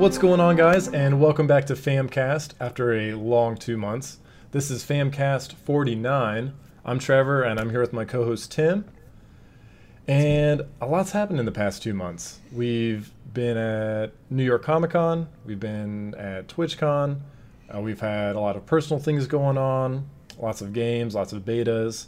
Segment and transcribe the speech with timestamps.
[0.00, 4.16] What's going on, guys, and welcome back to Famcast after a long two months.
[4.50, 6.54] This is Famcast 49.
[6.86, 8.86] I'm Trevor, and I'm here with my co host Tim.
[10.08, 12.40] And a lot's happened in the past two months.
[12.50, 17.20] We've been at New York Comic Con, we've been at TwitchCon,
[17.68, 20.08] uh, we've had a lot of personal things going on,
[20.38, 22.06] lots of games, lots of betas,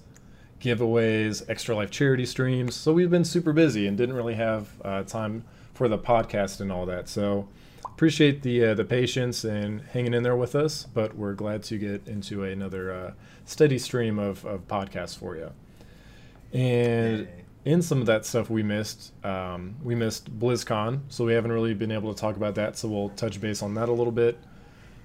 [0.62, 2.74] giveaways, extra life charity streams.
[2.74, 6.72] So we've been super busy and didn't really have uh, time for the podcast and
[6.72, 7.06] all that.
[7.10, 7.48] So
[8.02, 10.88] appreciate the uh, the patience and hanging in there with us.
[10.92, 13.12] But we're glad to get into another uh,
[13.44, 15.52] steady stream of, of podcasts for you.
[16.52, 17.28] And
[17.64, 21.74] in some of that stuff we missed, um, we missed BlizzCon, so we haven't really
[21.74, 22.76] been able to talk about that.
[22.76, 24.36] So we'll touch base on that a little bit.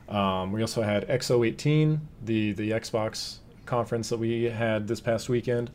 [0.09, 5.70] Um, we also had X018, the the Xbox conference that we had this past weekend,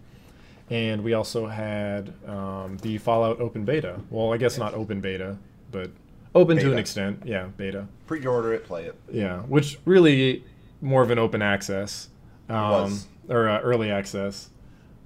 [0.70, 4.00] and we also had um, the Fallout open beta.
[4.10, 5.38] Well, I guess not open beta,
[5.70, 5.92] but
[6.34, 7.22] open to an extent.
[7.24, 7.86] Yeah, beta.
[8.06, 8.94] Pre-order it, play it.
[9.10, 10.44] Yeah, which really
[10.80, 12.08] more of an open access,
[12.48, 14.50] um, or uh, early access.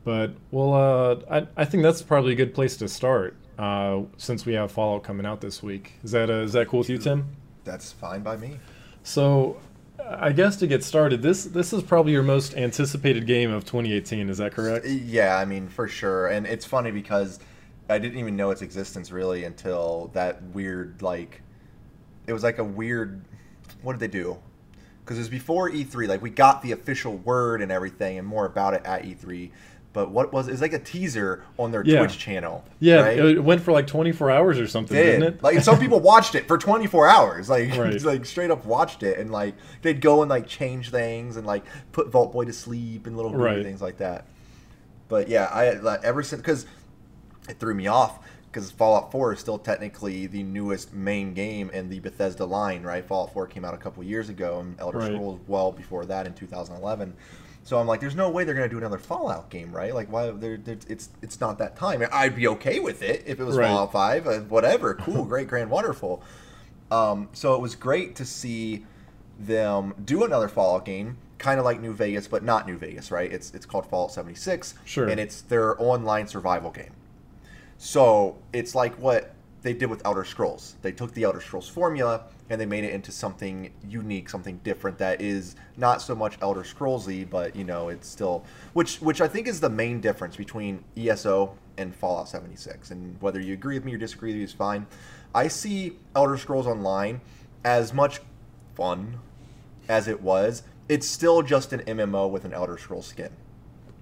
[0.05, 4.47] But well, uh, I I think that's probably a good place to start uh, since
[4.47, 5.95] we have Fallout coming out this week.
[6.05, 7.27] Is that uh, is that cool with you, Tim?
[7.65, 8.59] That's fine by me.
[9.03, 9.57] So,
[9.99, 14.29] I guess to get started, this this is probably your most anticipated game of 2018.
[14.31, 14.87] Is that correct?
[14.87, 16.29] Yeah, I mean for sure.
[16.29, 17.41] And it's funny because
[17.89, 21.42] I didn't even know its existence really until that weird like
[22.27, 23.23] it was like a weird
[23.83, 24.39] what did they do?
[25.05, 26.09] Because it was before E3.
[26.09, 29.51] Like we got the official word and everything and more about it at E3.
[29.92, 32.01] But what was it was like a teaser on their Yeah.
[32.01, 32.64] Twitch channel.
[32.81, 33.19] Yeah, right?
[33.19, 35.20] it went for like 24 hours or something, did.
[35.20, 35.42] didn't it?
[35.42, 37.48] Like some people watched it for 24 hours.
[37.48, 38.03] Like Right.
[38.03, 41.64] like straight up watched it and like they'd go and like change things and like
[41.92, 43.63] put Vault Boy to sleep and little Right.
[43.64, 44.27] things like that.
[45.08, 46.67] But yeah, I like, ever since because
[47.48, 48.18] it threw me off
[48.51, 53.05] because Fallout 4 is still technically the newest main game in the Bethesda line, right?
[53.05, 55.12] Fallout 4 came out a couple years ago and Elder Right.
[55.12, 57.14] Scrolls well before that in 2011.
[57.64, 59.92] So I'm like, there's no way they're gonna do another Fallout game, right?
[59.92, 60.30] Like, why?
[60.30, 62.02] They're, they're, it's it's not that time.
[62.12, 63.67] I'd be okay with it if it was Right.
[63.67, 64.95] Fallout Five, uh, whatever.
[64.95, 66.23] Cool, great, grand, wonderful.
[66.92, 68.86] Um, so it was great to see
[69.39, 73.30] them do another Fallout game, kind of like New Vegas, but not New Vegas, right?
[73.33, 75.08] It's it's called Fallout 76, Sure.
[75.08, 76.92] and it's their online survival game.
[77.79, 80.77] So it's like what they did with Elder Scrolls.
[80.83, 84.98] They took the Elder Scrolls formula and they made it into something unique, something different
[84.98, 88.45] that is not so much Elder Scrollsy, but you know, it's still
[88.75, 92.91] which which I think is the main difference between ESO and Fallout 76.
[92.91, 94.86] And whether you agree with me or disagree with me is fine.
[95.35, 97.20] I see Elder Scrolls Online
[97.65, 98.20] as much
[98.75, 99.19] fun
[99.89, 100.63] as it was.
[100.89, 103.31] It's still just an MMO with an Elder Scrolls skin.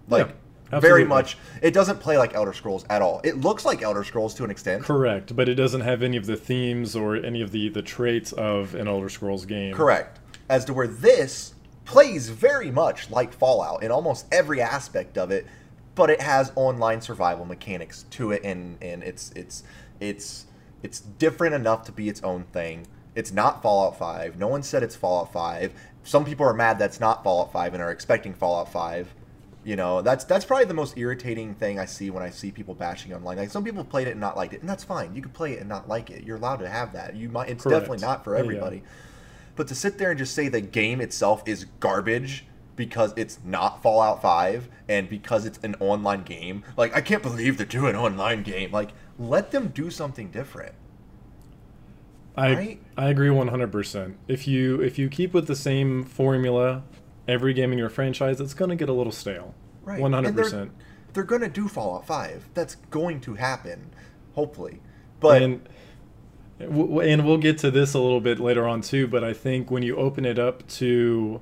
[0.08, 0.34] Like Yeah,
[0.70, 3.20] very much it doesn't play like Elder Scrolls at all.
[3.24, 4.84] It looks like Elder Scrolls to an extent.
[4.84, 8.32] Correct, but it doesn't have any of the themes or any of the the traits
[8.32, 9.74] of an Elder Scrolls game.
[9.74, 10.20] Correct.
[10.48, 11.54] As to where this
[11.84, 15.46] plays very much like Fallout in almost every aspect of it,
[15.94, 19.62] but it has online survival mechanics to it and and it's it's
[20.00, 20.46] it's
[20.82, 22.86] it's different enough to be its own thing.
[23.14, 24.38] It's not Fallout 5.
[24.38, 25.72] No one said it's Fallout 5.
[26.02, 29.14] Some people are mad that's not Fallout 5 and are expecting Fallout 5.
[29.64, 32.74] You know, that's that's probably the most irritating thing I see when I see people
[32.74, 33.38] bashing online.
[33.38, 35.14] Like some people played it and not liked it, and that's fine.
[35.14, 36.22] You can play it and not like it.
[36.24, 37.16] You're allowed to have that.
[37.16, 37.48] You might.
[37.48, 37.80] It's Correct.
[37.80, 38.44] definitely not for Yeah, yeah.
[38.44, 38.82] everybody.
[39.56, 42.44] But to sit there and just say the game itself is garbage
[42.76, 47.56] because it's not Fallout 5 and because it's an online game, like I can't believe
[47.56, 48.70] they're doing an online game.
[48.72, 50.74] Like let them do something different.
[52.36, 52.80] I Right?
[52.96, 54.14] I agree 100%.
[54.28, 56.82] If you if you keep with the same formula
[57.28, 59.54] every game in your franchise, it's going to get a little stale.
[59.82, 60.00] Right.
[60.00, 60.26] 100%.
[60.26, 60.70] And they're,
[61.12, 62.48] they're going to do Fallout 5.
[62.54, 63.90] That's going to happen,
[64.34, 64.80] hopefully.
[65.20, 65.68] But and
[66.60, 69.06] and we'll get to this a little bit later on too.
[69.06, 71.40] But I think when you open it up to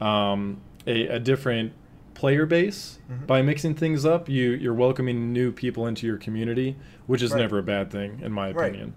[0.00, 1.72] um, a, a different
[2.14, 3.26] player base Mm-hmm.
[3.26, 6.76] by mixing things up, you you're welcoming new people into your community,
[7.06, 7.40] which is Right.
[7.40, 8.94] never a bad thing in my opinion.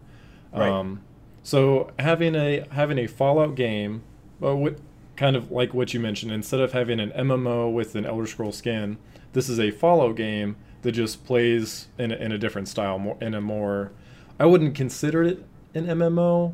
[0.54, 0.70] Right.
[0.70, 1.02] Um,
[1.44, 4.04] so having a having a Fallout game,
[4.40, 4.78] well, what,
[5.16, 8.52] kind of like what you mentioned, instead of having an MMO with an Elder Scroll
[8.52, 8.98] skin,
[9.34, 13.18] this is a Fallout game that just plays in a, in a different style, more
[13.22, 13.92] in a more.
[14.40, 16.54] I wouldn't consider it an MMO.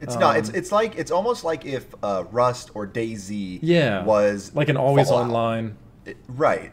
[0.00, 0.36] it's not.
[0.36, 4.68] It's um, it's like it's almost like if uh, Rust or DayZ Yeah, was like
[4.68, 5.26] an always Fallout.
[5.26, 5.76] online.
[6.04, 6.72] It- right.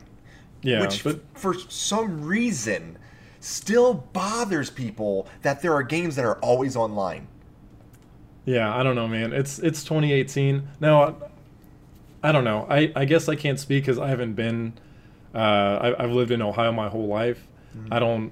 [0.62, 2.97] Yeah, which but f- for some reason
[3.39, 7.27] still bothers people that there are games that are always online.
[8.45, 9.31] Yeah, I don't know, man.
[9.31, 11.15] It's it's 2018 now.
[12.24, 12.66] I, don't know.
[12.69, 14.74] I, I guess I can't speak because I haven't been.
[15.33, 17.45] Uh, I, I've lived in Ohio my whole life.
[17.92, 18.31] I don't.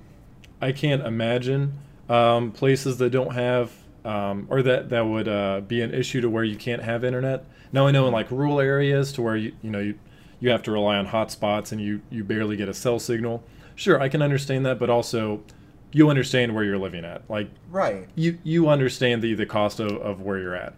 [0.62, 1.74] I can't imagine
[2.10, 3.72] um, places that don't have
[4.04, 7.46] um, or that that would uh, be an issue to where you can't have internet.
[7.72, 10.00] Now I know in like rural areas to where you you know you
[10.40, 13.44] you have to rely on hotspots and you you barely get a cell signal.
[13.76, 15.44] Sure, I can understand that, but also
[15.92, 17.30] you understand where you're living at.
[17.30, 18.08] Like Right.
[18.16, 20.74] you you understand the the cost of, of where you're at.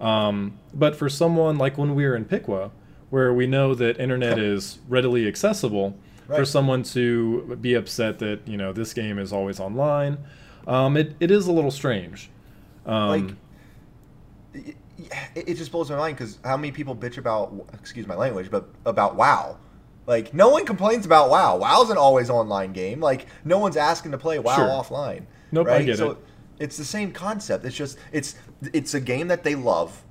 [0.00, 2.70] Um, but for someone like when we were in Piqua,
[3.10, 5.96] where we know that internet is readily accessible,
[6.26, 10.18] for someone to be upset that you know this game is always online,
[10.66, 12.28] um, it, it is a little strange.
[12.84, 13.34] Um, Like,
[14.54, 14.76] it,
[15.48, 18.68] it just blows my mind because how many people bitch about, excuse my language, but
[18.84, 19.58] about WoW.
[20.06, 21.58] Like, no one complains about WoW.
[21.58, 23.00] WoW's an always online game.
[23.00, 24.66] Like, no one's asking to play WoW Sure.
[24.68, 25.24] offline.
[25.52, 25.86] Nope, I right?
[25.86, 26.18] get so it.
[26.58, 27.64] It's the same concept.
[27.64, 28.34] It's just it's
[28.72, 30.02] it's a game that they love,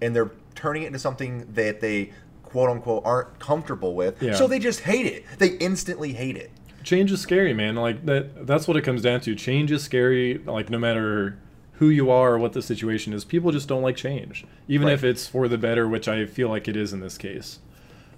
[0.00, 2.12] and they're turning it into something that they
[2.42, 4.22] quote unquote aren't comfortable with.
[4.22, 4.34] Yeah.
[4.34, 5.24] So they just hate it.
[5.38, 6.50] They instantly hate it.
[6.84, 7.76] change is scary, man.
[7.76, 9.34] Like that that's what it comes down to.
[9.34, 11.38] Change is scary like no matter
[11.74, 13.24] who you are or what the situation is.
[13.24, 14.44] People just don't like change.
[14.68, 14.94] Even Right.
[14.94, 17.58] if it's for the better, which I feel like it is in this case.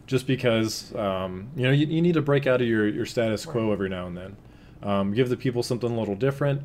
[0.06, 3.47] Just because um, you know, you, you need to break out of your, your status
[3.47, 4.37] quo every now and then.
[4.82, 6.61] Um, give the people something a little different.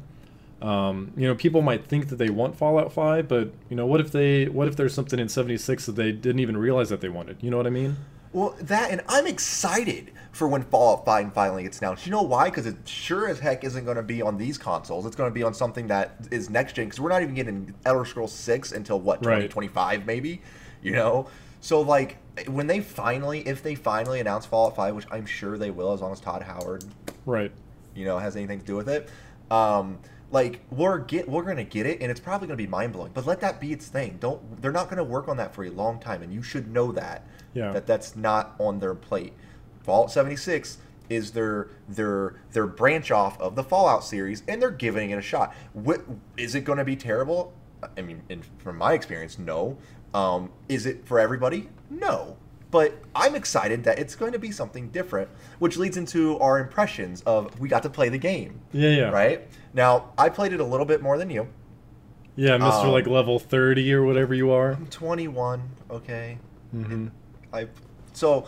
[0.61, 4.01] Um, you know, people might think that they want Fallout 5, but you know, what
[4.01, 7.09] if they what if there's something in 76 that they didn't even realize that they
[7.09, 7.37] wanted?
[7.41, 7.95] You know what I mean?
[8.33, 12.05] Well, that and I'm excited for when Fallout 5 finally gets announced.
[12.05, 12.45] You know why?
[12.49, 15.05] Because it sure as heck isn't going to be on these consoles.
[15.05, 16.85] It's going to be on something that is next gen.
[16.85, 19.49] Because we're not even getting Elder Scrolls 6 until what Right.
[19.49, 20.41] 2025 maybe.
[20.83, 21.27] You know,
[21.61, 22.17] so like
[22.47, 26.01] when they finally, if they finally announce Fallout 5, which I'm sure they will, as
[26.01, 26.83] long as Todd Howard,
[27.25, 27.51] Right.
[27.95, 29.09] you know, has anything to do with it.
[29.51, 29.97] Um,
[30.31, 33.11] like we're get we're gonna get it, and it's probably gonna be mind blowing.
[33.13, 34.17] But let that be its thing.
[34.19, 36.91] Don't they're not gonna work on that for a long time, and you should know
[36.91, 37.25] that.
[37.53, 37.71] Yeah.
[37.71, 39.33] That that's not on their plate.
[39.83, 40.77] Fallout 76
[41.09, 45.21] is their their their branch off of the Fallout series, and they're giving it a
[45.21, 45.55] shot.
[45.73, 46.01] What
[46.37, 47.53] is it gonna be terrible?
[47.97, 49.77] I mean, in, from my experience, no.
[50.13, 51.69] Um, is it for everybody?
[51.89, 52.37] No.
[52.71, 57.21] But I'm excited that it's going to be something different, which leads into our impressions
[57.23, 58.61] of we got to play the game.
[58.71, 59.09] Yeah, yeah.
[59.09, 59.47] Right?
[59.73, 61.47] Now, I played it a little bit more than you.
[62.35, 62.85] Yeah, Mr.
[62.85, 64.71] Um, like level 30 or whatever you are.
[64.71, 65.61] I'm 21,
[65.91, 66.37] okay?
[66.73, 67.07] Mm-hmm.
[67.51, 67.67] I
[68.13, 68.47] so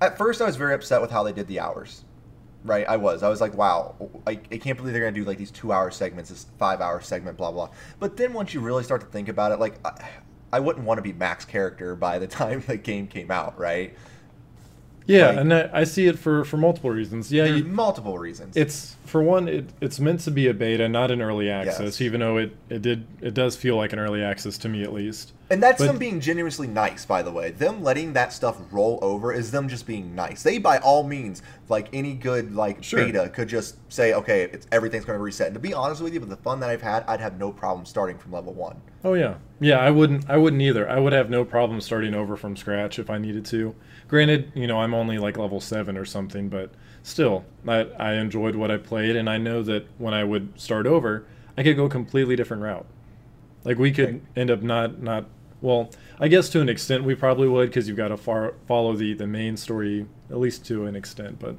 [0.00, 2.04] at first I was very upset with how they did the hours.
[2.64, 3.22] Right, I was.
[3.22, 3.94] I was like, "Wow,
[4.26, 7.52] I, I can't believe they're gonna do like these two-hour segments, this five-hour segment, blah
[7.52, 7.70] blah."
[8.00, 10.08] But then once you really start to think about it, like, I,
[10.52, 13.96] I wouldn't want to be Max character by the time the game came out, right?
[15.08, 17.32] Yeah, Like- and I, I see it for, for multiple reasons.
[17.32, 18.54] Yeah, you, multiple reasons.
[18.58, 21.80] it's for one, it, it's meant to be a beta, not an early access.
[21.80, 22.00] Yes.
[22.02, 24.92] Even though it, it did it does feel like an early access to me at
[24.92, 25.32] least.
[25.50, 27.52] And that's But- them being genuinely nice, by the way.
[27.52, 30.42] Them letting that stuff roll over is them just being nice.
[30.42, 31.40] They, by all means,
[31.70, 33.02] like any good like Sure.
[33.06, 36.12] beta, could just say, "Okay, it's everything's going to reset." And to be honest with
[36.12, 38.76] you, with the fun that I've had, I'd have no problem starting from level one.
[39.04, 39.78] Oh yeah, yeah.
[39.78, 40.86] I wouldn't I wouldn't either.
[40.86, 43.74] I would have no problem starting over from scratch if I needed to.
[44.08, 46.70] Granted, you know I'm only like level seven or something, but
[47.02, 50.86] still, I I enjoyed what I played, and I know that when I would start
[50.86, 51.26] over,
[51.56, 52.86] I could go a completely different route.
[53.64, 55.26] Like we could end up not not
[55.60, 55.90] well.
[56.18, 59.12] I guess to an extent we probably would because you've got to far, follow the
[59.14, 61.56] the main story at least to an extent, but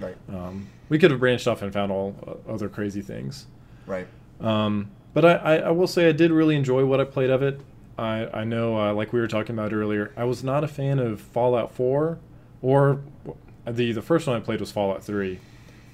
[0.00, 0.16] Right.
[0.28, 3.46] um, we could have branched off and found all uh, other crazy things.
[3.86, 4.08] Right.
[4.40, 7.42] Um, but I, I, I will say I did really enjoy what I played of
[7.42, 7.60] it.
[7.98, 10.98] I, I know, uh, like we were talking about earlier, I was not a fan
[10.98, 12.18] of Fallout 4,
[12.62, 13.00] or
[13.66, 15.38] the the first one I played was Fallout 3.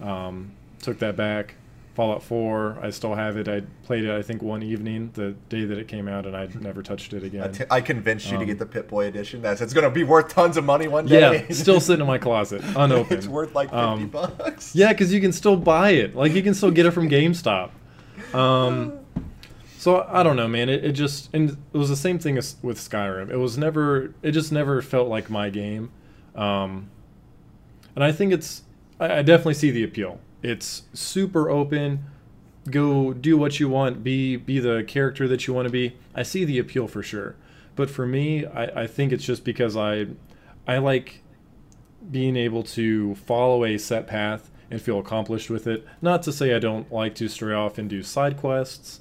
[0.01, 1.55] Um, took that back.
[1.95, 3.49] Fallout 4, I still have it.
[3.49, 6.49] I played it, I think, one evening, the day that it came out, and I
[6.61, 7.53] never touched it again.
[7.53, 9.43] t- I convinced you to Um, get the Pip-Boy edition.
[9.43, 11.45] That's it's going to be worth tons of money one day.
[11.49, 13.19] yeah, still sitting in my closet, unopened.
[13.19, 14.75] it's worth like fifty Um, bucks.
[14.75, 16.15] Yeah, because you can still buy it.
[16.15, 17.71] Like you can still get it from GameStop.
[18.33, 18.93] Um,
[19.81, 20.69] so I don't know, man.
[20.69, 23.31] It, it just and it was the same thing as with Skyrim.
[23.31, 24.13] It was never.
[24.23, 25.91] It just never felt like my game.
[26.35, 26.91] Um,
[27.95, 28.61] and I think it's.
[29.01, 30.21] I, I definitely see the appeal.
[30.43, 32.05] It's super open.
[32.71, 34.05] Go do what you want.
[34.05, 35.97] Be be the character that you want to be.
[36.15, 37.37] I see the appeal for sure.
[37.75, 40.09] But for me, I, I think it's just because I
[40.69, 41.23] I like
[42.11, 45.87] being able to follow a set path and feel accomplished with it.
[46.01, 49.01] Not to say I don't like to stray off and do side quests.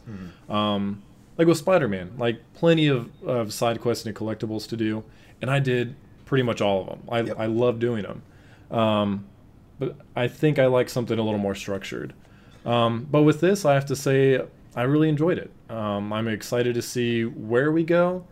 [0.50, 1.04] Um,
[1.38, 5.04] like with Spider-Man, like plenty of, of side quests and collectibles to do,
[5.42, 5.96] and I did
[6.26, 7.00] pretty much all of them.
[7.10, 7.40] I, Yep.
[7.40, 8.78] I love doing them.
[8.78, 9.26] Um,
[9.80, 12.14] but I think I like something a little more structured.
[12.66, 14.42] Um, but with this, I have to say
[14.76, 15.52] I really enjoyed it.
[15.70, 18.26] Um, I'm excited to see where we go.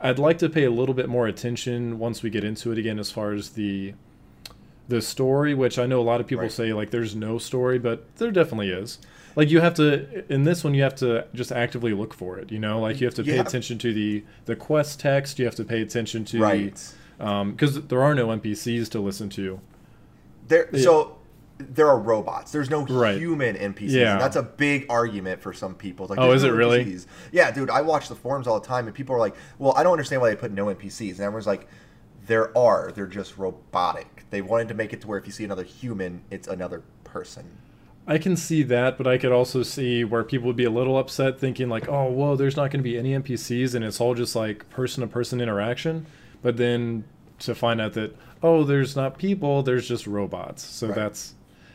[0.00, 2.98] I'd like to pay a little bit more attention once we get into it again,
[2.98, 3.94] as far as the
[4.88, 6.52] the story, which I know a lot of people Right.
[6.52, 8.98] say like there's no story, but there definitely is.
[9.36, 12.50] Like you have to in this one, you have to just actively look for it.
[12.52, 15.38] You know, like you have to pay have- attention to the the quest text.
[15.38, 16.92] You have to pay attention to Right.
[17.20, 19.60] Um, because there are no NPCs to listen to.
[20.48, 20.82] There, Yeah.
[20.82, 21.16] so
[21.58, 22.50] there are robots.
[22.50, 23.16] There's no Right.
[23.18, 23.92] human NPCs.
[23.92, 24.18] Yeah.
[24.18, 26.06] That's a big argument for some people.
[26.08, 26.80] Like, Oh, is no it really?
[26.84, 27.06] NPCs.
[27.30, 27.70] Yeah, dude.
[27.70, 30.20] I watch the forums all the time, and people are like, "Well, I don't understand
[30.20, 31.68] why they put no NPCs." And everyone's like,
[32.26, 32.90] "There are.
[32.92, 34.11] They're just robotic.
[34.32, 37.44] They wanted to make it to where if you see another human, it's another person."
[38.04, 40.98] I can see that, but I could also see where people would be a little
[40.98, 44.14] upset, thinking like, "Oh, whoa, there's not going to be any NPCs, and it's all
[44.14, 46.06] just like person-to-person interaction."
[46.42, 47.04] But then
[47.38, 50.64] to find out that, oh, there's not people, there's just robots.
[50.64, 50.96] So Right.
[50.96, 51.34] that's,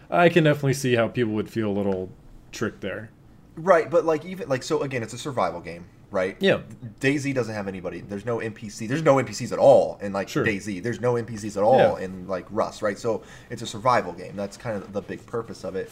[0.09, 2.09] I can definitely see how people would feel a little
[2.51, 3.09] tricked there.
[3.55, 6.37] Right, but like even like so again, it's a survival game, right?
[6.39, 6.59] Yeah.
[6.99, 8.01] DayZ doesn't have anybody.
[8.01, 8.87] There's no NPC.
[8.87, 10.45] There's no NPCs at all in like Sure.
[10.45, 10.81] DayZ.
[10.81, 12.05] There's no NPCs at all Yeah.
[12.05, 12.97] in like Rust, right?
[12.97, 14.35] So it's a survival game.
[14.35, 15.91] That's kind of the big purpose of it.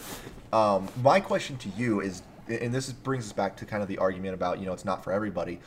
[0.53, 3.97] Um, my question to you is, and this brings us back to kind of the
[3.97, 5.59] argument about you know it's not for everybody.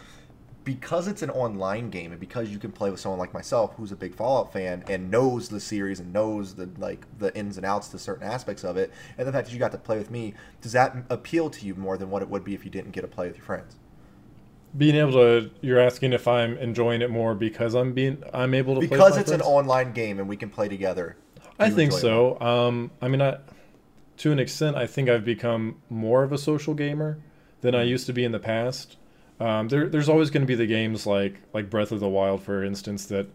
[0.64, 3.90] Because it's an online game, and because you can play with someone like myself, who's
[3.90, 7.64] a big Fallout fan and knows the series and knows the like the ins and
[7.64, 10.10] outs to certain aspects of it, and the fact that you got to play with
[10.10, 12.90] me, does that appeal to you more than what it would be if you didn't
[12.90, 13.76] get to play with your friends?
[14.76, 18.75] Being able to, you're asking if I'm enjoying it more because I'm being, I'm able
[18.75, 21.16] to Because it's an online game and we can play together.
[21.58, 22.38] I think so.
[22.40, 23.38] Um, I mean, I,
[24.18, 27.18] to an extent, I think I've become more of a social gamer
[27.60, 27.75] than.
[27.75, 28.96] I used to be in the past.
[29.40, 32.42] Um, there, there's always going to be the games like like Breath of the Wild,
[32.42, 33.26] for instance, that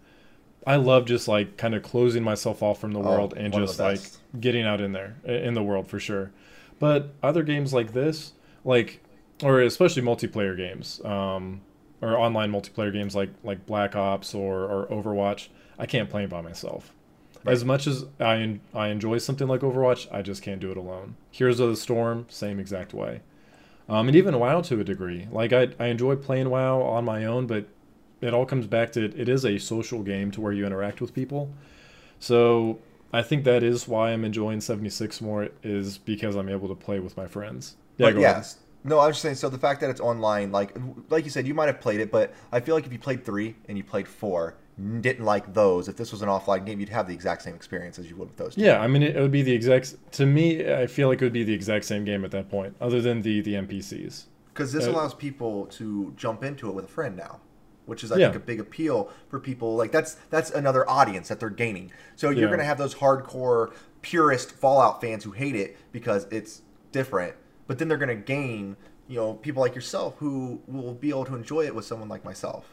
[0.65, 3.79] I love just like kind of closing myself off from the Oh, world and just
[3.79, 4.01] like
[4.39, 6.31] getting out in there in the world for sure.
[6.79, 9.02] But other games like this, like
[9.43, 11.61] or especially multiplayer games, um,
[12.01, 16.41] or online multiplayer games like like Black Ops or, or Overwatch, I can't play by
[16.41, 16.93] myself.
[17.43, 17.53] Right.
[17.53, 20.77] As much as I en- I enjoy something like Overwatch, I just can't do it
[20.77, 21.15] alone.
[21.31, 23.21] Heroes of the Storm, same exact way.
[23.89, 25.27] Um, and even WoW to a degree.
[25.31, 27.67] Like I I enjoy playing WoW on my own, but
[28.21, 31.13] it all comes back to it is a social game to where you interact with
[31.13, 31.51] people.
[32.19, 32.79] So
[33.11, 36.99] I think that is why I'm enjoying 76 more is because I'm able to play
[36.99, 37.75] with my friends.
[37.97, 38.57] Yeah, but go yes.
[38.83, 39.35] No, I was just saying.
[39.35, 40.75] So the fact that it's online, like,
[41.09, 43.23] like you said, you might have played it, but I feel like if you played
[43.25, 44.55] three and you played four,
[45.01, 47.99] didn't like those, if this was an offline game, you'd have the exact same experience
[47.99, 48.55] as you would with those.
[48.55, 48.61] Two.
[48.61, 49.95] Yeah, I mean, it, it would be the exact.
[50.13, 52.75] To me, I feel like it would be the exact same game at that point,
[52.81, 54.25] other than the the NPCs.
[54.51, 57.39] because this Uh, allows people to jump into it with a friend now
[57.85, 58.27] which is i Yeah.
[58.31, 62.29] think a big appeal for people like that's that's another audience that they're gaining so
[62.29, 62.47] you're Yeah.
[62.47, 66.61] going to have those hardcore purist fallout fans who hate it because it's
[66.93, 67.33] different
[67.67, 68.75] but then they're going to gain
[69.07, 72.23] you know people like yourself who will be able to enjoy it with someone like
[72.25, 72.65] myself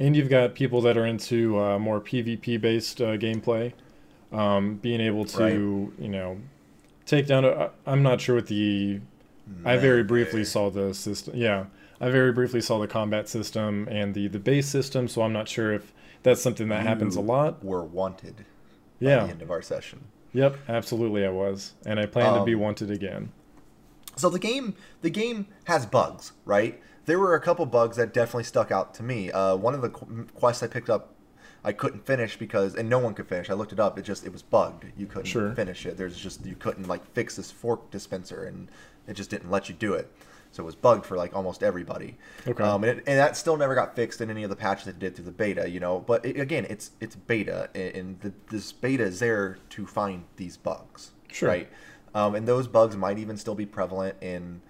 [0.00, 3.72] And you've got people that are into uh, more PvP based uh, gameplay,
[4.32, 5.52] um, being able to Right.
[6.04, 6.38] you know
[7.06, 7.70] take down.
[7.86, 9.00] I'm not sure what the.
[9.64, 11.34] I very briefly saw the system.
[11.36, 11.64] Yeah,
[12.00, 15.48] I very briefly saw the combat system and the the base system, so I'm not
[15.48, 15.92] sure if
[16.22, 17.64] that's something that happens a You lot.
[17.64, 18.44] were wanted
[19.00, 19.24] Yeah.
[19.24, 20.00] the end of our session
[20.34, 20.56] Yep.
[20.68, 23.30] Absolutely, I was, and I plan to be Um, wanted again.
[24.18, 26.80] So the game, the game has bugs, right?
[27.06, 29.30] There were a couple bugs that definitely stuck out to me.
[29.30, 31.14] Uh, one of the qu- quests I picked up,
[31.64, 33.48] I couldn't finish because, and no one could finish.
[33.48, 33.98] I looked it up.
[33.98, 34.84] It just, it was bugged.
[34.96, 35.52] You couldn't Sure.
[35.54, 35.96] finish it.
[35.96, 38.68] There's just, you couldn't like fix this fork dispenser, and
[39.06, 40.10] it just didn't let you do it.
[40.50, 42.16] So it was bugged for like almost everybody.
[42.46, 42.62] Okay.
[42.64, 44.98] Um, and, it, and that still never got fixed in any of the patches that
[44.98, 46.00] did through the beta, you know.
[46.00, 50.24] But it, again, it's it's beta, and, and the, this beta is there to find
[50.36, 51.48] these bugs, Sure.
[51.50, 51.68] right?
[52.14, 54.60] Um, and those bugs might even still be prevalent in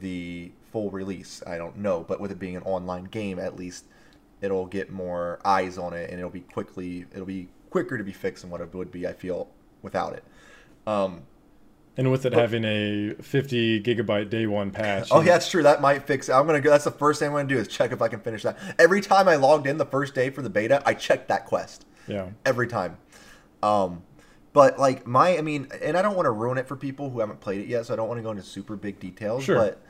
[0.00, 1.42] the full release.
[1.46, 3.84] I don't know, but with it being an online game, at least
[4.40, 8.12] it'll get more eyes on it, and it'll be quickly it'll be quicker to be
[8.12, 9.06] fixed than what it would be.
[9.06, 9.48] I feel
[9.82, 10.24] without it.
[10.86, 11.22] Um,
[11.96, 15.08] And with it but- having a 50 gigabyte day one patch.
[15.12, 15.62] Oh yeah, that's true.
[15.62, 16.32] That might fix it.
[16.32, 16.70] I'm gonna go.
[16.70, 18.56] That's the first thing I'm gonna do is check if I can finish that.
[18.78, 21.84] Every time I logged in the first day for the beta, I checked that quest
[22.08, 22.28] Yeah.
[22.44, 22.96] every time.
[23.62, 24.02] Um,
[24.54, 27.20] but like my, I mean, and I don't want to ruin it for people who
[27.20, 29.44] haven't played it yet, so I don't want to go into super big details.
[29.44, 29.56] Sure.
[29.56, 29.82] But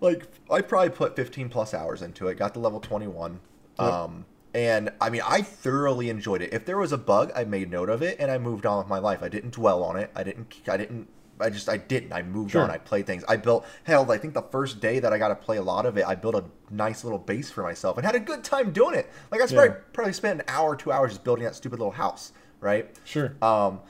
[0.00, 2.36] like, I probably put 15 plus hours into it.
[2.36, 3.40] Got to level 21.
[3.78, 3.88] Yep.
[3.88, 6.52] Um, and I mean, I thoroughly enjoyed it.
[6.52, 8.88] If there was a bug, I made note of it and I moved on with
[8.88, 9.22] my life.
[9.22, 10.10] I didn't dwell on it.
[10.14, 10.52] I didn't.
[10.68, 11.08] I didn't.
[11.40, 11.68] I just.
[11.68, 12.12] I didn't.
[12.12, 12.62] I moved Sure.
[12.62, 12.70] on.
[12.70, 13.24] I played things.
[13.26, 13.66] I built.
[13.82, 16.06] Hell, I think the first day that I got to play a lot of it,
[16.06, 19.10] I built a nice little base for myself and had a good time doing it.
[19.32, 19.74] Like I probably, Yeah.
[19.92, 22.32] probably spent an hour, two hours just building that stupid little house.
[22.64, 22.88] Right.
[23.04, 23.36] Sure.
[23.42, 23.80] Um,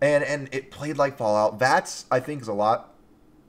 [0.00, 1.58] and and it played like Fallout.
[1.58, 2.94] That's I think is a lot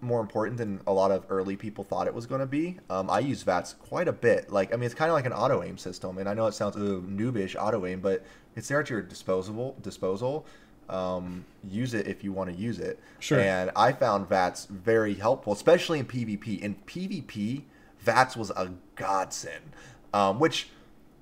[0.01, 2.77] more important than a lot of early people thought it was going to be.
[2.89, 4.51] Um, I use VATS quite a bit.
[4.51, 6.55] Like I mean, it's kind of like an auto aim system, and I know it
[6.55, 8.25] sounds ooh, noobish auto aim, but
[8.55, 10.47] it's there at your disposable disposal.
[10.89, 12.99] Um, use it if you want to use it.
[13.19, 13.39] Sure.
[13.39, 16.59] And I found VATS very helpful, especially in PvP.
[16.59, 17.61] In PvP,
[17.99, 19.71] VATS was a godsend.
[20.13, 20.69] Um, which,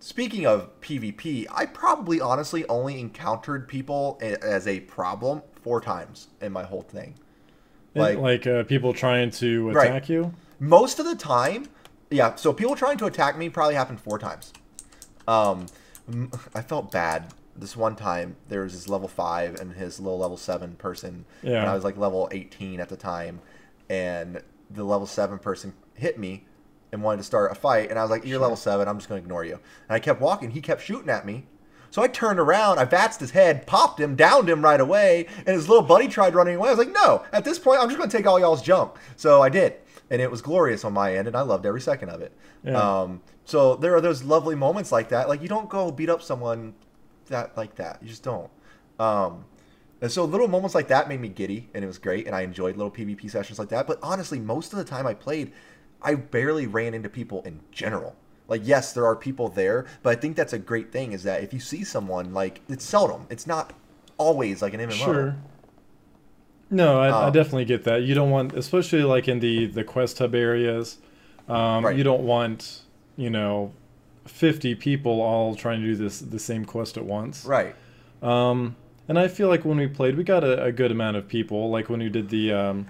[0.02, 6.52] speaking of PvP, I probably honestly only encountered people as a problem four times in
[6.52, 7.16] my whole thing.
[7.94, 9.88] like, Like- uh, people trying to Right.
[9.90, 10.34] attack you.
[10.60, 11.68] most of the time,
[12.10, 12.36] yeah.
[12.36, 14.54] So people trying to attack me probably happened four times.
[15.28, 15.66] Um,
[16.56, 18.38] I felt bad this one time.
[18.48, 21.60] There was this level five and his little level seven person, Yeah.
[21.62, 23.42] and I was like level eighteen at the time,
[23.90, 26.46] and the level seven person hit me
[26.92, 28.42] and wanted to start a fight, and I was like, "You're Sure.
[28.42, 28.88] level seven.
[28.88, 30.52] I'm just going to ignore you." And I kept walking.
[30.52, 31.46] He kept shooting at me.
[31.90, 35.50] So I turned around, I vatsed his head, popped him, downed him right away, and
[35.50, 36.70] his little buddy tried running away.
[36.70, 38.94] I was like, no, at this point, I'm just going to take all y'all's junk.
[39.18, 39.74] So I did.
[40.10, 42.32] And it was glorious on my end, and I loved every second of it.
[42.64, 42.78] Yeah.
[43.02, 45.28] Um, so there are those lovely moments like that.
[45.28, 46.76] Like, you don't go beat up someone
[47.28, 48.02] that like that.
[48.02, 48.50] You just don't.
[48.98, 49.44] Um,
[50.02, 52.42] and so little moments like that made me giddy, and it was great, and I
[52.42, 53.86] enjoyed little PvP sessions like that.
[53.86, 55.52] But honestly, most of the time I played,
[56.04, 58.16] I barely ran into people in general.
[58.48, 61.42] Like, yes, there are people there, but I think that's a great thing is that
[61.44, 63.26] if you see someone, like, it's seldom.
[63.30, 63.74] It's not
[64.18, 64.92] always like an MMO.
[64.92, 65.36] Sure.
[66.70, 68.04] No, I, I Um, definitely get that.
[68.04, 70.98] You don't want, especially like in the the quest hub areas,
[71.50, 71.98] um, Right.
[71.98, 72.82] you don't want
[73.18, 73.74] you know,
[74.26, 77.46] fifty people all trying to do this the same quest at once.
[77.46, 77.76] Right.
[78.24, 78.76] Um,
[79.08, 81.70] and I feel like when we played, we got a, a good amount of people.
[81.70, 82.88] Like when we did the um,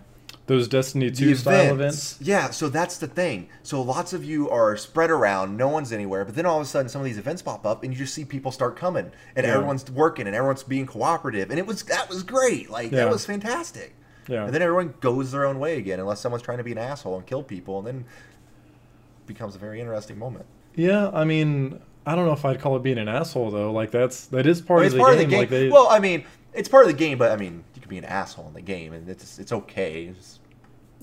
[0.47, 2.17] those Destiny The two style events.
[2.21, 3.47] Yeah, so that's the thing.
[3.63, 6.69] So lots of you are spread around, no one's anywhere, but then all of a
[6.69, 9.45] sudden some of these events pop up and you just see people start coming and
[9.45, 9.53] Yeah.
[9.53, 12.69] everyone's working and everyone's being cooperative and it was that was great.
[12.69, 13.05] Like Yeah.
[13.05, 13.93] that was fantastic.
[14.27, 14.45] Yeah.
[14.45, 17.15] And then everyone goes their own way again unless someone's trying to be an asshole
[17.17, 18.05] and kill people and then
[19.21, 20.45] it becomes a very interesting moment.
[20.75, 23.71] Yeah, I mean, I don't know if I'd call it being an asshole though.
[23.71, 25.21] Like that's that is part, of, the part game.
[25.21, 25.39] of the game.
[25.39, 27.89] Like they, Well, I mean, it's part of the game, but I mean, you can
[27.89, 30.05] be an asshole in the game and it's it's okay.
[30.07, 30.39] It's,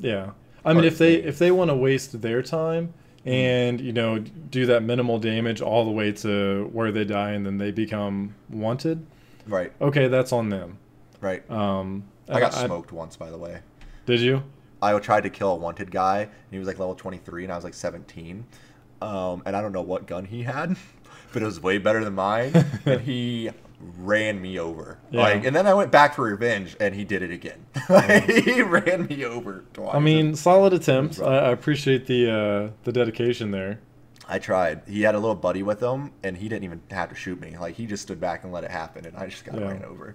[0.00, 0.30] yeah.
[0.64, 2.92] I mean, if they if they want to waste their time
[3.24, 7.44] and you know do that minimal damage all the way to where they die and
[7.46, 9.06] then they become wanted,
[9.46, 10.78] right, okay, that's on them.
[11.20, 11.48] right.
[11.50, 13.60] Um, I got smoked once, by the way.
[14.06, 14.42] Did you?
[14.80, 17.56] I tried to kill a wanted guy, and he was like level 23, and I
[17.56, 18.44] was like 17.
[19.00, 20.76] Um, and I don't know what gun he had,
[21.32, 22.52] but it was way better than mine.
[22.84, 24.98] and he ran me over.
[25.10, 25.22] Yeah.
[25.22, 27.66] Like, and then I went back for revenge, and he did it again.
[28.44, 29.94] he ran me over twice.
[29.94, 31.20] I mean, solid attempt.
[31.20, 33.80] I, I appreciate the uh, the dedication there.
[34.30, 34.82] I tried.
[34.86, 37.56] He had a little buddy with him, and he didn't even have to shoot me.
[37.58, 39.68] Like he just stood back and let it happen, and I just got Yeah.
[39.68, 40.14] ran over.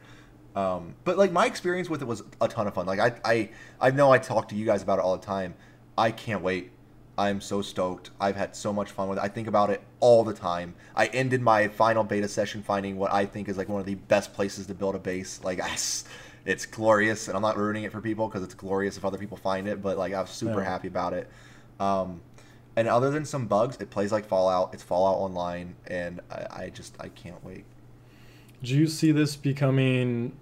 [0.56, 2.86] Um, but like my experience with it was a ton of fun.
[2.86, 3.50] Like I, I,
[3.82, 5.56] I know I talk to you guys about it all the time.
[5.98, 6.70] I can't wait.
[7.18, 8.10] I'm so stoked.
[8.20, 9.24] I've had so much fun with it.
[9.24, 10.74] I think about it all the time.
[10.96, 13.96] I ended my final beta session finding what I think is like one of the
[13.96, 15.40] best places to build a base.
[15.44, 15.60] Like
[16.46, 19.38] it's glorious, and I'm not ruining it for people because it's glorious if other people
[19.38, 19.82] find it.
[19.82, 20.70] But like I was super Yeah.
[20.70, 21.30] happy about it.
[21.80, 22.22] Um,
[22.76, 24.74] and other than some bugs, it plays like Fallout.
[24.74, 27.66] It's Fallout Online, and I, I just I can't wait.
[28.64, 30.34] Do you see this becoming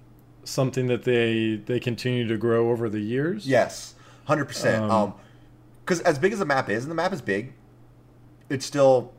[0.46, 3.46] something that they they continue to grow over the years?
[3.46, 4.84] Yes, hundred percent.
[4.86, 5.14] Um, Um,
[5.92, 7.52] because as big as the map is, and the map is big,
[8.50, 9.12] it's still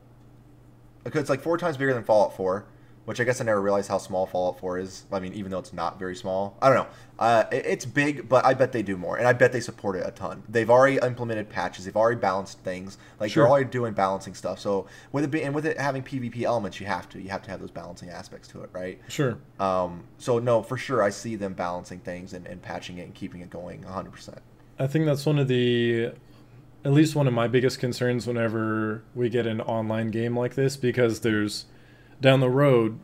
[1.05, 2.65] because it's like four times bigger than Fallout Four,
[3.05, 5.05] which I guess I never realized how small Fallout Four is.
[5.13, 6.87] I mean, even though it's not very small, I don't know.
[7.19, 9.97] Uh, it- it's big, but I bet they do more, and I bet they support
[9.97, 10.45] it a ton.
[10.49, 11.85] They've already implemented patches.
[11.85, 12.97] They've already balanced things.
[13.21, 13.45] Like Sure.
[13.45, 14.59] they're already doing balancing stuff.
[14.59, 17.43] So with it being and with it having PvP elements, you have to you have
[17.43, 18.99] to have those balancing aspects to it, right?
[19.09, 19.37] Sure.
[19.61, 23.15] Um, so no, for sure, I see them balancing things and, and patching it and
[23.15, 24.39] keeping it going 100%.
[24.79, 26.13] I think that's one of the,
[26.85, 30.77] at least one of my biggest concerns whenever we get an online game like this,
[30.77, 31.67] because there's
[32.21, 32.99] down the road,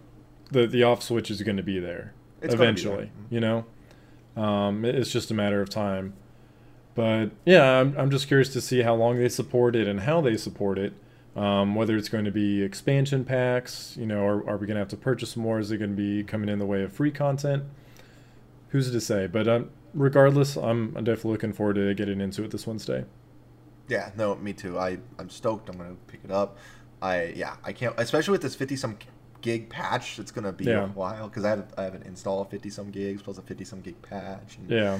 [0.50, 2.96] the the off switch is going to be there It's gonna be eventually.
[3.04, 3.12] there.
[3.30, 3.66] You know,
[4.42, 6.14] um, it's just a matter of time.
[6.94, 10.20] But yeah, I'm I'm just curious to see how long they support it and how
[10.20, 10.92] they support it.
[11.36, 14.80] Um, whether it's going to be expansion packs, you know, or are we going to
[14.80, 15.60] have to purchase more?
[15.60, 17.62] Is it going to be coming in the way of free content?
[18.70, 19.28] Who's to say?
[19.28, 23.04] But um, regardless, I'm, I'm definitely looking forward to getting into it this Wednesday.
[23.88, 24.78] Yeah, no, me too.
[24.78, 25.68] I I'm stoked.
[25.68, 26.58] I'm gonna pick it up.
[27.00, 28.98] I yeah, I can't, especially with this 50 some
[29.40, 30.18] gig patch.
[30.18, 30.84] It's gonna be Yeah.
[30.84, 33.42] a while because I have I have an install of 50 some gigs plus a
[33.42, 34.58] 50 some gig patch.
[34.68, 34.98] Yeah.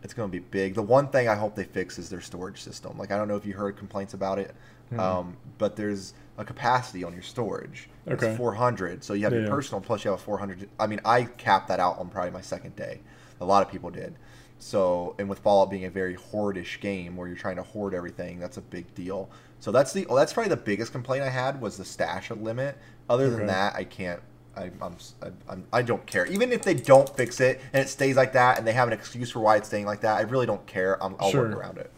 [0.00, 0.74] it's gonna be big.
[0.74, 2.96] The one thing I hope they fix is their storage system.
[2.96, 4.54] Like I don't know if you heard complaints about it,
[4.92, 4.98] Mhm.
[5.00, 7.90] um, but there's a capacity on your storage.
[8.06, 8.36] Okay.
[8.36, 10.68] 400, so you have Yeah, your personal plus you have a 400.
[10.78, 13.00] I mean, I capped that out on probably my second day.
[13.40, 14.14] A lot of people did.
[14.58, 18.40] So, and with Fallout being a very hoardish game where you're trying to hoard everything,
[18.40, 19.30] that's a big deal.
[19.60, 22.76] So that's the that's probably the biggest complaint I had was the stash limit.
[23.08, 23.46] Other than Okay.
[23.46, 24.20] that, I can't
[24.56, 26.26] I, I'm, I, I'm, I don't care.
[26.26, 28.94] Even if they don't fix it and it stays like that, and they have an
[28.94, 31.00] excuse for why it's staying like that, I really don't care.
[31.02, 31.42] I'm, I'll Sure.
[31.50, 31.92] work around it.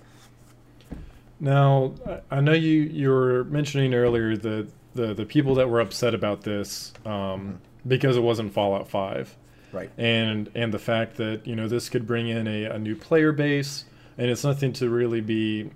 [1.38, 5.80] Now, I- I know you you were mentioning earlier the the, the people that were
[5.80, 9.36] upset about this um, because it wasn't Fallout Five,
[9.72, 9.90] Right.
[9.96, 13.32] and and the fact that you know this could bring in a, a new player
[13.32, 13.84] base,
[14.18, 15.70] and it's nothing to really be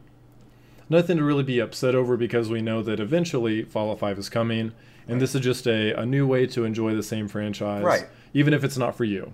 [0.89, 4.73] nothing to really be upset over because we know that eventually Fallout Five is coming,
[5.09, 8.07] and this is just a, a new way to enjoy the same franchise, Right.
[8.33, 9.33] Even if it's not for you.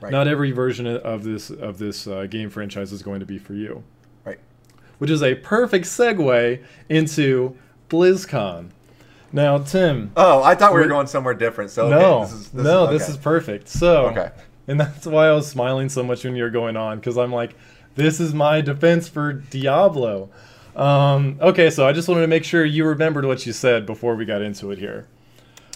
[0.00, 0.10] Right.
[0.10, 3.52] Not every version of this of this uh, game franchise is going to be for
[3.52, 3.84] you
[4.24, 4.38] right.
[4.98, 7.56] which is a perfect segue into
[7.88, 8.70] BlizzCon.
[9.32, 11.70] Now, Tim, Oh, I thought we were going somewhere different.
[11.70, 13.68] So okay, no, this is, this no, is, this is perfect.
[13.68, 14.30] So, Okay.
[14.66, 17.32] and that's why I was smiling so much when you were going on because I'm
[17.32, 17.54] like,
[17.94, 20.30] this is my defense for Diablo.
[20.76, 24.14] Um, okay, so I just wanted to make sure you remembered what you said before
[24.16, 25.06] we got into it here.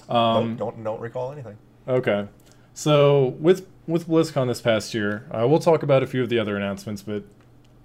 [0.08, 1.56] Um, don't, don't don't recall anything.
[1.88, 2.26] Okay.
[2.74, 6.38] So with with BlizzCon this past year, uh, we'll talk about a few of the
[6.38, 7.22] other announcements, but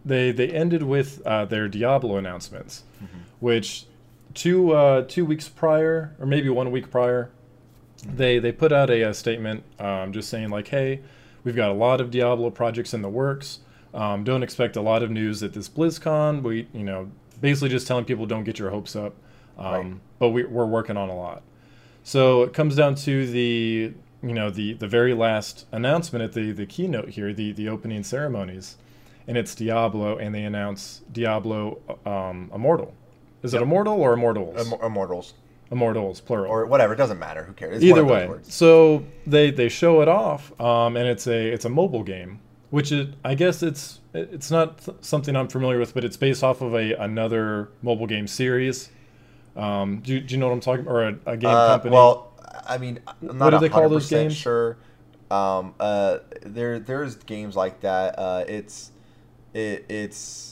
[0.05, 2.83] they they ended with uh, their Diablo announcements,
[3.39, 3.85] which
[4.33, 7.29] two uh, two weeks prior, or maybe one week prior,
[8.05, 11.01] they they put out a, uh statement um, just saying like, hey,
[11.43, 13.59] we've got a lot of Diablo projects in the works.
[13.93, 16.43] Um, don't expect a lot of news at this BlizzCon.
[16.43, 17.09] We you know
[17.41, 19.15] basically just telling people don't get your hopes up,
[19.57, 19.93] um, Right.
[20.19, 21.41] but we, we're working on a lot.
[22.03, 26.51] So it comes down to the you know the the very last announcement at the
[26.51, 28.77] the keynote here, the the opening ceremonies,
[29.27, 32.93] and it's Diablo, and they announce Diablo um, Immortal.
[33.43, 34.67] Is it Immortal or Immortals?
[34.67, 35.33] Imm- Immortals
[35.71, 36.51] Immortals, plural.
[36.51, 36.93] or whatever.
[36.93, 37.43] It doesn't matter.
[37.43, 37.75] Who cares?
[37.75, 41.27] It's Either one of those way, so they they show it off, um, and it's
[41.27, 42.39] a it's a mobile game,
[42.71, 46.43] which it I guess it's it's not th- something I'm familiar with, but it's based
[46.43, 48.89] off of a another mobile game series.
[49.55, 50.91] Um, do, you- do you know what I'm talking about?
[50.93, 51.93] Or a, a game Uh, company?
[51.93, 52.31] Well,
[52.67, 52.99] I mean,
[53.29, 54.35] I'm not do they call those games?
[54.35, 54.77] Sure.
[55.29, 58.17] Um, uh, there, there's games like that.
[58.17, 58.91] Uh, it's,
[59.53, 60.48] it, it's,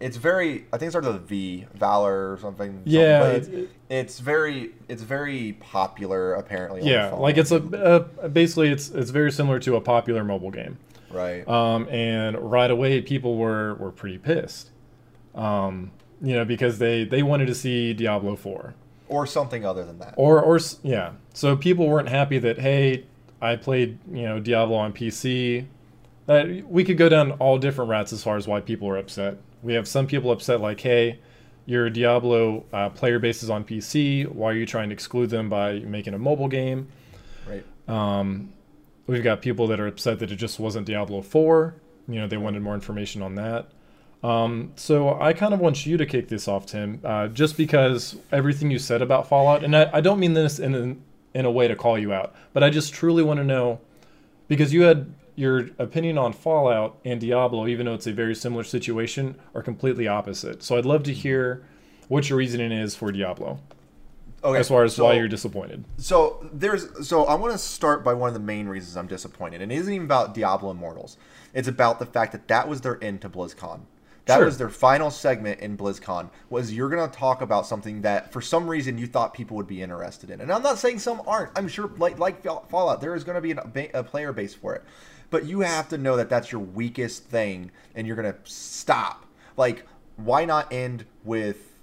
[0.00, 0.64] it's very.
[0.72, 2.72] I think it starts with a V, Valor or something.
[2.72, 6.82] something, Yeah, but it's, it- it's very, it's very popular apparently.
[6.88, 10.76] yeah, like it's a uh, basically it's it's very similar to a popular mobile game.
[11.10, 11.46] right.
[11.48, 14.70] um, and right away people were were pretty pissed,
[15.34, 18.74] um, you know, because they they wanted to see Diablo four,
[19.08, 20.14] or something other than that.
[20.16, 23.04] or or yeah, so people weren't happy that hey,
[23.40, 25.66] I played you know Diablo on PC.
[26.26, 29.38] That we could go down all different routes as far as why people are upset.
[29.62, 31.18] We have some people upset like, hey,
[31.66, 34.26] your Diablo uh, player base is on PC.
[34.26, 36.88] Why are you trying to exclude them by making a mobile game?
[37.46, 37.64] right.
[37.88, 38.52] Um,
[39.06, 41.74] we've got people that are upset that it just wasn't Diablo 4.
[42.08, 43.70] You know, they wanted more information on that.
[44.22, 48.16] Um, so I kind of want you to kick this off, Tim, uh, just because
[48.32, 51.50] everything you said about Fallout, and I, I don't mean this in a, in a
[51.50, 53.80] way to call you out, but I just truly want to know
[54.48, 58.64] because you had your opinion on Fallout and Diablo, even though it's a very similar
[58.64, 60.62] situation, are completely opposite.
[60.62, 61.64] So I'd love to hear
[62.08, 63.60] what your reasoning is for Diablo,
[64.42, 64.58] Okay.
[64.58, 65.84] as far as so- why you're disappointed.
[65.98, 69.62] So there's so I want to start by one of the main reasons I'm disappointed,
[69.62, 71.16] and it isn't even about Diablo Immortals.
[71.54, 73.80] It's about the fact that that was their end to BlizzCon.
[74.26, 74.44] That Sure.
[74.44, 76.28] was their final segment in BlizzCon.
[76.50, 79.80] Was you're gonna talk about something that for some reason you thought people would be
[79.80, 81.50] interested in, and I'm not saying some aren't.
[81.56, 84.84] I'm sure like like Fallout, there is gonna be a, a player base for it,
[85.30, 89.26] but you have to know that that's your weakest thing, and you're gonna stop.
[89.56, 89.84] Like,
[90.16, 91.74] why not end with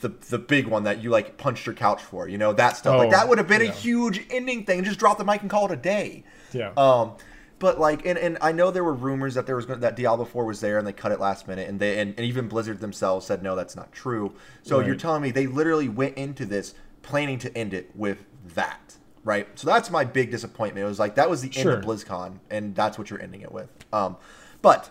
[0.00, 2.98] the the big one that you like punched your couch for, you know, that stuff.
[2.98, 3.68] like Oh, that would have been yeah.
[3.68, 4.82] a huge ending thing.
[4.84, 6.24] Just drop the mic and call it a day.
[6.52, 6.72] Yeah.
[6.76, 7.12] Um
[7.60, 10.24] but like and, and I know there were rumors that there was gonna, that Diablo
[10.24, 12.80] 4 was there and they cut it last minute and they and, and even Blizzard
[12.80, 14.34] themselves said no that's not true.
[14.64, 14.86] So Right.
[14.88, 18.24] you're telling me they literally went into this planning to end it with
[18.56, 18.96] that.
[19.24, 19.46] Right?
[19.58, 20.84] So that's my big disappointment.
[20.84, 21.72] It was like that was the Sure.
[21.74, 23.68] end of BlizzCon and that's what you're ending it with.
[23.92, 24.16] Um
[24.62, 24.90] but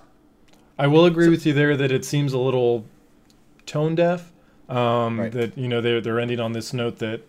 [0.80, 2.86] I will agree with you there that it seems a little
[3.66, 4.32] tone deaf.
[4.70, 5.32] Um, Right.
[5.32, 7.22] That you know they're they're ending on this note that.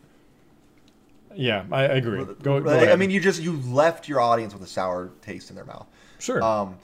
[1.35, 2.25] Yeah, I, I agree.
[2.43, 5.57] Go, go I mean you just you left your audience with a sour taste in
[5.57, 5.87] their mouth.
[6.19, 6.43] sure.
[6.43, 6.77] Um,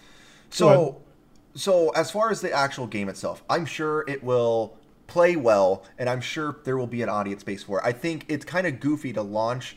[0.50, 1.02] so,
[1.54, 4.74] so as far as the actual game itself, I'm sure it will
[5.06, 7.84] play well, and I'm sure there will be an audience base for it.
[7.84, 9.76] I think it's kind of goofy to launch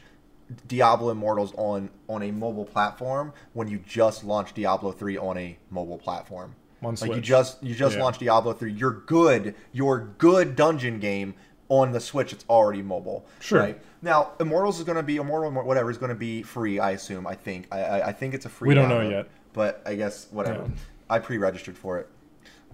[0.67, 5.57] Diablo Immortals on on a mobile platform when you just launched Diablo 3 on a
[5.69, 6.55] mobile platform.
[6.83, 8.03] On like you just you just Yeah.
[8.03, 8.71] launched Diablo 3.
[8.71, 11.35] Your good your good dungeon game
[11.69, 12.33] on the Switch.
[12.33, 13.25] It's already mobile.
[13.39, 13.59] Sure.
[13.59, 13.81] Right?
[14.01, 16.79] Now, Immortals is going to be Immortal, whatever is going to be free.
[16.79, 17.25] I assume.
[17.27, 17.67] I think.
[17.71, 18.69] I, I, I think it's a free.
[18.69, 19.27] We don't know yet.
[19.53, 20.63] But I guess whatever.
[20.63, 20.69] Yeah.
[21.09, 22.09] I pre-registered for it.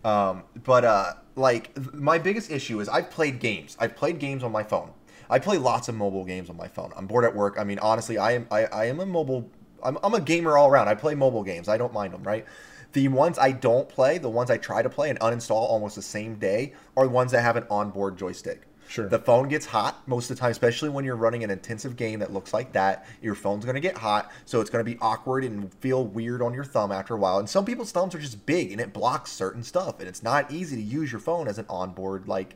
[0.06, 3.76] Um, but uh, like my biggest issue is I've played games.
[3.80, 4.92] I've played games on my phone.
[5.30, 6.92] I play lots of mobile games on my phone.
[6.96, 7.58] I'm bored at work.
[7.60, 9.50] I mean, honestly, I am I, I am a mobile.
[9.84, 10.88] I'm, I'm a gamer all around.
[10.88, 11.68] I play mobile games.
[11.68, 12.46] I don't mind them, right?
[12.94, 16.02] The ones I don't play, the ones I try to play and uninstall almost the
[16.02, 18.63] same day, are the ones that have an onboard joystick.
[18.88, 19.10] Sure.
[19.10, 22.20] The phone gets hot most of the time, especially when you're running an intensive game
[22.20, 23.06] that looks like that.
[23.22, 26.42] Your phone's going to get hot, so it's going to be awkward and feel weird
[26.42, 27.40] on your thumb after a while.
[27.40, 30.50] And some people's thumbs are just big and it blocks certain stuff, and it's not
[30.52, 32.56] easy to use your phone as an onboard like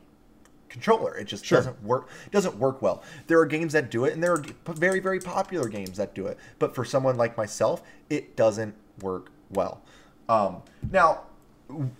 [0.72, 1.16] controller.
[1.16, 1.58] It just Sure.
[1.58, 2.08] doesn't work.
[2.30, 3.02] Doesn't work well.
[3.26, 6.26] There are games that do it, and there are very very popular games that do
[6.26, 6.38] it.
[6.58, 9.82] But for someone like myself, it doesn't work well.
[10.28, 11.22] Um, now,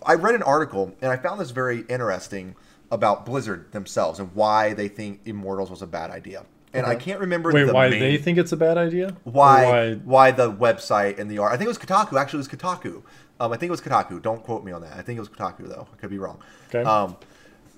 [0.05, 2.55] I read an article and I found this very interesting
[2.91, 6.45] about Blizzard themselves and why they think Immortals was a bad idea.
[6.75, 9.09] And I can't remember Wait, the why main, they think it's a bad idea?
[9.25, 11.53] Or why, why the website and the art.
[11.53, 12.19] I think it was Kotaku.
[12.19, 13.03] Actually, it was Kotaku.
[13.39, 14.19] Um, I think it was Kotaku.
[14.21, 14.93] Don't quote me on that.
[14.97, 15.87] I think it was Kotaku though.
[15.93, 16.39] I could be wrong.
[16.69, 16.81] Okay.
[16.83, 17.15] Um,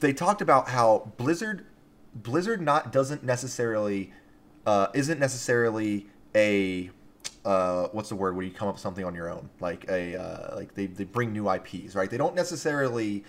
[0.06, 1.65] they talked about how Blizzard,
[2.13, 4.13] Blizzard not doesn't necessarily,
[4.68, 6.91] uh, isn't necessarily a,
[7.44, 10.15] uh, what's the word where you come up with something on your own, like a,
[10.15, 12.10] uh, like they, they bring new IPs, right?
[12.10, 13.24] They don't necessarily.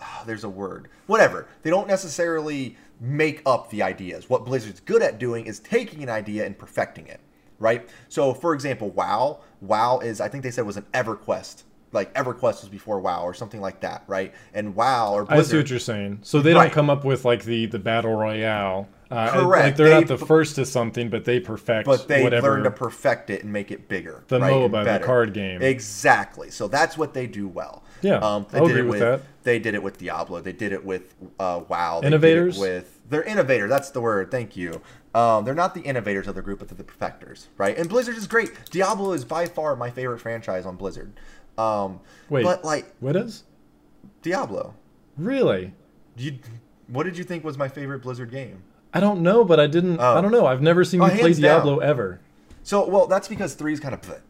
[0.00, 0.88] ah, there's a word.
[1.06, 1.46] Whatever.
[1.62, 4.28] They don't necessarily make up the ideas.
[4.28, 7.20] What Blizzard's good at doing is taking an idea and perfecting it,
[7.58, 7.88] right?
[8.08, 9.40] So, for example, WoW.
[9.60, 11.62] WoW is, I think they said, was an EverQuest.
[11.96, 14.32] Like EverQuest was before WoW or something like that, right?
[14.54, 15.44] And WoW or Blizzard.
[15.46, 16.20] I see what you're saying.
[16.22, 16.64] So they Right.
[16.66, 18.88] don't come up with like the the battle royale.
[19.10, 19.64] Uh, Correct.
[19.64, 22.48] Like they're They- not the first to something, but they perfect but they whatever.
[22.50, 24.24] learn to perfect it and make it bigger.
[24.28, 25.62] The right, MOBA, the card game.
[25.62, 26.50] Exactly.
[26.50, 27.82] So that's what they do well.
[28.02, 29.20] Yeah, um, they did agree it with with that.
[29.44, 30.40] they did it with Diablo.
[30.40, 32.00] They did it with uh, WoW.
[32.00, 32.58] They did it Innovators?
[32.58, 33.68] with they're innovator.
[33.68, 34.30] That's the word.
[34.32, 34.82] Thank you.
[35.14, 37.78] Um, they're not the innovators of the group, but they're the perfectors, right?
[37.78, 38.50] And Blizzard is great.
[38.70, 41.12] Diablo is by far my favorite franchise on Blizzard.
[41.58, 42.44] Um, Wait.
[42.44, 43.44] but like what is?
[44.22, 44.74] Diablo,
[45.16, 45.72] Really?
[46.16, 46.38] you,
[46.88, 48.62] what did you think was my favorite Blizzard game?
[48.92, 49.98] I don't know, but I didn't.
[50.00, 50.16] Oh.
[50.16, 50.46] I don't know.
[50.46, 51.56] I've never seen Oh, you play hands down.
[51.64, 52.20] Diablo ever.
[52.62, 54.22] So, well, that's because three is kind of.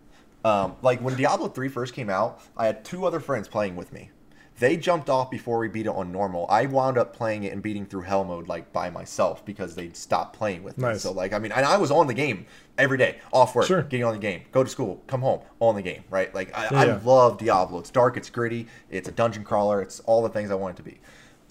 [0.44, 3.92] Um, like when Diablo three first came out, I had two other friends playing with
[3.92, 4.10] me.
[4.58, 6.46] They jumped off before we beat it on normal.
[6.48, 9.90] I wound up playing it and beating through hell mode like by myself because they
[9.90, 10.96] stopped playing with me.
[10.98, 12.46] So like I mean, and I was on the game
[12.78, 13.82] every day, off work, Sure.
[13.82, 16.34] getting on the game, go to school, come home, on the game, right?
[16.34, 17.00] Like I, Yeah, I yeah.
[17.04, 17.80] love Diablo.
[17.80, 20.82] It's dark, it's gritty, it's a dungeon crawler, it's all the things I want it
[20.82, 21.00] to be.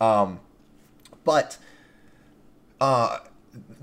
[0.02, 0.40] Um,
[1.24, 1.58] but
[2.82, 3.20] uh,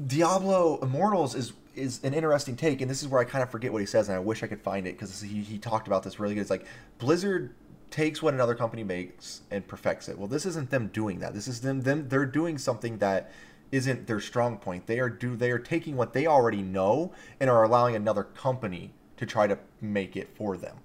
[0.06, 3.72] Diablo Immortals is is an interesting take, and this is where I kind of forget
[3.72, 6.02] what he says, and I wish I could find it because he, he talked about
[6.02, 6.42] this really good.
[6.42, 6.66] It's like
[6.98, 7.54] Blizzard
[7.92, 10.18] takes what another company makes and perfects it.
[10.18, 11.35] Well, this isn't them doing that.
[11.35, 13.31] This is them them they're doing something that
[13.70, 14.87] isn't their strong point.
[14.87, 18.92] They are do they are taking what they already know and are allowing another company
[19.18, 20.76] to try to make it for them.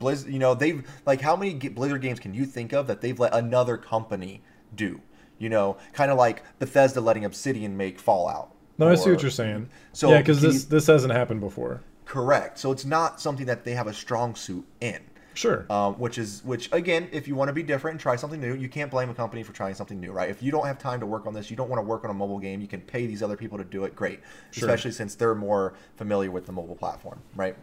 [0.00, 3.18] Blizz, you know, they've like how many Blizzard games can you think of that they've
[3.18, 4.42] let another company
[4.74, 5.00] do?
[5.38, 8.52] You know, kind of like Bethesda letting Obsidian make Fallout.
[8.78, 9.70] No, I see what you're saying.
[9.92, 11.82] So yeah, because this you- this hasn't happened before.
[12.04, 12.58] Correct.
[12.58, 15.00] So it's not something that they have a strong suit in.
[15.36, 15.66] Sure.
[15.70, 18.54] Um, which is which again, if you want to be different and try something new,
[18.54, 20.30] you can't blame a company for trying something new, right?
[20.30, 22.10] If you don't have time to work on this, you don't want to work on
[22.10, 23.94] a mobile game, you can pay these other people to do it.
[23.94, 24.20] Great,
[24.50, 24.66] Sure.
[24.66, 27.54] especially since they're more familiar with the mobile platform, right?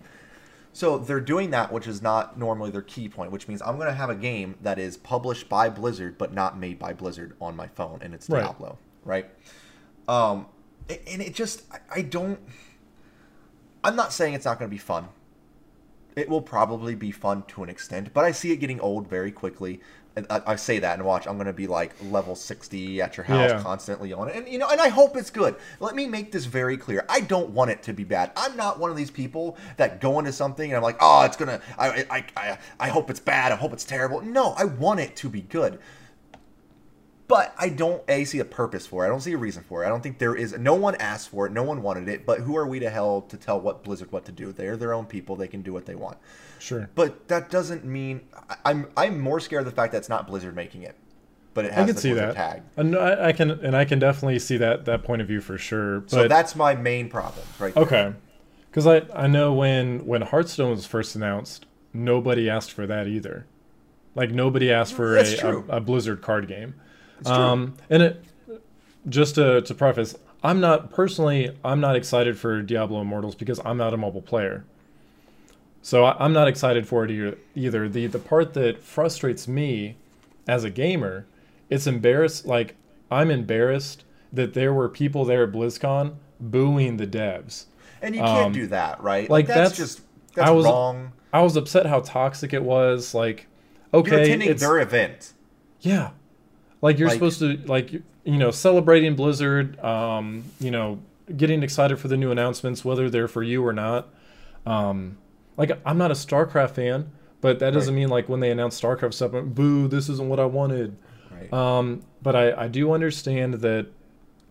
[0.72, 3.88] So they're doing that, which is not normally their key point, which means I'm going
[3.88, 7.56] to have a game that is published by Blizzard but not made by Blizzard on
[7.56, 8.44] my phone, and it's Right.
[8.44, 9.28] Diablo, right?
[10.08, 10.46] Um,
[10.90, 12.40] and it just I don't.
[13.84, 15.08] I'm not saying it's not going to be fun.
[16.16, 19.32] It will probably be fun to an extent, but I see it getting old very
[19.32, 19.80] quickly.
[20.16, 21.26] And I, I say that and watch.
[21.26, 23.60] I'm going to be like level 60 at your house, Yeah.
[23.64, 25.56] constantly on it, and you know, and I hope it's good.
[25.80, 27.04] Let me make this very clear.
[27.10, 28.32] I don't want it to be bad.
[28.38, 31.36] I'm not one of these people that go into something and I'm like, oh, it's
[31.36, 31.60] gonna.
[31.80, 33.52] I I I, I hope it's bad.
[33.52, 34.22] I hope it's terrible.
[34.22, 35.80] No, I want it to be good.
[37.28, 39.08] But I don't a see a purpose for it.
[39.08, 39.88] I don't see a reason for it.
[39.88, 40.58] I don't think there is.
[40.58, 41.52] No one asked for it.
[41.54, 42.26] No one wanted it.
[42.26, 44.52] But who are we to hell to tell what Blizzard what to do?
[44.52, 45.36] They're their own people.
[45.38, 46.18] They can do what they want.
[46.60, 46.90] sure.
[46.96, 48.22] But that doesn't mean
[48.66, 48.88] I'm.
[48.98, 50.96] I'm more scared of the fact that it's not Blizzard making it,
[51.54, 52.36] but it has I can the see that.
[52.36, 52.62] tag.
[52.76, 55.58] And I, I can and I can definitely see that that point of view for
[55.58, 56.02] sure.
[56.02, 57.74] But So that's my main problem, right?
[57.74, 57.84] there.
[57.84, 58.14] okay,
[58.70, 63.46] because I I know when when Hearthstone was first announced, nobody asked for that either.
[64.14, 66.76] Like nobody asked for a, a a Blizzard card game.
[67.24, 67.38] It's true.
[67.40, 68.24] Um, and it
[69.08, 73.78] just to to preface, I'm not personally I'm not excited for Diablo Immortals because I'm
[73.78, 74.66] not a mobile player.
[75.82, 77.90] So I, I'm not excited for it either.
[77.90, 79.96] The the part that frustrates me
[80.48, 81.26] as a gamer,
[81.70, 82.46] it's embarrassed.
[82.46, 82.76] Like
[83.12, 87.66] I'm embarrassed that there were people there at BlizzCon booing the devs.
[88.02, 89.30] and you can't um, do that, right?
[89.30, 90.02] like, that's, that's- just
[90.34, 91.14] that's I was- wrong.
[91.32, 93.16] I was upset how toxic it was.
[93.16, 93.48] Like,
[93.92, 95.34] You're okay, attending it's their event.
[95.82, 96.12] yeah.
[96.84, 101.00] Like you're Like- supposed to like you know celebrating Blizzard, um, you know,
[101.36, 104.10] getting excited for the new announcements, whether they're for you or not.
[104.66, 105.18] Um,
[105.58, 107.10] like I'm not a StarCraft fan,
[107.42, 108.02] but that doesn't Right.
[108.02, 110.96] mean like when they announce StarCraft stuff, I'm, boo, this isn't what I wanted.
[111.32, 111.52] Right.
[111.54, 113.88] Um, but I, I do understand that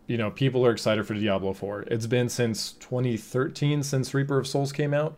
[0.06, 1.82] you know people are excited for Diablo 4.
[1.82, 5.16] It's been since 2013 since Reaper of Souls came out.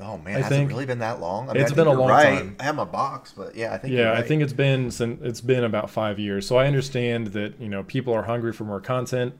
[0.00, 1.48] Oh man, I has think- it really been that long?
[1.50, 2.38] I mean, It's been a long right.
[2.38, 2.56] time.
[2.60, 5.20] I have my box, but yeah, I think Yeah, you're I think it's been since
[5.22, 6.46] it's been about five years.
[6.46, 9.34] So I understand that you know people are hungry for more content.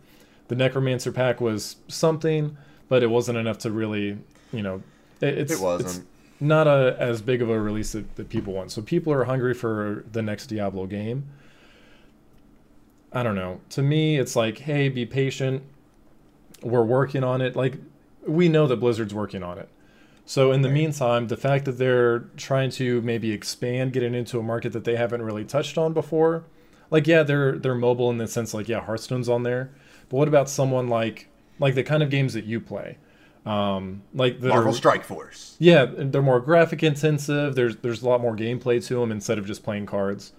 [0.48, 2.56] The Necromancer pack was something,
[2.88, 4.18] but it wasn't enough to really,
[4.52, 4.82] you know,
[5.20, 5.88] it, it's it wasn't.
[5.90, 6.00] it's
[6.40, 8.70] not a as big of a release that, that people want.
[8.72, 11.24] So people are hungry for the next Diablo game.
[13.12, 13.60] I don't know.
[13.70, 15.62] To me, it's like, hey, be patient.
[16.62, 17.54] We're working on it.
[17.56, 17.74] Like
[18.26, 19.68] we know that Blizzard's working on it.
[20.24, 24.42] So in the meantime, the fact that they're trying to maybe expand, getting into a
[24.42, 26.44] market that they haven't really touched on before,
[26.90, 29.72] like yeah, they're they're mobile in the sense like yeah, Hearthstone's on there,
[30.08, 32.98] but what about someone like like the kind of games that you play,
[33.46, 35.56] um, like that Marvel Strike Force.
[35.58, 37.54] yeah, they're more graphic intensive.
[37.54, 40.32] There's there's a lot more gameplay to them instead of just playing cards.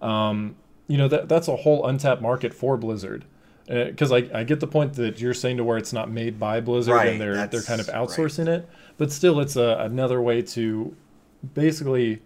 [0.00, 3.24] Um, you know that that's a whole untapped market for Blizzard.
[3.66, 6.60] Because I, I get the point that you're saying to where it's not made by
[6.60, 10.42] Blizzard Right, and they're they're kind of outsourcing it, but still it's a, another way
[10.42, 10.94] to
[11.54, 12.20] basically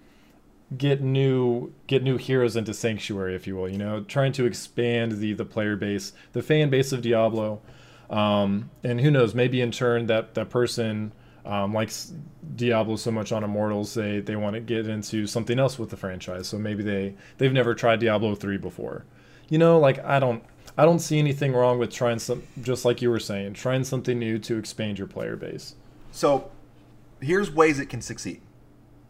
[0.77, 3.69] get new get new heroes into Sanctuary, if you will.
[3.69, 7.61] You know, trying to expand the the player base, the fan base of Diablo,
[8.11, 11.13] um, and who knows, maybe in turn that that person
[11.45, 12.13] um, likes
[12.57, 15.97] Diablo so much on Immortals, they they want to get into something else with the
[15.97, 16.49] franchise.
[16.49, 19.05] So maybe they they've never tried Diablo three before.
[19.49, 20.43] You know, like I don't
[20.79, 24.17] I don't see anything wrong with trying some just like you were saying, trying something
[24.17, 25.75] new to expand your player base.
[26.13, 26.53] So
[27.21, 28.41] here's ways it can succeed.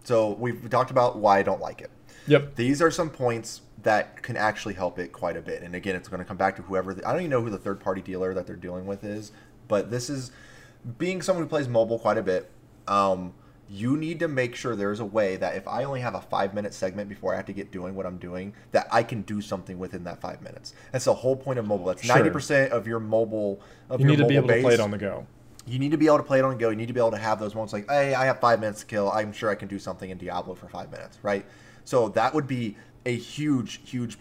[0.04, 1.90] So we've talked about why I don't like it.
[2.26, 2.56] Yep.
[2.56, 5.62] These are some points that can actually help it quite a bit.
[5.62, 6.94] And again, it's going to come back to whoever.
[6.94, 9.32] The, I don't even know who the third party dealer that they're dealing with is,
[9.68, 10.30] but this is
[10.96, 12.50] being someone who plays mobile quite a bit.
[12.86, 13.34] Um,
[13.70, 16.54] you need to make sure there's a way that if I only have a five
[16.54, 19.40] minute segment before I have to get doing what I'm doing, that I can do
[19.40, 20.72] something within that five minutes.
[20.92, 21.86] That's the whole point of mobile.
[21.86, 22.14] That's Sure.
[22.16, 23.60] ninety percent of your mobile.
[23.90, 25.26] Of You your need to be able mobile to play it on the go.
[25.66, 26.70] you need to be able to play it on the go.
[26.70, 28.80] You need to be able to have those moments like, hey, I have five minutes
[28.80, 29.10] to kill.
[29.12, 31.44] I'm sure I can do something in Diablo for five minutes, right?
[31.84, 34.16] So that would be a huge, huge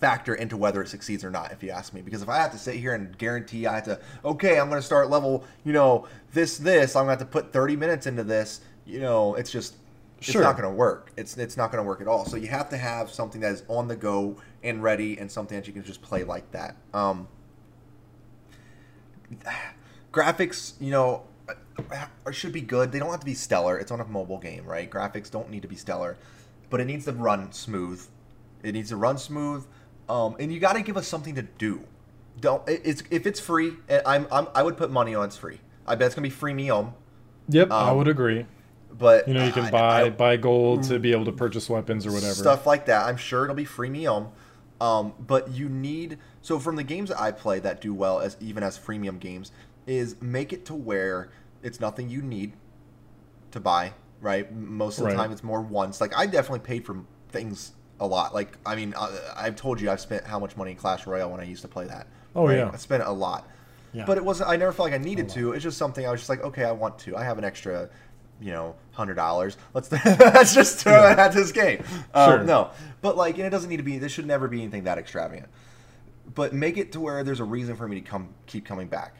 [0.00, 2.00] factor into whether it succeeds or not, if you ask me.
[2.02, 4.80] Because if I have to sit here and guarantee I have to, okay, I'm going
[4.80, 8.06] to start level, you know, this, this, I'm going to have to put 30 minutes
[8.06, 9.74] into this, you know, it's just,
[10.18, 10.42] it's Sure.
[10.42, 11.12] not going to work.
[11.16, 12.24] It's it's not going to work at all.
[12.24, 15.56] So you have to have something that is on the go and ready, and something
[15.56, 16.74] that you can just play like that.
[16.92, 17.28] Um,
[20.12, 22.90] graphics, you know, uh, should be good.
[22.90, 23.78] They don't have to be stellar.
[23.78, 24.90] It's on a mobile game, right?
[24.90, 26.16] Graphics don't need to be stellar,
[26.68, 28.04] but it needs to run smooth.
[28.62, 29.64] It needs to run smooth,
[30.08, 31.82] um, and you got to give us something to do.
[32.40, 33.72] Don't it's if it's free.
[33.88, 35.60] eh, I'm, I'm I would put money on it's free.
[35.86, 36.92] I bet it's gonna be free freemium,
[37.48, 38.46] Yep, I Um, would agree.
[38.96, 41.68] but You know, you can I- buy I- buy gold to be able to purchase
[41.68, 42.34] weapons or whatever.
[42.34, 43.06] stuff like that.
[43.06, 44.28] I'm sure it'll be free freemium.
[44.80, 48.36] Um, but you need so from the games that I play that do well as
[48.38, 49.50] even as freemium games
[49.88, 51.30] is make it to where
[51.64, 52.52] it's nothing you need
[53.50, 53.94] to buy.
[54.20, 55.16] Right, most of the Right.
[55.16, 56.00] time it's more once.
[56.00, 56.98] Like I definitely paid for
[57.30, 58.34] things a lot.
[58.34, 61.30] Like I mean, I, I've told you I've spent how much money in Clash Royale
[61.30, 62.06] when I used to play that.
[62.34, 62.58] Oh, right?
[62.58, 62.70] yeah.
[62.72, 63.48] I spent a lot.
[63.92, 64.04] Yeah.
[64.04, 64.50] But it wasn't.
[64.50, 65.52] I never felt like I needed to.
[65.52, 67.16] It's just something I was just like, okay, I want to.
[67.16, 67.88] I have an extra,
[68.40, 69.56] you know, hundred dollars.
[69.74, 71.82] Let's let's just throw it at this game.
[72.14, 72.44] Um, Sure.
[72.44, 73.98] No, but like, and it doesn't need to be.
[73.98, 75.48] This should never be anything that extravagant.
[76.34, 79.14] But make it to where there's a reason for me to come keep coming back.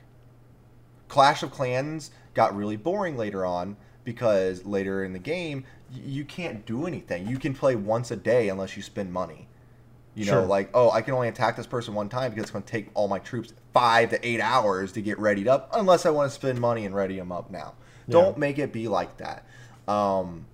[1.09, 6.65] Clash of Clans got really boring later on because later in the game you can't
[6.67, 7.27] do anything.
[7.27, 9.49] You can play once a day unless you spend money.
[10.15, 10.47] You know, Sure.
[10.47, 12.89] like oh, I can only attack this person one time because it's going to take
[12.95, 16.35] all my troops five to eight hours to get readied up, unless I want to
[16.35, 17.75] spend money and ready them up now.
[18.09, 18.13] Yeah.
[18.13, 19.45] Don't make it be like that.
[19.87, 20.47] Um,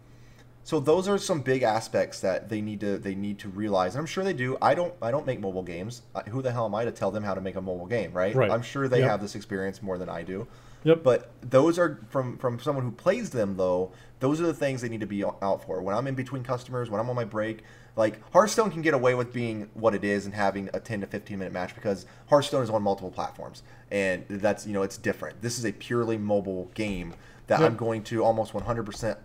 [0.65, 4.01] so those are some big aspects that they need to they need to realize, and
[4.01, 4.57] I'm sure they do.
[4.63, 6.03] I don't I don't make mobile games.
[6.29, 8.35] Who the hell am I to tell them how to make a mobile game, right?
[8.35, 8.51] Right.
[8.51, 9.11] I'm sure they Yep.
[9.11, 10.47] have this experience more than I do.
[10.85, 11.03] Yep.
[11.03, 13.93] But those are from from someone who plays them though.
[14.21, 15.83] Those are the things they need to be out for.
[15.83, 17.63] When I'm in between customers, when I'm on my break,
[17.97, 21.07] like Hearthstone can get away with being what it is and having a 10 to
[21.07, 25.43] 15 minute match because Hearthstone is on multiple platforms and that's you know it's different.
[25.43, 27.15] This is a purely mobile game
[27.47, 27.71] that Yep.
[27.71, 29.17] I'm going to almost 100%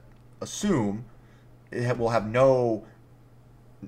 [0.41, 1.05] assume
[1.71, 2.85] it will have no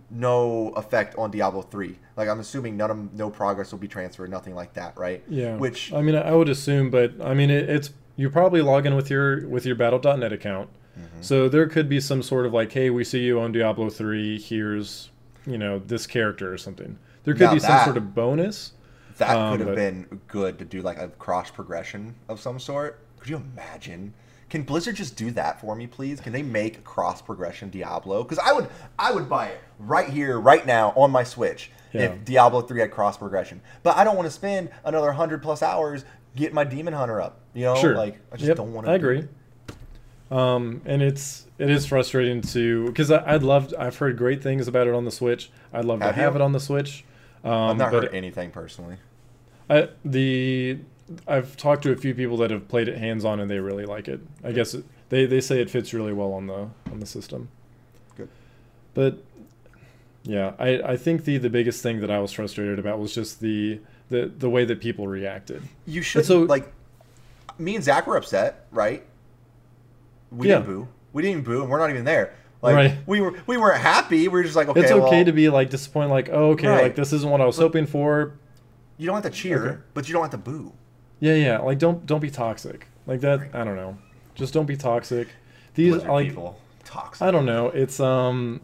[0.09, 1.97] no effect on Diablo 3.
[2.17, 5.23] Like I'm assuming none of no progress will be transferred, nothing like that, right?
[5.27, 5.55] Yeah.
[5.57, 8.95] Which I mean, I would assume, but I mean, it, it's you probably log in
[8.95, 10.69] with your with your Battle.net account,
[10.99, 11.21] Mm-hmm.
[11.21, 14.37] so there could be some sort of like, hey, we see you on Diablo three.
[14.37, 15.09] Here's
[15.45, 16.99] you know this character or something.
[17.23, 18.73] There could Now be some sort of bonus.
[19.17, 22.59] That Um, could have but- been good to do like a cross progression of some
[22.59, 22.99] sort.
[23.19, 24.13] Could you imagine?
[24.51, 26.19] Can Blizzard just do that for me, please?
[26.19, 28.21] Can they make cross progression Diablo?
[28.21, 28.67] Because I would,
[28.99, 32.01] I would buy it right here, right now on my Switch Yeah.
[32.01, 33.61] if Diablo three had cross progression.
[33.81, 36.03] But I don't want to spend another hundred plus hours
[36.35, 37.39] getting my Demon Hunter up.
[37.53, 37.95] You know, Sure.
[37.95, 38.91] like I just Yep, don't want to.
[38.91, 39.25] I agree.
[40.29, 44.85] Um, and it's it is frustrating to because I'd love I've heard great things about
[44.87, 45.49] it on the Switch.
[45.71, 47.05] I'd love Have to have it on the Switch.
[47.45, 48.97] Um, I've not but heard anything personally.
[49.69, 50.79] I, the
[51.27, 53.85] I've talked to a few people that have played it hands on and they really
[53.85, 54.19] like it.
[54.43, 57.49] I guess it, they they say it fits really well on the on the system.
[58.15, 58.29] Good.
[58.93, 59.23] But
[60.23, 63.39] yeah, I, I think the the biggest thing that I was frustrated about was just
[63.41, 65.63] the the the way that people reacted.
[65.85, 66.71] You should so- like.
[67.57, 69.05] Me and Zach were upset, right?
[70.31, 70.55] We Yeah.
[70.59, 70.87] didn't boo.
[71.13, 72.33] We didn't boo, and we're not even there.
[72.61, 72.97] Like Right.
[73.05, 74.21] we were, we weren't happy.
[74.27, 76.67] We were just like, okay, it's okay well, to be like disappointed, like oh okay,
[76.67, 76.83] Right.
[76.83, 78.33] like this isn't what I was hoping for.
[78.97, 79.77] You don't have to cheer, Okay.
[79.93, 80.71] but you don't have to boo.
[81.21, 83.49] Yeah, yeah, like don't don't be toxic like that.
[83.53, 83.97] I don't know,
[84.35, 85.29] just don't be toxic.
[85.75, 87.21] These Blizzard like people, toxic.
[87.21, 87.67] I don't know.
[87.69, 88.61] It's um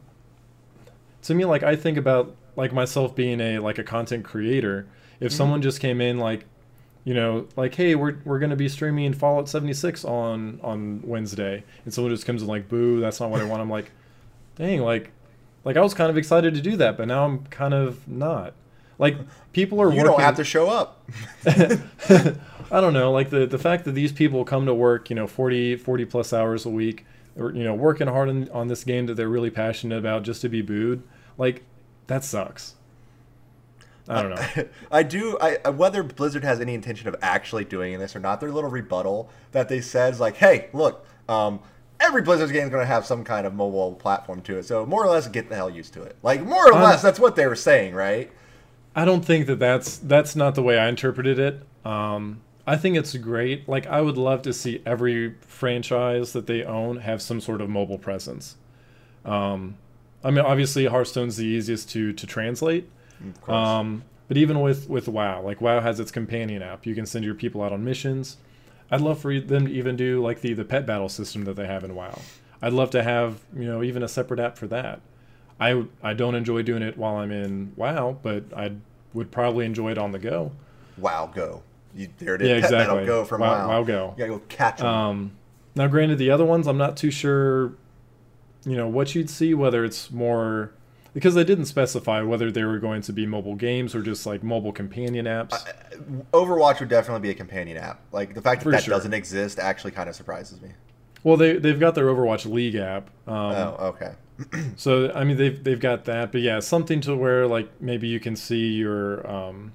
[1.24, 4.88] to me like I think about like myself being a like a content creator.
[5.20, 5.38] If Mm-hmm.
[5.38, 6.46] someone just came in like
[7.04, 11.64] you know, like hey, we're we're going to be streaming Fallout 76 on on Wednesday
[11.86, 13.62] and someone just comes in like boo, that's not what I want.
[13.62, 13.92] I'm like
[14.56, 15.12] dang, like
[15.64, 18.54] like I was kind of excited to do that, but now I'm kind of not.
[19.00, 19.18] Like
[19.54, 21.04] people are You working don't have to show up.
[22.70, 25.28] I don't know, like the the fact that these people come to work, you know,
[25.28, 27.06] 40 40 plus hours a week,
[27.38, 30.42] or you know, working hard on, on this game that they're really passionate about just
[30.42, 31.04] to be booed,
[31.38, 31.64] like
[32.08, 32.76] that sucks.
[34.10, 34.64] I don't know.
[34.92, 35.38] I do.
[35.40, 38.70] I I- whether Blizzard has any intention of actually doing this or not, their little
[38.70, 41.60] rebuttal that they said is like, "Hey, look, um,
[42.00, 44.86] every Blizzard game is going to have some kind of mobile platform to it, so
[44.86, 47.20] more or less, get the hell used to it." Like more or Um, less, that's
[47.20, 48.32] what they were saying, right?
[48.98, 51.62] I don't think that that's that's not the way I interpreted it.
[51.86, 53.70] Um, I think it's great.
[53.70, 57.70] Like I would love to see every franchise that they own have some sort of
[57.70, 58.56] mobile presence.
[59.24, 59.78] Um,
[60.24, 62.90] I mean, obviously Hearthstone's the easiest to to translate.
[63.24, 63.56] Of course.
[63.56, 66.88] Um, but even with with WoW, like WoW has its companion app.
[66.88, 68.38] You can send your people out on missions.
[68.90, 71.68] I'd love for them to even do like the the pet battle system that they
[71.68, 72.20] have in WoW.
[72.64, 75.02] I'd love to have you know even a separate app for that.
[75.60, 78.72] I I don't enjoy doing it while I'm in WoW, but I
[79.14, 80.52] would probably enjoy it on the go.
[80.98, 81.64] wow, go.
[81.96, 82.50] You, there it is.
[82.50, 83.06] Yeah, exactly.
[83.06, 83.80] Go from Wow- WoW.
[83.80, 84.14] WoW Go.
[84.18, 84.86] You gotta go catch 'em.
[84.86, 85.32] Um,
[85.76, 87.74] now, granted, the other ones I'm not too sure.
[88.66, 90.72] You know what you'd see whether it's more
[91.14, 94.44] because they didn't specify whether they were going to be mobile games or just like
[94.44, 95.64] mobile companion apps.
[96.34, 98.02] Overwatch would definitely be a companion app.
[98.12, 98.94] Like the fact that For that sure.
[98.94, 100.70] doesn't exist actually kind of surprises me.
[101.24, 103.10] Well, they they've got their Overwatch League app.
[103.28, 104.14] Um, oh, okay.
[104.76, 108.20] So I mean they've they've got that, but yeah, something to where like maybe you
[108.20, 109.74] can see your um,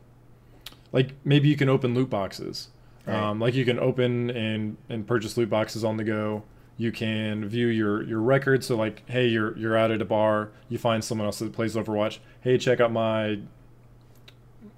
[0.93, 2.69] like maybe you can open loot boxes.
[3.07, 3.17] Right.
[3.17, 6.45] Um, like you can open and and purchase loot boxes on the go.
[6.77, 8.63] You can view your your record.
[8.63, 11.75] So like, hey, you're you're out at a bar, you find someone else that plays
[11.75, 12.19] Overwatch.
[12.41, 13.41] Hey, check out my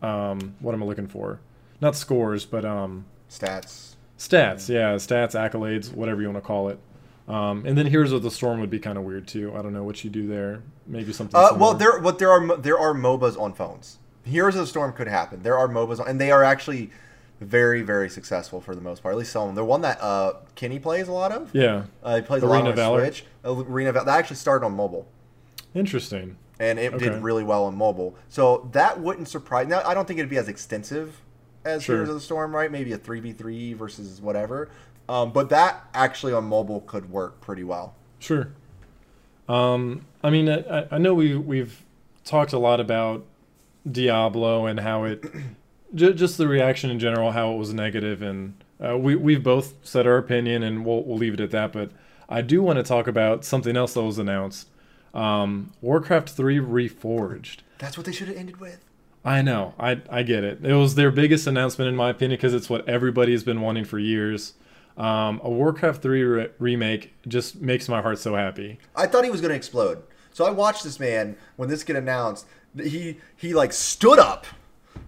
[0.03, 1.41] um, what am I looking for?
[1.81, 3.94] Not scores, but um, Stats.
[4.19, 6.79] Stats, yeah, stats, accolades, whatever you want to call it.
[7.27, 9.53] Um, and then Heroes of the Storm would be kind of weird too.
[9.57, 10.63] I don't know what you do there.
[10.87, 11.35] Maybe something.
[11.39, 13.99] Uh, well, there, but there are there are MOBAs on phones.
[14.25, 15.43] Heroes of the Storm could happen.
[15.43, 16.91] There are MOBAs, on, and they are actually
[17.41, 19.15] very, very successful for the most part.
[19.15, 19.55] At least some of them.
[19.57, 21.55] The one that uh, Kenny plays a lot of.
[21.55, 23.01] yeah, Uh, he plays Arena a lot on Valor.
[23.05, 23.25] Switch.
[23.45, 24.05] Uh, Arena Valor.
[24.07, 25.07] That actually started on mobile,
[25.75, 26.37] interesting.
[26.61, 27.07] and it Okay.
[27.09, 28.15] did really well on mobile.
[28.29, 29.67] So that wouldn't surprise.
[29.67, 31.21] Now, I don't think it'd be as extensive
[31.65, 31.97] as Sure.
[31.97, 32.71] Heroes of the Storm, right?
[32.71, 34.69] Maybe a three v three versus whatever.
[35.09, 37.95] Um, but that actually on mobile could work pretty well.
[38.19, 38.49] Sure.
[39.49, 41.83] Um, I mean, I, I know we we've
[42.25, 43.25] talked a lot about
[43.91, 45.25] Diablo and how it,
[45.95, 49.75] ju- just the reaction in general, how it was negative, and uh, we we've both
[49.83, 51.73] said our opinion, and we'll we'll leave it at that.
[51.73, 51.91] But
[52.29, 54.69] I do want to talk about something else that was announced.
[55.13, 57.59] Um, Warcraft Three Reforged.
[57.79, 58.83] That's what they should have ended with.
[59.25, 59.75] I know.
[59.79, 60.65] I I get it.
[60.65, 63.99] It was their biggest announcement in my opinion because it's what everybody's been wanting for
[63.99, 64.55] years.
[64.97, 68.79] Um, a Warcraft 3 re- remake just makes my heart so happy.
[68.95, 70.05] I thought he was going to explode.
[70.33, 72.47] So I watched this man when this get announced.
[72.77, 74.47] He he like stood up,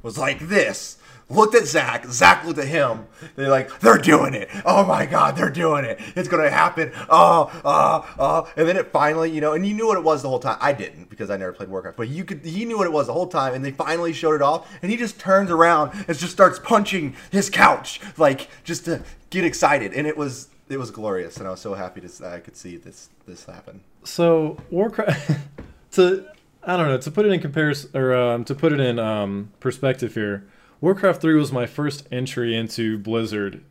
[0.02, 0.98] was like this,
[1.28, 2.06] looked at Zach.
[2.06, 3.06] Zach looked at him.
[3.34, 4.48] They're like, they're doing it.
[4.64, 6.00] Oh my god, they're doing it.
[6.14, 6.92] It's gonna happen.
[7.08, 8.52] Oh, oh, oh.
[8.56, 10.58] And then it finally, you know, and you knew what it was the whole time.
[10.60, 12.44] I didn't because I never played Warcraft, but you could.
[12.44, 14.70] He knew what it was the whole time, and they finally showed it off.
[14.82, 19.44] And he just turns around and just starts punching his couch, like just to get
[19.44, 19.92] excited.
[19.92, 22.76] And it was it was glorious, and I was so happy to I could see
[22.76, 23.80] this this happen.
[24.04, 25.38] So Warcraft
[25.92, 26.26] to
[26.62, 26.98] I don't know.
[26.98, 30.44] To put it in comparison, or um, to put it in um, perspective here,
[30.80, 33.62] Warcraft Three was my first entry into Blizzard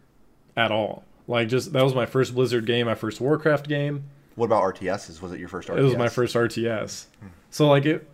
[0.58, 1.04] at all.
[1.28, 4.04] Like, just that was my first Blizzard game, my first Warcraft game.
[4.36, 5.22] What about RTSs?
[5.22, 5.78] Was it your first RTS?
[5.78, 7.06] It was my first RTS.
[7.52, 8.08] So like it,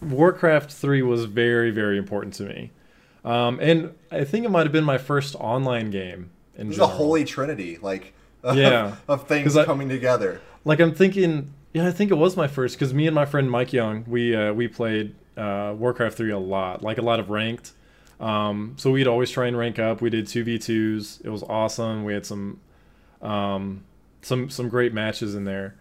[0.00, 2.70] Warcraft Three was very very important to me,
[3.24, 6.30] um, and I think it might have been my first online game.
[6.56, 8.12] In This is a holy trinity, like
[8.44, 8.96] Yeah.
[9.08, 10.40] of things I- coming together.
[10.64, 13.50] like I'm thinking, yeah, I think it was my first because me and my friend
[13.50, 17.30] Mike Young, we uh, we played uh, Warcraft three a lot, like a lot of
[17.30, 17.72] ranked.
[18.20, 20.00] Um, so we'd always try and rank up.
[20.00, 21.20] We did two v twos.
[21.24, 22.04] It was awesome.
[22.04, 22.60] We had some
[23.22, 23.84] um,
[24.22, 25.76] some some great matches in there.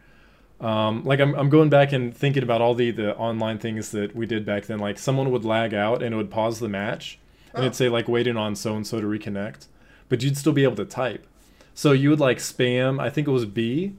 [0.59, 4.15] Um, like I'm, I'm going back and thinking about all the the online things that
[4.15, 4.79] we did back then.
[4.79, 7.19] Like someone would lag out and it would pause the match,
[7.53, 9.67] and it'd say like waiting on so and so to reconnect,
[10.09, 11.27] but you'd still be able to type.
[11.75, 13.01] So you would like spam.
[13.01, 13.93] I think it was B.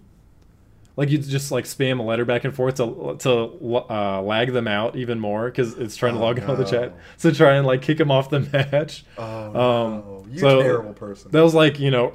[0.96, 4.68] Like you'd just like spam a letter back and forth to to uh, lag them
[4.68, 6.90] out even more because it's trying to Oh, log into the chat.
[6.92, 6.96] no.
[7.16, 8.40] So try and like kick them off the
[8.72, 9.04] match.
[9.18, 10.26] Oh, Um, no.
[10.30, 11.30] you so terrible person.
[11.32, 12.14] That was like you know,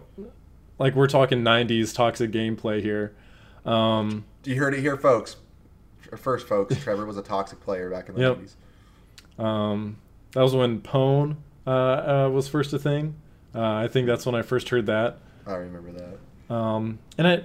[0.78, 3.14] like we're talking '90s toxic gameplay here.
[3.66, 5.36] Um, Do you heard it here, folks.
[6.16, 8.38] First, folks, Trevor was a toxic player back in the Yep.
[9.38, 9.44] 90s.
[9.44, 9.98] Um,
[10.32, 11.36] that was when Pwn
[11.68, 13.16] uh, uh, was first a thing.
[13.54, 15.18] Uh, I think that's when I first heard that.
[15.46, 16.54] I remember that.
[16.54, 17.44] Um, and I,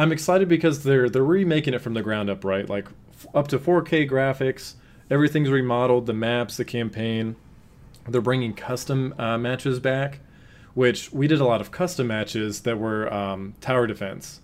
[0.00, 2.68] I'm excited because they're they're remaking it from the ground up, right?
[2.68, 4.74] Like f- up to 4K graphics,
[5.10, 7.36] everything's remodeled, the maps, the campaign.
[8.08, 10.20] They're bringing custom uh, matches back,
[10.74, 14.40] which we did a lot of custom matches that were um, tower defense.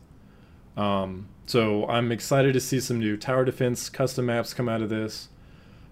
[0.77, 4.91] Um, so I'm excited to see some new tower defense custom maps come out of
[4.91, 5.29] this.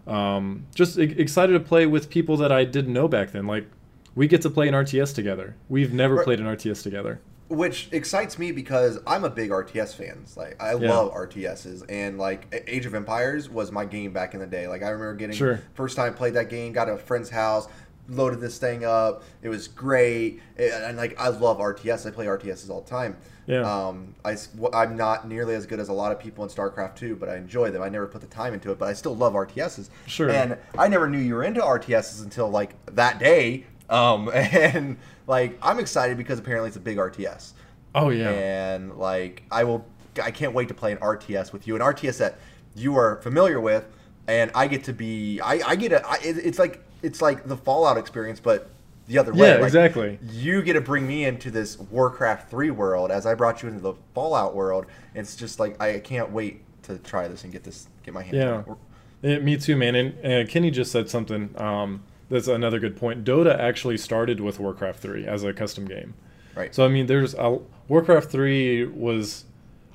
[0.07, 3.47] Um, just e- excited to play with people that I didn't know back then.
[3.47, 3.67] Like
[4.15, 5.57] we get to play an RTS together.
[5.71, 6.25] We've never Right.
[6.25, 7.21] played an RTS together.
[7.49, 10.25] Which excites me because I'm a big RTS fan.
[10.37, 10.91] Like I Yeah.
[10.97, 14.67] love RTSs, and like Age of Empires was my game back in the day.
[14.67, 15.61] Like I remember getting Sure.
[15.75, 17.69] first time played that game, got a friend's house,
[18.09, 19.23] loaded this thing up.
[19.43, 22.07] It was great, and, and, like I love RTS.
[22.07, 23.17] I play RTSs all the time.
[23.47, 23.61] Yeah.
[23.89, 24.37] Um, I
[24.73, 27.29] I am not nearly as good as a lot of people in StarCraft 2, but
[27.29, 27.83] I enjoy them.
[27.83, 29.91] I never put the time into it, but I still love RTSs.
[30.07, 30.31] Sure.
[30.31, 33.67] And I never knew you were into RTSs until like that day.
[33.91, 37.53] Um, and like I'm excited because apparently it's a big RTS
[37.95, 38.31] Oh yeah.
[38.31, 39.87] and like I will,
[40.23, 42.39] I can't wait to play an RTS with you, an RTS that
[42.75, 43.87] you are familiar with,
[44.27, 47.47] and I get to be, I, I get a, I, it, it's like it's like
[47.47, 48.71] the Fallout experience, but
[49.07, 49.49] the other way.
[49.49, 50.19] Yeah, Like, exactly.
[50.29, 53.81] You get to bring me into this Warcraft three world as I brought you into
[53.81, 54.87] the Fallout world.
[55.15, 58.35] It's just like I can't wait to try this and get this, get my hands.
[58.35, 58.63] Yeah.
[58.67, 58.79] on
[59.23, 59.41] it.
[59.41, 59.95] Eh, me too, man.
[59.95, 61.55] And uh, Kenny just said something.
[61.57, 63.25] Um, that's another good point.
[63.25, 66.15] Dota actually started with Warcraft 3 as a custom game.
[66.55, 66.75] Right.
[66.75, 67.59] So I mean, there's a,
[67.89, 69.45] Warcraft 3 was,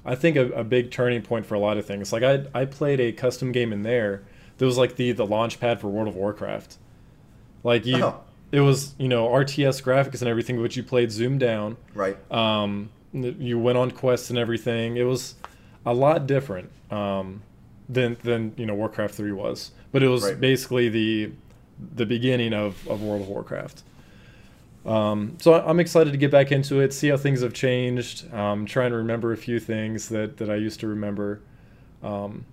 [0.06, 2.12] I think, a, a big turning point for a lot of things.
[2.14, 4.24] Like I, I played a custom game in there
[4.58, 6.78] that was like the the launch pad for World of Warcraft.
[7.64, 8.20] Like you, Oh.
[8.52, 11.78] it was you know RTS graphics and everything, but you played zoomed down.
[11.94, 12.18] right.
[12.32, 14.96] Um, you went on quests and everything.
[14.98, 15.34] It was
[15.86, 17.42] a lot different um,
[17.88, 20.40] than than you know Warcraft three was, but it was Right.
[20.40, 21.32] basically the
[21.96, 23.84] the beginning of, of World of Warcraft.
[24.86, 28.34] Um, so I'm excited to get back into it, see how things have changed.
[28.34, 31.42] Um, try and remember a few things that, that I used to remember.
[32.02, 32.46] Um,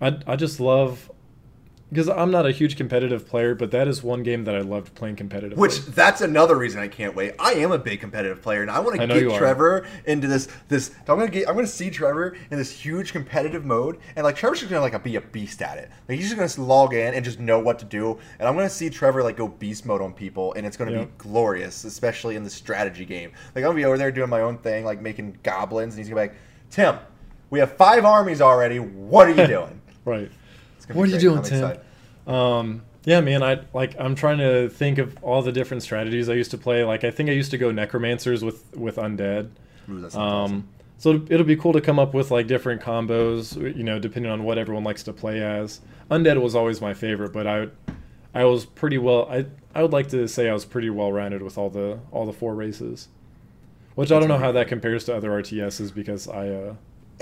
[0.00, 1.10] I I just love
[1.92, 4.94] because I'm not a huge competitive player, but that is one game that I loved
[4.94, 5.58] playing competitive.
[5.58, 7.34] Which that's another reason I can't wait.
[7.38, 9.36] I am a big competitive player, and I want to get.
[9.36, 10.48] Trevor into this.
[10.68, 11.46] This I'm gonna get.
[11.46, 15.04] I'm gonna see Trevor in this huge competitive mode, and like Trevor's just gonna like
[15.04, 15.90] be a beast at it.
[16.08, 18.18] Like he's just gonna log in and just know what to do.
[18.38, 21.08] And I'm gonna see Trevor like go beast mode on people, and it's gonna be
[21.18, 23.32] glorious, especially in the strategy game.
[23.54, 26.08] Like I'm gonna be over there doing my own thing, like making goblins, and he's
[26.08, 26.38] gonna be like,
[26.70, 26.98] Tim,
[27.50, 28.78] we have five armies already.
[28.78, 29.78] What are you doing?
[30.06, 30.30] right.
[30.92, 31.78] It's gonna be What are you doing,
[32.26, 32.34] Tim?
[32.34, 36.34] Um, yeah, man, I like I'm trying to think of all the different strategies I
[36.34, 36.84] used to play.
[36.84, 39.50] Like I think I used to go necromancers with with undead.
[39.90, 40.54] Ooh, that sounds awesome.
[40.56, 40.68] Um,
[40.98, 44.30] so it'll- it'll be cool to come up with like different combos, you know, depending
[44.30, 45.80] on what everyone likes to play as.
[46.10, 47.68] Undead was always my favorite, but I
[48.34, 51.42] I was pretty well I I would like to say I was pretty well rounded
[51.42, 53.08] with all the all the four races.
[53.96, 56.74] Which I don't know how that compares to other RTSs because I uh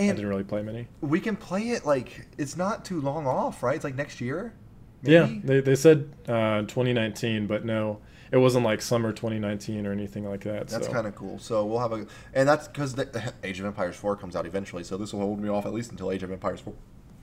[0.08, 0.86] I didn't really play many.
[1.00, 3.74] We can play it like it's not too long off, right?
[3.74, 4.54] It's like next year.
[5.02, 8.00] Yeah, they, they said uh, 2019, but no,
[8.32, 10.68] it wasn't like summer 2019 or anything like that.
[10.68, 10.92] That's so.
[10.92, 11.38] kind of cool.
[11.38, 12.94] So we'll have a, and that's because
[13.44, 14.84] Age of Empires 4 comes out eventually.
[14.84, 16.74] So this will hold me off at least until Age of Empires 4.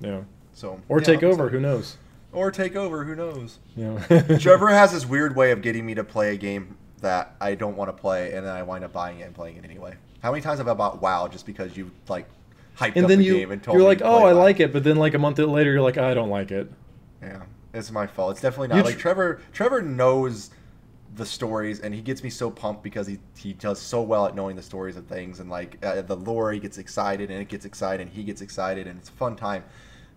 [0.01, 0.21] yeah,
[0.53, 1.45] So or yeah, take I'm over.
[1.45, 1.51] excited.
[1.53, 1.97] Who knows?
[2.33, 3.03] Or take over.
[3.03, 3.59] Who knows?
[3.75, 3.99] Know.
[4.39, 7.77] Trevor has this weird way of getting me to play a game that I don't
[7.77, 9.95] want to play, and then I wind up buying it and playing it anyway.
[10.21, 12.27] How many times have I bought WoW just because you like
[12.77, 14.59] hyped and up then the you game and told you're like, oh, I live." like
[14.59, 16.71] it, but then like a month later, you're like, I don't like it.
[17.21, 18.31] Yeah, it's my fault.
[18.31, 19.41] It's definitely not You like tr- Trevor.
[19.51, 20.51] Trevor knows
[21.15, 24.35] the stories, and he gets me so pumped because he he does so well at
[24.35, 26.51] knowing the stories of things and like uh, the lore.
[26.51, 29.35] He gets excited, and it gets excited, and he gets excited, and it's a fun
[29.35, 29.63] time.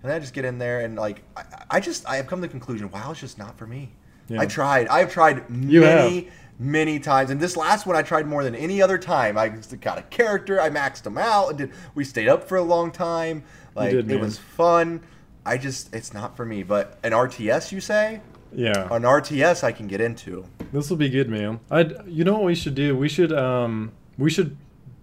[0.03, 2.47] And I just get in there, and like I, I just I have come to
[2.47, 3.93] the conclusion, wow, it's just not for me.
[4.31, 4.41] Yeah.
[4.41, 4.89] I tried.
[4.89, 6.29] I've tried You many.
[6.63, 9.39] Many times, and this last one I tried more than any other time.
[9.39, 11.73] I got a character, I maxed them out, and did.
[11.95, 13.45] We stayed up for a long time.
[13.75, 15.01] Like did, it was fun.
[15.47, 16.63] I just, it's not for me.
[16.63, 18.21] But an RTS, you say?
[18.53, 20.45] Yeah, An RTS, I can get into.
[20.71, 21.61] this will be good, man.
[21.71, 22.95] I you know what we should do?
[22.97, 24.57] We should um we should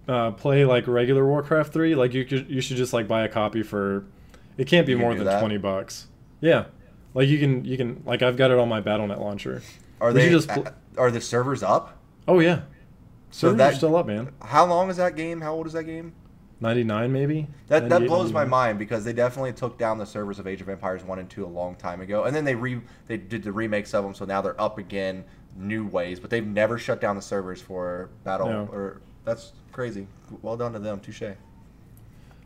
[0.06, 1.94] uh, play like regular Warcraft three.
[1.94, 4.04] Like you could you should just like buy a copy for.
[4.56, 5.40] It can't be can more than that?
[5.40, 6.06] twenty bucks.
[6.40, 6.66] Yeah,
[7.14, 9.62] like you can you can like I've got it on my Battle.net launcher.
[10.00, 10.30] Are We they?
[10.30, 11.96] just pl- are the servers up?
[12.26, 12.62] Oh yeah,
[13.30, 14.32] So servers that are still up, man.
[14.42, 15.40] How long is that game?
[15.40, 16.12] How old is that game?
[16.60, 17.46] Ninety nine maybe.
[17.68, 20.60] That that 98, blows my mind because they definitely took down the servers of Age
[20.60, 23.42] of Empires one and two a long time ago, and then they re they did
[23.44, 25.24] the remakes of them, so now they're up again,
[25.56, 26.18] new ways.
[26.18, 28.68] But they've never shut down the servers for Battle No.
[28.72, 30.08] or that's crazy.
[30.42, 31.22] Well done to them, touche.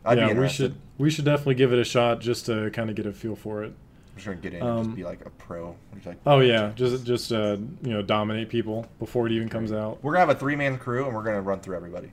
[0.05, 2.95] I'd yeah, we should we should definitely give it a shot just to kind of
[2.95, 3.73] get a feel for it.
[4.13, 5.75] I'm just gonna get in and Um, just be like a pro.
[5.95, 9.71] Just like- Oh yeah, just just uh, you know dominate people before it even comes
[9.71, 9.99] out.
[10.03, 12.07] We're gonna have a three man crew and we're gonna run through everybody.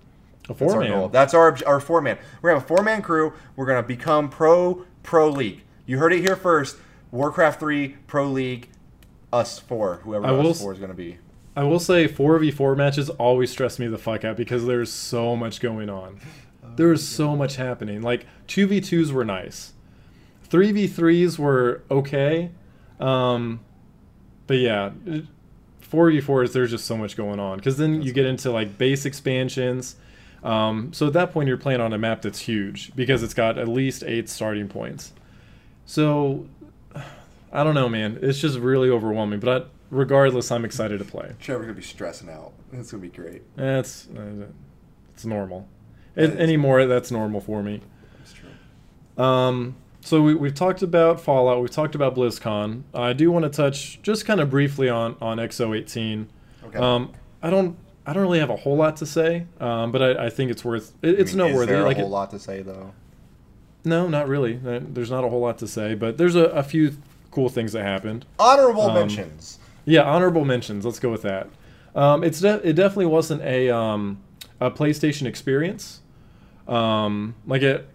[0.45, 0.91] A That's four our man.
[0.91, 1.09] goal.
[1.09, 2.19] That's our our four man.
[2.41, 3.35] We're gonna have a four man crew.
[3.55, 5.63] We're gonna become pro pro league.
[5.87, 6.77] You heard it here first.
[7.13, 8.69] Warcraft three pro league.
[9.33, 11.19] Us four, whoever I us four is gonna be.
[11.55, 14.91] I will say four v four matches always stress me the fuck out because there's
[14.91, 16.19] so much going on.
[16.77, 18.01] There's so much happening.
[18.01, 19.73] Like two v twos were nice,
[20.51, 22.51] three v threes were okay,
[22.99, 23.61] um,
[24.47, 24.91] but yeah,
[25.81, 28.77] four v fours there's just so much going on because then you get into like
[28.77, 29.97] base expansions.
[30.43, 33.59] Um, so at that point you're playing on a map that's huge because it's got
[33.59, 35.13] at least eight starting points.
[35.85, 36.47] So
[37.53, 38.19] I don't know, man.
[38.23, 39.41] It's just really overwhelming.
[39.41, 41.35] But I, regardless, I'm excited to play.
[41.41, 42.53] Trevor's gonna be stressing out.
[42.73, 43.43] It's gonna be great.
[43.57, 44.47] That's uh,
[45.15, 45.69] it's normal.
[46.15, 47.83] That It, anymore, that's normal for me.
[48.19, 49.23] That's true.
[49.23, 51.61] Um, so we, we've talked about Fallout.
[51.61, 52.83] We've talked about BlizzCon.
[52.95, 56.27] I do want to touch just kind of briefly on on X018.
[56.65, 56.79] Okay.
[56.79, 57.77] Um, I don't
[58.07, 60.65] I don't really have a whole lot to say, um, but I, I think it's
[60.65, 60.93] worth.
[61.03, 61.73] It, it's I mean, noteworthy.
[61.73, 62.93] Is there like a it- whole lot to say though?
[63.85, 64.57] no, not really.
[64.63, 66.99] There's not a whole lot to say, but there's a, a few
[67.31, 68.27] cool things that happened.
[68.39, 69.59] Honorable Um, mentions.
[69.87, 70.85] Yeah, honorable mentions.
[70.85, 71.49] Let's go with that.
[71.95, 74.21] Um, it's de- it definitely wasn't a um,
[74.61, 76.01] a PlayStation experience.
[76.69, 77.89] Um, like it,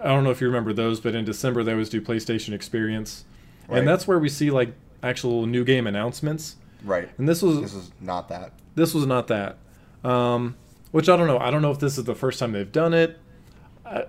[0.00, 3.24] I don't know if you remember those, but in December they always do PlayStation Experience,
[3.68, 3.78] Right.
[3.78, 4.72] and that's where we see like
[5.02, 6.56] actual new game announcements.
[6.84, 7.08] Right.
[7.18, 8.52] And this was This is not that.
[8.74, 9.56] this was not that.
[10.04, 10.56] Um,
[10.92, 11.38] which I don't know.
[11.38, 13.18] I don't know if this is the first time they've done it.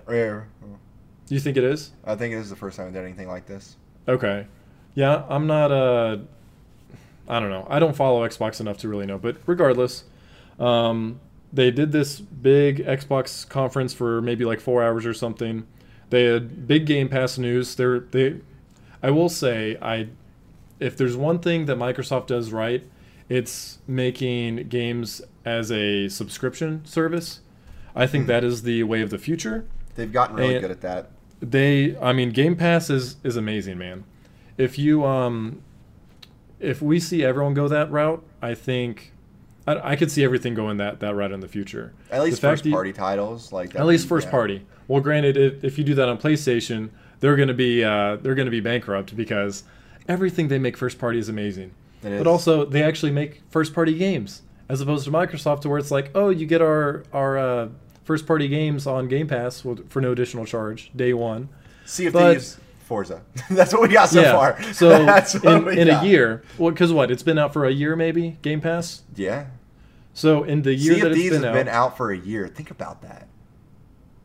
[0.08, 0.42] Yeah.
[1.28, 1.92] You think it is?
[2.04, 3.76] I think it is the first time I've done anything like this.
[4.08, 4.46] Okay.
[4.94, 6.18] Yeah, I'm not uh
[7.28, 7.66] I don't know.
[7.70, 10.04] I don't follow Xbox enough to really know, but regardless,
[10.58, 11.20] um
[11.52, 15.66] they did this big Xbox conference for maybe like 4 hours or something.
[16.10, 17.74] They had big Game Pass news.
[17.74, 18.36] They're they
[19.02, 20.08] I will say I
[20.78, 22.82] if there's one thing that Microsoft does right,
[23.28, 27.40] it's making games as a subscription service.
[27.94, 28.28] I think Hmm.
[28.28, 29.64] that is the way of the future
[29.96, 31.10] They've gotten really And- good at that.
[31.42, 34.04] they i mean game pass is is amazing man
[34.58, 35.62] if you um
[36.60, 39.12] if we see everyone go that route i think
[39.78, 42.64] i, I could see everything going that that route in the future At least first
[42.66, 43.80] you- party titles like that.
[43.80, 44.30] at least first yeah.
[44.32, 46.90] party well granted if, if you do that on playstation
[47.20, 49.64] they're going to be uh they're to be bankrupt because
[50.08, 52.18] everything they make first party is amazing It is.
[52.18, 55.90] but also they actually make first party games as opposed to microsoft to where it's
[55.90, 57.68] like oh you get our our uh,
[58.04, 61.48] first party games on game pass for no additional charge day one
[61.84, 63.22] Sea of but- Thieves, Forza.
[63.50, 64.60] That's what we got so far.
[64.72, 64.90] So
[65.44, 67.10] in, in a year, well, because what?
[67.12, 69.02] It's been out for a year, maybe Game Pass.
[69.14, 69.46] Yeah.
[70.12, 72.10] So in the year Sea that of it's Thieves been has out, been out for
[72.12, 72.48] a year.
[72.48, 73.28] Think about that.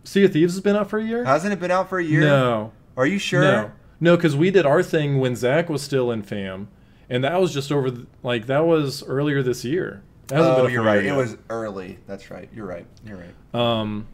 [0.04, 1.24] Sea of Thieves has been out for a year.
[1.24, 2.22] Hasn't it been out for a year?
[2.22, 3.42] No, Are you sure?
[3.42, 6.68] no, no, because we did our thing when Zach was still in FAM,
[7.10, 10.04] and that was just over the, like that was earlier this year.
[10.32, 11.06] It hasn't Oh, been a you're right.
[11.06, 12.00] It was early.
[12.08, 12.50] That's right.
[12.54, 12.86] You're right.
[13.06, 13.56] You're right.
[13.60, 14.08] Um,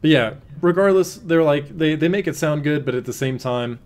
[0.00, 3.38] but yeah, regardless, they're like they, they make it sound good, but at the same
[3.38, 3.78] time,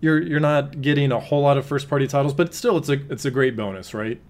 [0.00, 2.34] you're you're not getting a whole lot of first party titles.
[2.34, 4.20] But still, it's a it's a great bonus, right?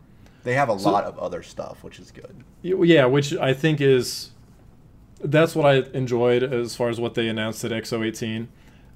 [0.45, 2.34] They have a So- lot of other stuff, which is good.
[2.62, 4.30] Yeah, which I think is
[5.24, 8.49] that's what I enjoyed as far as what they announced at X018.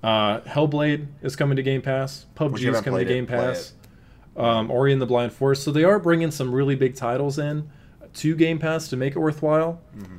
[0.03, 2.27] Uh, Hellblade is coming to Game Pass.
[2.37, 3.73] PUBG is coming to Game it, Pass.
[4.37, 5.63] Um, Ori and the Blind Forest.
[5.63, 7.69] So they are bringing some really big titles in
[8.15, 9.81] to Game Pass to make it worthwhile.
[9.97, 10.17] Mm-hmm.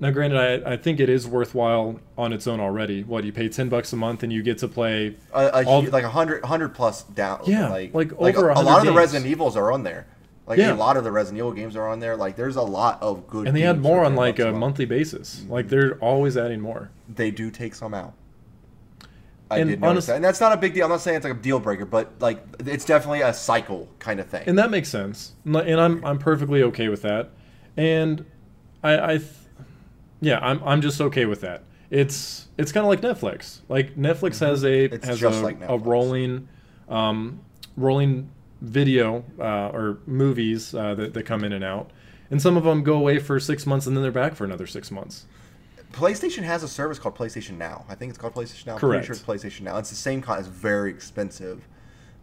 [0.00, 3.02] Now, granted, I, I think it is worthwhile on its own already.
[3.04, 5.16] What you pay ten bucks a month and you get to play.
[5.32, 7.42] A, a, All- like a hundred, hundred plus down.
[7.46, 8.92] Yeah, like like like over a, a 100 lot of the.
[8.92, 10.06] Resident Evils are on there.
[10.46, 10.72] Like Yeah.
[10.72, 12.16] a lot of the Resident Evil games are on there.
[12.16, 13.46] Like there's a lot of good.
[13.48, 14.56] And they add more on like a month.
[14.58, 15.44] monthly basis.
[15.48, 16.90] Like they're always adding more.
[17.08, 18.12] They do take some out.
[19.50, 20.84] I And did notice honest- that, and that's not a big deal.
[20.84, 24.18] I'm not saying it's like a deal breaker, but like it's definitely a cycle kind
[24.20, 24.42] of thing.
[24.46, 27.30] and that makes sense and i'm i'm perfectly okay with that
[27.76, 28.24] and
[28.82, 29.28] i i th-
[30.20, 34.40] yeah i'm i'm just okay with that it's it's kind of like netflix like netflix
[34.40, 34.94] has a Mm-hmm.
[34.94, 36.48] It's has a, like a rolling
[36.88, 37.40] um
[37.76, 38.30] rolling
[38.64, 41.90] video uh, or movies uh, that, that come in and out
[42.30, 44.66] and some of them go away for six months and then they're back for another
[44.66, 45.26] six months
[45.92, 47.84] PlayStation has a service called PlayStation Now.
[47.88, 48.72] I think it's called PlayStation Now.
[48.74, 49.06] I'm Correct.
[49.06, 49.78] pretty sure it's PlayStation Now.
[49.78, 50.40] It's the same kind.
[50.40, 51.68] It's very expensive.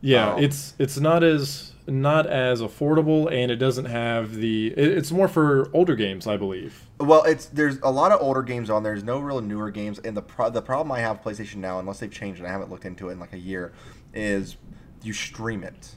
[0.02, 4.98] yeah Um, it's it's not as not as affordable and it doesn't have the it,
[4.98, 8.70] it's more for older games i believe Well, it's there's a lot of older games
[8.70, 8.92] on there.
[8.94, 11.80] There's no real newer games, and the pro- the problem I have with PlayStation Now,
[11.80, 13.72] unless they've changed, and I haven't looked into it in like a year,
[14.14, 14.58] is
[15.02, 15.96] you stream it.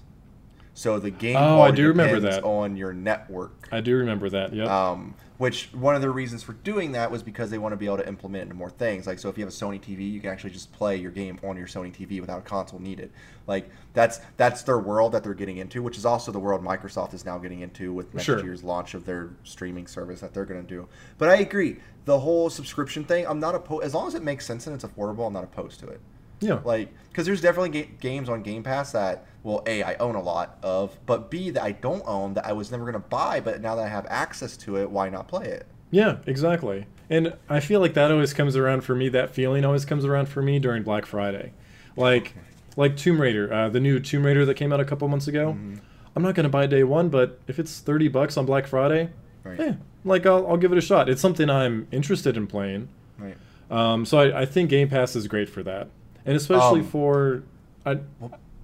[0.77, 2.43] So the game Oh, I do remember that.
[2.43, 3.69] on your network.
[3.71, 7.23] i do remember that yep Um, which one of the reasons for doing that was
[7.23, 9.05] because they want to be able to implement into more things.
[9.07, 11.39] Like, so if you have a Sony TV, you can actually just play your game
[11.43, 13.11] on your Sony TV without a console needed.
[13.49, 17.15] Like, that's that's their world that they're getting into, which is also the world Microsoft
[17.15, 18.43] is now getting into with next Sure.
[18.45, 20.87] year's launch of their streaming service that they're going to do.
[21.19, 24.47] But I agree, the whole subscription thing, I'm not opposed as long as it makes
[24.47, 25.27] sense and it's affordable.
[25.27, 26.01] I'm not opposed to it.
[26.41, 30.17] yeah Like, because there's definitely ga- games on Game Pass that, well, A, I own
[30.17, 33.09] a lot of, but B, that I don't own that I was never going to
[33.09, 35.67] buy, but now that I have access to it, why not play it?
[35.93, 36.87] Yeah, exactly.
[37.09, 39.09] And I feel like that always comes around for me.
[39.11, 41.53] That feeling always comes around for me during Black Friday,
[41.97, 42.35] like
[42.77, 45.53] like Tomb Raider, uh, the new Tomb Raider that came out a couple months ago.
[45.53, 45.75] Mm-hmm.
[46.17, 49.11] I'm not gonna buy day one, but if it's thirty bucks on Black Friday,
[49.45, 49.61] Right.
[49.61, 49.75] yeah,
[50.05, 51.09] like I'll, I'll give it a shot.
[51.11, 52.89] It's something I'm interested in playing.
[53.19, 53.37] Right.
[53.71, 55.89] Um, so I, I think Game Pass is great for that,
[56.25, 57.43] and especially Um, for
[57.85, 57.99] I,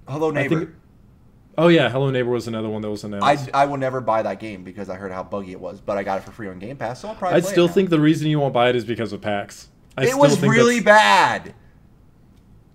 [0.07, 0.59] Hello, I neighbor.
[0.59, 0.69] think.
[1.57, 3.49] Oh yeah, Hello Neighbor was another one that was I, announced.
[3.53, 6.03] I will never buy that game because I heard how buggy it was, but I
[6.03, 8.27] got it for free on Game Pass, so I'll probably I still think the reason
[8.27, 9.69] you won't buy it is because of PAX.
[9.97, 11.53] I it was really bad.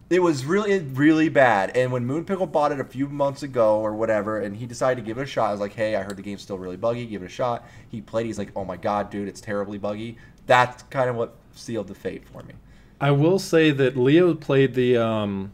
[0.08, 1.76] It was really, really bad.
[1.76, 5.06] And when Moonpickle bought it a few months ago or whatever, and he decided to
[5.06, 7.06] give it a shot, I was like, hey, I heard the game's still really buggy.
[7.06, 7.66] Give it a shot.
[7.88, 8.26] He played.
[8.26, 10.16] He's like, oh my god, dude, it's terribly buggy.
[10.46, 12.54] That's kind of what sealed the fate for me.
[13.00, 15.52] I will say that Leo played the um,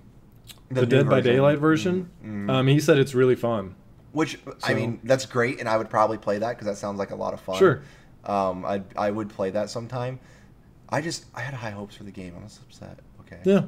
[0.74, 1.22] the, new Dead by version.
[1.22, 1.34] Mm-hmm.
[1.36, 2.10] Daylight version.
[2.50, 3.74] Um, he said it's really fun.
[4.12, 7.10] Which I mean, that's great, and I would probably play that because that sounds like
[7.12, 7.56] a lot of fun.
[7.58, 7.82] Sure.
[8.24, 10.20] Um, I I would play that sometime.
[10.90, 12.34] I just I had high hopes for the game.
[12.38, 12.98] I was upset.
[13.20, 13.40] Okay.
[13.44, 13.64] Yeah,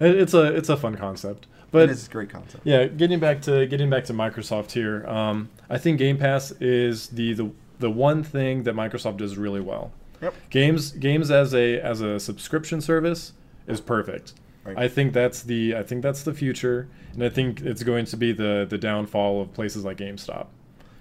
[0.00, 1.46] It- it's a it's a fun concept.
[1.70, 2.66] But it is a great concept.
[2.66, 7.08] yeah, getting back to getting back to Microsoft here, um, I think Game Pass is
[7.08, 9.92] the, the the one thing that Microsoft does really well.
[10.22, 10.34] Yep.
[10.50, 13.32] Games games as a as a subscription service
[13.66, 14.34] is perfect.
[14.64, 14.78] Right.
[14.78, 18.16] I think that's the I think that's the future, and I think it's going to
[18.16, 20.46] be the the downfall of places like GameStop.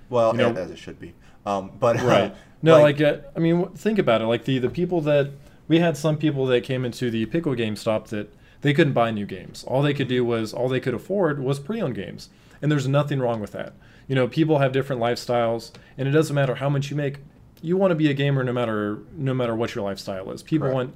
[0.09, 1.14] Well, You know- as it should be.
[1.45, 5.01] Um, but right no like, uh, i mean think about it like the the people
[5.01, 5.32] that
[5.68, 8.32] we had some people that came into the pickle GameStop that
[8.62, 11.59] they couldn't buy new games all they could do was all they could afford was
[11.59, 12.30] pre-owned games
[12.62, 13.74] and there's nothing wrong with that
[14.07, 17.18] you know people have different lifestyles and it doesn't matter how much you make
[17.64, 20.68] you want to be a gamer no matter no matter what your lifestyle is people
[20.68, 20.76] Correct.
[20.76, 20.95] want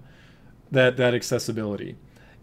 [0.71, 1.95] that that accessibility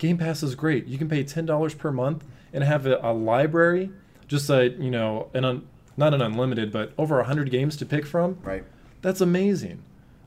[0.03, 3.91] game pass is great you can pay $10 per month and have a, a library
[4.27, 8.05] just a you know an un, not an unlimited but over 100 games to pick
[8.05, 8.65] from right.
[9.01, 9.83] that's amazing.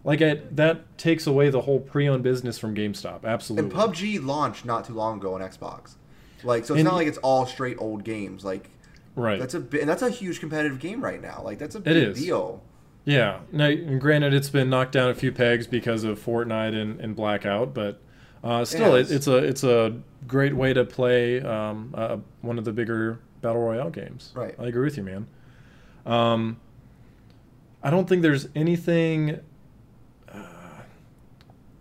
[0.06, 3.26] Like I, that takes away the whole pre-owned business from GameStop.
[3.26, 3.72] Absolutely.
[3.72, 5.96] And PUBG launched not too long ago on Xbox.
[6.44, 8.46] Like, so it's And- not like it's all straight old games.
[8.46, 8.70] Like,
[9.16, 9.40] right.
[9.40, 11.42] that's a and that's a huge competitive game right now.
[11.44, 12.20] Like, that's a big is.
[12.20, 12.62] deal.
[13.04, 13.40] yeah.
[13.52, 17.74] Now, granted, it's been knocked down a few pegs because of Fortnite and, and Blackout,
[17.74, 18.00] but
[18.46, 19.12] uh, still, has.
[19.12, 23.20] it, it's a it's a great way to play um, uh, one of the bigger
[23.42, 24.32] battle royale games.
[24.36, 24.56] Right.
[24.60, 25.28] I agree with you, man.
[26.06, 26.60] Um,
[27.84, 29.40] I don't think there's anything.
[30.32, 30.38] uh,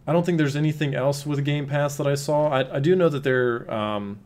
[0.06, 2.48] I don't think there's anything else with Game Pass that I saw.
[2.48, 4.18] I, I do know that they're um,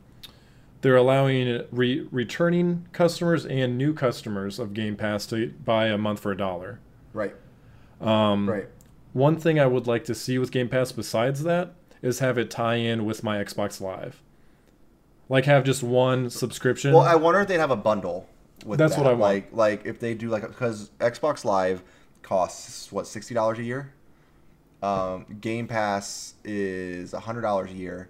[0.81, 6.21] they're allowing re- returning customers and new customers of Game Pass to buy a month
[6.21, 6.79] for a dollar.
[7.13, 7.35] Right.
[8.01, 8.69] Um, Right.
[9.13, 12.51] One thing I would like to see with Game Pass besides that is have it
[12.51, 14.23] tie in with my Xbox Live.
[15.29, 16.93] Like have just one subscription.
[16.93, 18.29] Well, I wonder if they'd have a bundle.
[18.65, 19.03] With That's that.
[19.03, 19.21] what I want.
[19.21, 21.83] Like, like if they do like because Xbox Live
[22.23, 23.93] costs what sixty dollars a year.
[24.83, 28.09] Um, Game Pass is hundred dollars a year.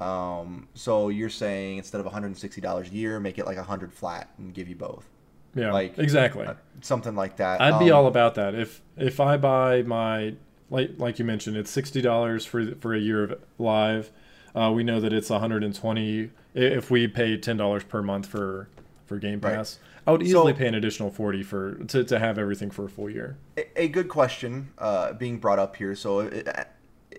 [0.00, 3.46] Um, so you're saying instead of one hundred and sixty dollars a year, make it
[3.46, 5.06] like a hundred flat and give you both,
[5.54, 6.46] yeah, like, exactly.
[6.46, 7.60] Uh, something like that.
[7.60, 8.54] I'd be Um, all about that.
[8.54, 10.34] If if I buy my
[10.70, 14.10] like like you mentioned, it's sixty dollars for for a year of live.
[14.54, 18.68] Uh, we know that it's 120 i- if we pay ten dollars per month for
[19.06, 19.56] for Game Right.
[19.56, 19.78] Pass.
[20.06, 22.88] I would easily So- pay an additional forty for to, to have everything for a
[22.88, 23.36] full year.
[23.56, 25.94] a, a good question uh, being brought up here.
[25.94, 26.64] So, i-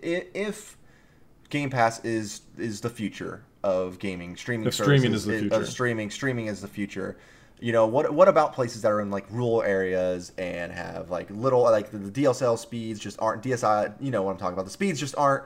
[0.02, 0.76] if
[1.50, 5.66] Game Pass is is the future of gaming, streaming, If streaming is the Of future.
[5.66, 7.16] streaming, streaming is the future.
[7.62, 8.12] You know what?
[8.12, 11.98] What about places that are in like rural areas and have like little like the,
[11.98, 13.94] the DSL speeds just aren't DSI?
[14.00, 14.64] You know what I'm talking about?
[14.64, 15.44] The speeds just aren't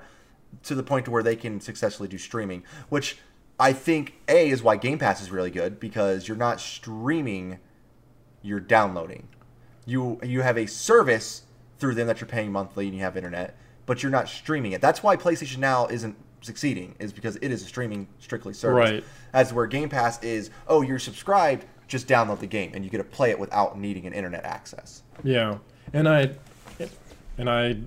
[0.62, 3.18] to the point to where they can successfully do streaming, which
[3.60, 7.58] I think a is why Game Pass is really good because you're not streaming,
[8.40, 9.28] you're downloading.
[9.84, 11.42] You you have a service
[11.78, 14.80] through them that you're paying monthly and you have internet, but you're not streaming it.
[14.80, 18.90] That's why PlayStation Now isn't succeeding is because it is a streaming strictly service.
[18.90, 19.04] Right.
[19.34, 22.98] As where Game Pass is, oh, you're subscribed, just download the game and you get
[22.98, 25.02] to play it without needing an internet access.
[25.22, 25.58] Yeah,
[25.92, 26.30] and I
[27.38, 27.78] and I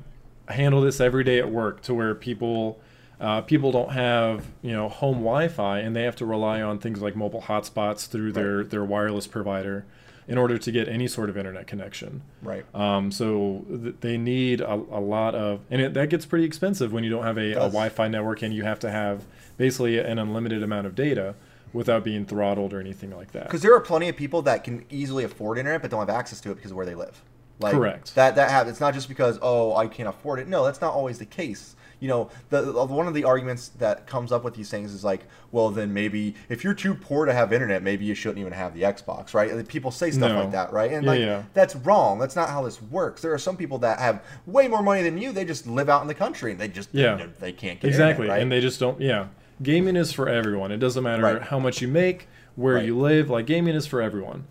[0.48, 2.80] handle this every day at work to where people
[3.20, 7.02] uh, people don't have you know home Wi-Fi and they have to rely on things
[7.02, 9.86] like mobile hotspots through their their wireless provider
[10.30, 12.22] in order to get any sort of internet connection.
[12.44, 12.64] Right.
[12.76, 16.94] Um, so th- they need a, a lot of, and it, that gets pretty expensive
[16.94, 17.56] when you don't have a, a.
[17.62, 19.24] Wi-Fi network and you have to have
[19.58, 21.34] basically an unlimited amount of data
[21.74, 23.44] without being throttled or anything like that.
[23.46, 26.40] Because there are plenty of people that can easily afford internet but don't have access
[26.42, 27.22] to it because of where they live.
[27.60, 28.16] Like, Correct.
[28.16, 28.72] That that happens.
[28.74, 30.48] It's not just because oh I can't afford it.
[30.48, 31.76] No, that's not always the case.
[32.00, 35.04] You know, the, the one of the arguments that comes up with these things is
[35.04, 38.54] like, well, then maybe if you're too poor to have internet, maybe you shouldn't even
[38.54, 39.68] have the Xbox, right?
[39.68, 40.40] People say stuff No.
[40.40, 40.94] like that, right?
[40.94, 41.44] And Yeah, like yeah.
[41.54, 42.18] that's wrong.
[42.18, 43.22] That's not how this works.
[43.22, 45.34] There are some people that have way more money than you.
[45.34, 47.26] They just live out in the country and they just Yeah.
[47.42, 47.90] they can't get it.
[47.90, 48.42] exactly internet, right?
[48.44, 49.26] and they just don't yeah
[49.62, 51.42] gaming is for everyone it doesn't matter Right.
[51.42, 52.86] how much you make where Right.
[52.86, 54.46] you live like gaming is for everyone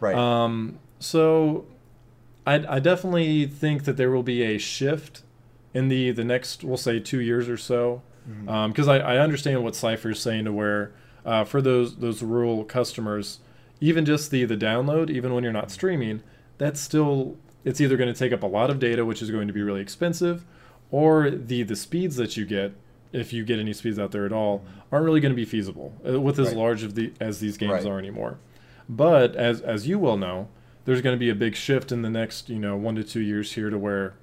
[0.00, 0.14] right.
[0.14, 1.64] um, so
[2.46, 5.22] I, I definitely think that there will be a shift
[5.74, 8.68] in the the next we'll say two years or so Mm-hmm.
[8.70, 10.92] because I, I understand what Cipher is saying to where
[11.26, 13.40] uh, for those those rural customers
[13.80, 16.22] even just the the download even when you're not streaming
[16.56, 19.48] that's still it's either going to take up a lot of data which is going
[19.48, 20.44] to be really expensive
[20.92, 22.72] or the the speeds that you get
[23.12, 25.92] if you get any speeds out there at all aren't really going to be feasible
[26.08, 26.56] uh, with as Right.
[26.56, 27.86] large of the as these games Right.
[27.86, 28.38] are anymore
[28.88, 30.48] but as as you well know
[30.84, 33.20] there's going to be a big shift in the next you know one to two
[33.20, 34.14] years here to where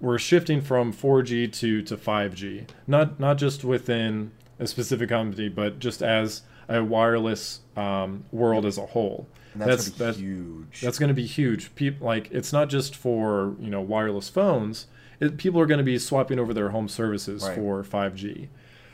[0.00, 2.68] we're shifting from 4G to to 5G.
[2.86, 8.76] Not not just within a specific company, but just as a wireless um, world as
[8.76, 9.26] a whole.
[9.54, 10.80] and that's, that's that's, huge.
[10.82, 11.74] that's going to be huge.
[11.76, 14.86] People like it's not just for you know wireless phones.
[15.20, 17.54] It, people are going to be swapping over their home services Right.
[17.54, 18.48] for 5G.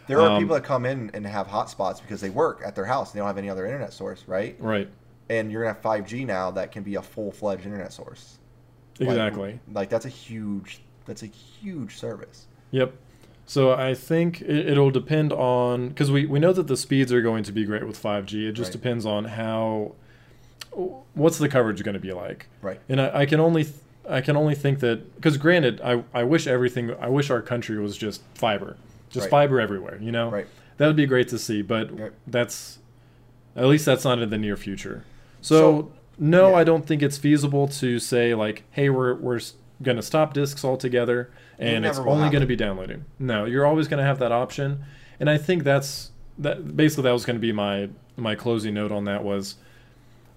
[0.08, 2.84] There are Um, people that come in and have hotspots because they work at their
[2.84, 3.10] house.
[3.10, 4.56] And they don't have any other internet source, right?
[4.58, 4.88] Right.
[5.30, 8.38] And you're gonna have 5G now that can be a full fledged internet source.
[8.98, 9.60] Like- Exactly.
[9.72, 12.46] Like, that's a huge, that's a huge service.
[12.72, 12.92] Yep.
[13.46, 17.22] So I think it, it'll depend on because we, we know that the speeds are
[17.22, 18.46] going to be great with 5G.
[18.48, 18.72] It just Right.
[18.72, 19.92] depends on how
[21.14, 22.46] what's the coverage going to be like.
[22.62, 22.80] Right.
[22.88, 23.76] And I, I can only th-
[24.08, 27.78] I can only think that because granted I, I wish everything I wish our country
[27.78, 28.76] was just fiber,
[29.10, 29.30] just Right.
[29.30, 29.98] fiber everywhere.
[30.00, 30.30] You know.
[30.30, 30.46] Right.
[30.78, 32.12] That would be great to see, but Right.
[32.26, 32.78] that's
[33.54, 35.04] at least that's not in the near future.
[35.40, 36.56] So, So, no, yeah.
[36.56, 39.40] I don't think it's feasible to say like, hey, we're we're
[39.82, 43.04] going to stop discs altogether, and it's only going to be downloading.
[43.18, 44.84] No, you're always going to have that option,
[45.20, 46.76] and I think that's that.
[46.76, 49.56] Basically, that was going to be my my closing note on that was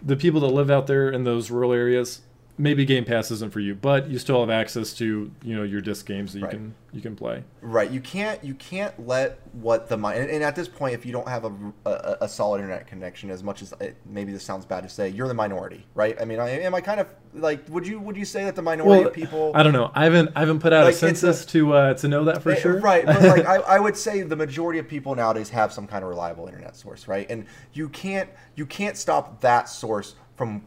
[0.03, 2.21] the people that live out there in those rural areas.
[2.57, 5.81] Maybe Game Pass isn't for you, but you still have access to you know your
[5.81, 6.51] disc games that you Right.
[6.53, 7.43] can you can play.
[7.61, 7.91] Right.
[7.91, 11.27] You can't you can't let what the mi- and, at this point, if you don't
[11.27, 11.51] have a,
[11.85, 15.09] a, a solid internet connection, as much as it, maybe this sounds bad to say,
[15.09, 16.15] you're the minority, right?
[16.21, 18.61] I mean, I, am I kind of like would you would you say that the
[18.61, 19.51] minority Well, of people?
[19.53, 19.91] I don't know.
[19.93, 22.41] I haven't I haven't put out Like, a census a- to uh, to know that
[22.41, 22.79] for Eh, sure.
[22.79, 26.03] Right, but like I, I would say the majority of people nowadays have some kind
[26.05, 27.29] of reliable internet source, right?
[27.29, 30.61] And you can't you can't stop that source from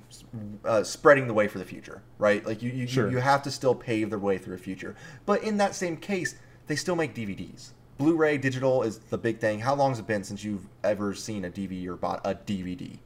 [0.64, 2.44] uh, spreading the way for the future, right?
[2.46, 3.10] Like you you, Sure.
[3.10, 4.96] you have to still pave their way through a future.
[5.26, 7.70] But in that same case, they still make DVDs.
[7.98, 9.60] Blu-ray digital is the big thing.
[9.60, 12.98] How long has it been since you've ever seen a DVD or bought a DVD?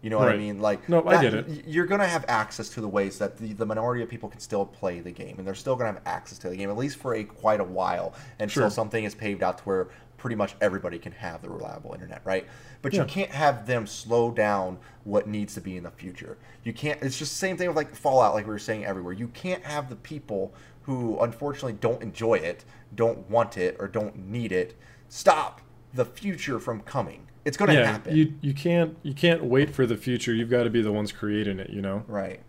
[0.00, 0.58] You know what I mean?
[0.60, 1.64] Like, No, I that- get it.
[1.66, 4.64] You're gonna have access to the ways that the, the minority of people can still
[4.66, 7.14] play the game, and they're still gonna have access to the game at least for
[7.14, 8.70] a quite a while until Sure.
[8.70, 9.88] something is paved out to where
[10.22, 12.46] pretty much everybody can have the reliable internet, right?
[12.80, 13.00] But Yeah.
[13.00, 16.38] you can't have them slow down what needs to be in the future.
[16.62, 17.02] You can't.
[17.02, 19.12] It's just the same thing with like Fallout, like we were saying everywhere.
[19.12, 22.64] You can't have the people who unfortunately don't enjoy it,
[22.94, 24.76] don't want it, or don't need it
[25.12, 25.60] stop
[25.92, 27.26] the future from coming.
[27.44, 28.16] It's gonna yeah, happen.
[28.16, 30.32] you you can't you can't wait for the future.
[30.32, 31.70] You've got to be the ones creating it.
[31.70, 32.04] You know.
[32.06, 32.40] Right.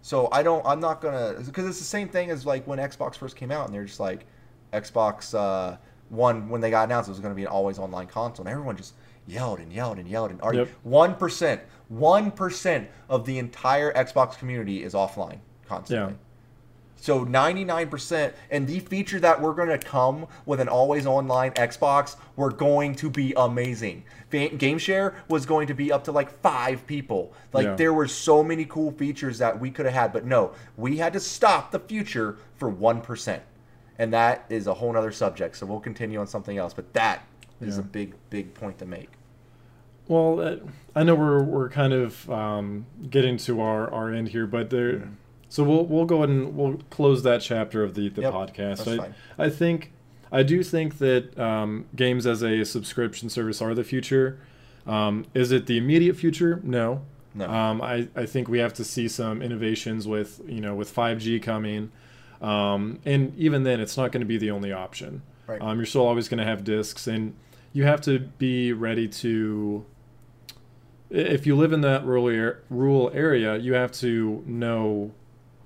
[0.00, 0.64] So I don't.
[0.64, 3.66] I'm not gonna because it's the same thing as like when Xbox first came out,
[3.66, 4.26] and they're just like
[4.72, 5.76] Xbox uh,
[6.08, 8.52] One when they got announced it was going to be an always online console, and
[8.52, 8.94] everyone just
[9.26, 10.68] yelled and yelled and yelled and argued.
[10.84, 16.12] One percent, one percent of the entire Xbox community is offline constantly.
[16.12, 16.18] Yeah.
[16.98, 22.16] So 99%, and the feature that we're going to come with an always online Xbox,
[22.36, 24.02] we're going to be amazing.
[24.30, 27.34] Game share was going to be up to like five people.
[27.52, 27.74] Like Yeah.
[27.76, 31.12] there were so many cool features that we could have had, but no, we had
[31.12, 33.40] to stop the future for 1%.
[33.98, 35.56] And that is a whole other subject.
[35.56, 37.24] So we'll continue on something else, but that
[37.60, 37.80] is Yeah.
[37.82, 39.08] a big, big point to make.
[40.08, 40.56] Well, uh,
[40.94, 45.08] I know we're we're kind of um, getting to our, our end here, but there.
[45.48, 48.76] So we'll we'll go ahead and we'll close that chapter of the the Yep, podcast.
[48.76, 49.14] that's I, fine.
[49.38, 49.92] I think
[50.30, 54.38] I do think that um, games as a subscription service are the future.
[54.86, 56.60] Um, is it the immediate future?
[56.62, 57.02] No.
[57.34, 57.50] No.
[57.50, 61.42] Um, I, I think we have to see some innovations with you know with 5G
[61.42, 61.90] coming,
[62.40, 65.22] um, and even then it's not going to be the only option.
[65.46, 65.60] Right.
[65.60, 67.34] Um, you're still always going to have discs, and
[67.72, 69.84] you have to be ready to.
[71.08, 75.12] If you live in that rural rural area, you have to know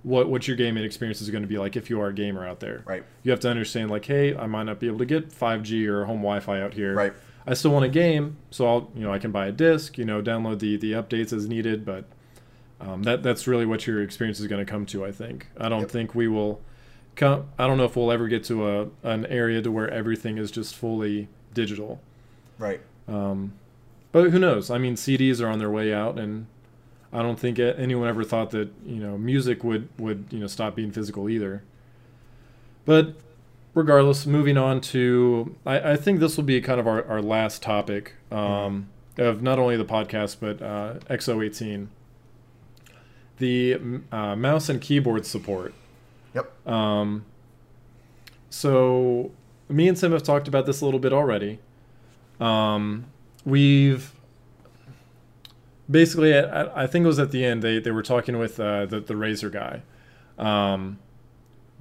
[0.02, 2.46] what what your gaming experience is going to be like if you are a gamer
[2.46, 2.82] out there.
[2.84, 3.04] Right.
[3.22, 6.04] You have to understand like, hey, I might not be able to get 5G or
[6.04, 6.94] home Wi-Fi out here.
[6.94, 7.12] Right.
[7.46, 10.04] I still want a game, so I'll you know I can buy a disc, you
[10.04, 12.04] know, download the the updates as needed, but
[12.80, 15.04] um, that that's really what your experience is going to come to.
[15.04, 15.48] I think.
[15.58, 15.90] I don't Yep.
[15.90, 16.60] think we will.
[17.16, 20.38] Come, I don't know if we'll ever get to a an area to where everything
[20.38, 22.00] is just fully digital.
[22.58, 22.80] Right.
[23.08, 23.52] Um,
[24.12, 24.70] but who knows?
[24.70, 26.46] I mean, CDs are on their way out, and
[27.12, 30.74] I don't think anyone ever thought that you know music would would you know stop
[30.76, 31.62] being physical either.
[32.84, 33.14] But
[33.74, 37.62] regardless, moving on to I, I think this will be kind of our, our last
[37.62, 41.88] topic um, of not only the podcast but uh, X018,
[43.40, 43.78] the
[44.12, 45.74] uh, mouse and keyboard support.
[46.34, 46.68] Yep.
[46.68, 47.24] Um,
[48.50, 49.30] so
[49.68, 51.58] me and Tim have talked about this a little bit already.
[52.40, 53.06] Um,
[53.44, 54.12] we've
[55.90, 58.86] basically, I, I think it was at the end they, they were talking with uh,
[58.86, 59.82] the the Razer guy
[60.38, 60.98] um,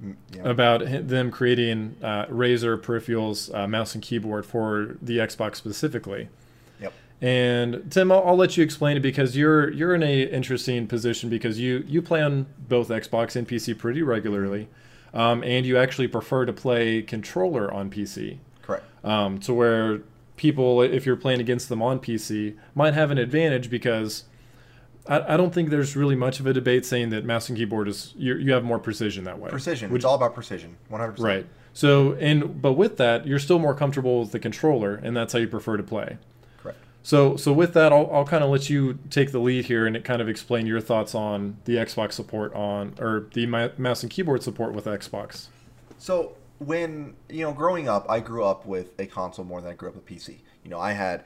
[0.02, 0.48] Mm, Yeah.
[0.48, 6.30] about them creating uh, Razer peripherals, uh, mouse and keyboard for the Xbox specifically.
[7.22, 11.28] And Tim, I'll, I'll let you explain it because you're you're in a interesting position
[11.28, 14.68] because you you play on both Xbox and PC pretty regularly,
[15.12, 18.38] um, and you actually prefer to play controller on PC.
[18.62, 18.84] Correct.
[19.04, 20.00] Um, to where
[20.36, 24.24] people, if you're playing against them on PC, might have an advantage because
[25.06, 27.88] I, I don't think there's really much of a debate saying that mouse and keyboard
[27.88, 29.50] is you you have more precision that way.
[29.50, 29.90] Precision.
[29.90, 30.76] Which- it's all about precision.
[30.90, 31.18] 100%.
[31.18, 31.46] Right.
[31.74, 35.38] So, and but with that, you're still more comfortable with the controller, and that's how
[35.38, 36.16] you prefer to play.
[37.02, 40.02] So, so with that, I'll, I'll kind of let you take the lead here and
[40.04, 44.42] kind of explain your thoughts on the Xbox support on, or the mouse and keyboard
[44.42, 45.48] support with Xbox.
[45.98, 49.74] So when you know, growing up, I grew up with a console more than I
[49.74, 50.40] grew up with PC.
[50.62, 51.24] You know, I had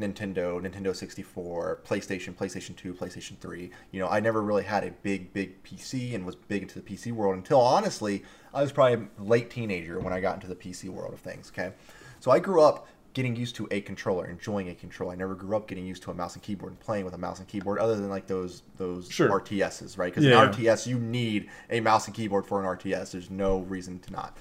[0.00, 3.70] Nintendo, Nintendo 64, PlayStation, PlayStation 2, PlayStation 3.
[3.92, 6.84] You know, I never really had a big, big PC and was big into the
[6.84, 10.56] PC world until honestly, I was probably a late teenager when I got into the
[10.56, 11.52] PC world of things.
[11.54, 11.72] Okay,
[12.20, 15.14] so I grew up getting used to a controller, enjoying a controller.
[15.14, 17.18] I never grew up getting used to a mouse and keyboard and playing with a
[17.18, 19.30] mouse and keyboard, other than like those those Sure.
[19.30, 20.12] RTSs, right?
[20.12, 20.42] Because Yeah.
[20.42, 23.12] an RTS, you need a mouse and keyboard for an RTS.
[23.12, 24.36] There's no reason to not.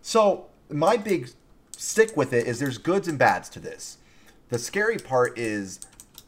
[0.00, 1.28] So my big
[1.76, 3.98] stick with it is there's goods and bads to this.
[4.48, 5.80] The scary part is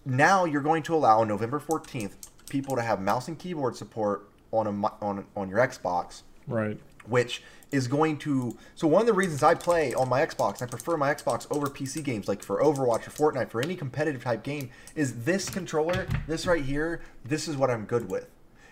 [0.04, 2.16] now you're going to allow on November 14th
[2.50, 6.78] people to have mouse and keyboard support on a on on your Xbox, Right.
[7.06, 7.42] which
[7.72, 10.96] is going to so one of the reasons I play on my Xbox, I prefer
[10.96, 14.70] my Xbox over PC games like for Overwatch or Fortnite for any competitive type game
[14.94, 18.28] is this controller, this right here, this is what I'm good with.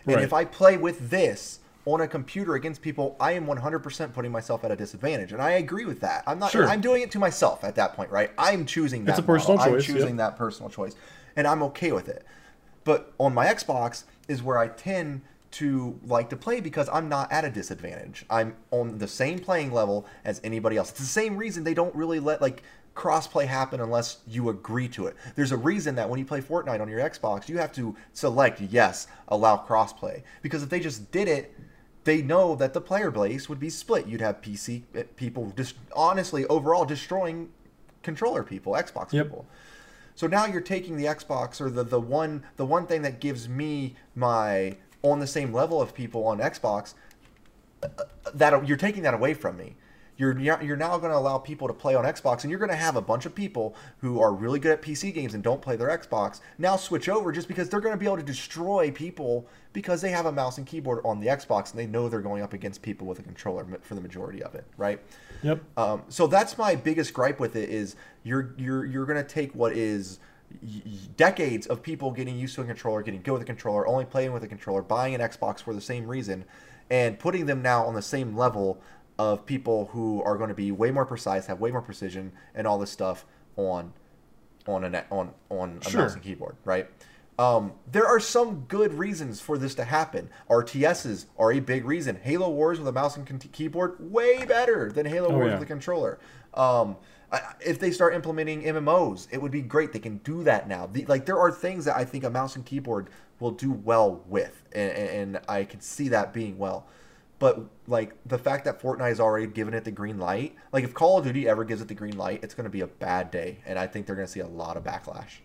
[0.07, 0.25] And Right.
[0.25, 4.65] if I play with this on a computer against people, I am 100% putting myself
[4.65, 5.33] at a disadvantage.
[5.33, 6.23] And I agree with that.
[6.27, 6.67] I'm not Sure.
[6.69, 8.31] I'm doing it to myself at that point, right?
[8.39, 9.13] I'm choosing that.
[9.13, 9.75] It's a personal model.
[9.75, 10.95] choice, I'm choosing that personal choice.
[11.37, 12.25] And I'm okay with it.
[12.85, 15.23] But on my Xbox is where I tend
[15.55, 18.25] to like to play because I'm not at a disadvantage.
[18.29, 20.91] I'm on the same playing level as anybody else.
[20.91, 22.63] It's the same reason they don't really let like
[22.97, 25.17] crossplay happen unless you agree to it.
[25.37, 28.61] There's a reason that when you play Fortnite on your Xbox, you have to select
[28.61, 31.55] yes, allow crossplay because if they just did it,
[32.05, 34.07] they know that the player base would be split.
[34.07, 37.49] You'd have PC eh, people just honestly overall destroying
[38.03, 39.27] controller people, Xbox Yep.
[39.27, 39.47] people.
[40.17, 43.49] So now you're taking the Xbox or the, the one the one thing that gives
[43.49, 46.95] me my on the same level of people on Xbox
[48.35, 49.77] that you're taking that away from me.
[50.17, 52.77] You're you're now going to allow people to play on Xbox, and you're going to
[52.77, 55.75] have a bunch of people who are really good at PC games and don't play
[55.75, 59.45] their Xbox now switch over just because they're going to be able to destroy people
[59.73, 62.45] because they have a mouse and keyboard on the Xbox and they know they're going
[62.45, 65.01] up against people with a controller for the majority of it, right?
[65.43, 65.61] Yep.
[65.77, 69.53] Um, so that's my biggest gripe with it is you're you're you're going to take
[69.53, 70.21] what is
[71.17, 74.33] decades of people getting used to a controller, getting good with a controller, only playing
[74.33, 76.45] with a controller, buying an Xbox for the same reason,
[76.91, 78.81] and putting them now on the same level
[79.19, 82.67] of people who are going to be way more precise, have way more precision, and
[82.67, 83.25] all this stuff
[83.57, 83.93] on
[84.67, 86.03] on a on on a sure.
[86.03, 86.89] mouse and keyboard, right?
[87.39, 90.31] Um, there are some good reasons for this to happen.
[90.49, 92.21] RTSs are a big reason.
[92.23, 95.55] Halo Wars with a mouse and keyboard way better than Halo oh, Wars yeah.
[95.55, 96.19] with a controller.
[96.55, 96.97] Um,
[97.61, 99.93] if they start implementing MMOs, it would be great.
[99.93, 100.87] They can do that now.
[100.87, 103.09] The, like there are things that I think a mouse and keyboard
[103.41, 106.87] will do well with, and, and I can see that being well.
[107.39, 110.95] But like the fact that Fortnite has already given it the green light, like if
[110.95, 113.31] Call of Duty ever gives it the green light, it's going to be a bad
[113.31, 115.41] day, and I think they're going to see a lot of backlash.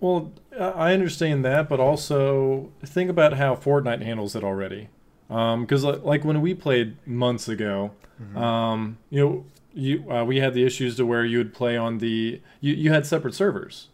[0.00, 4.88] Well, I understand that, but also think about how Fortnite handles it already.
[5.28, 8.36] Because um, like when we played months ago, mm-hmm.
[8.36, 9.44] um, you know,
[9.74, 12.92] you uh, we had the issues to where you would play on the you, you
[12.92, 13.88] had separate servers.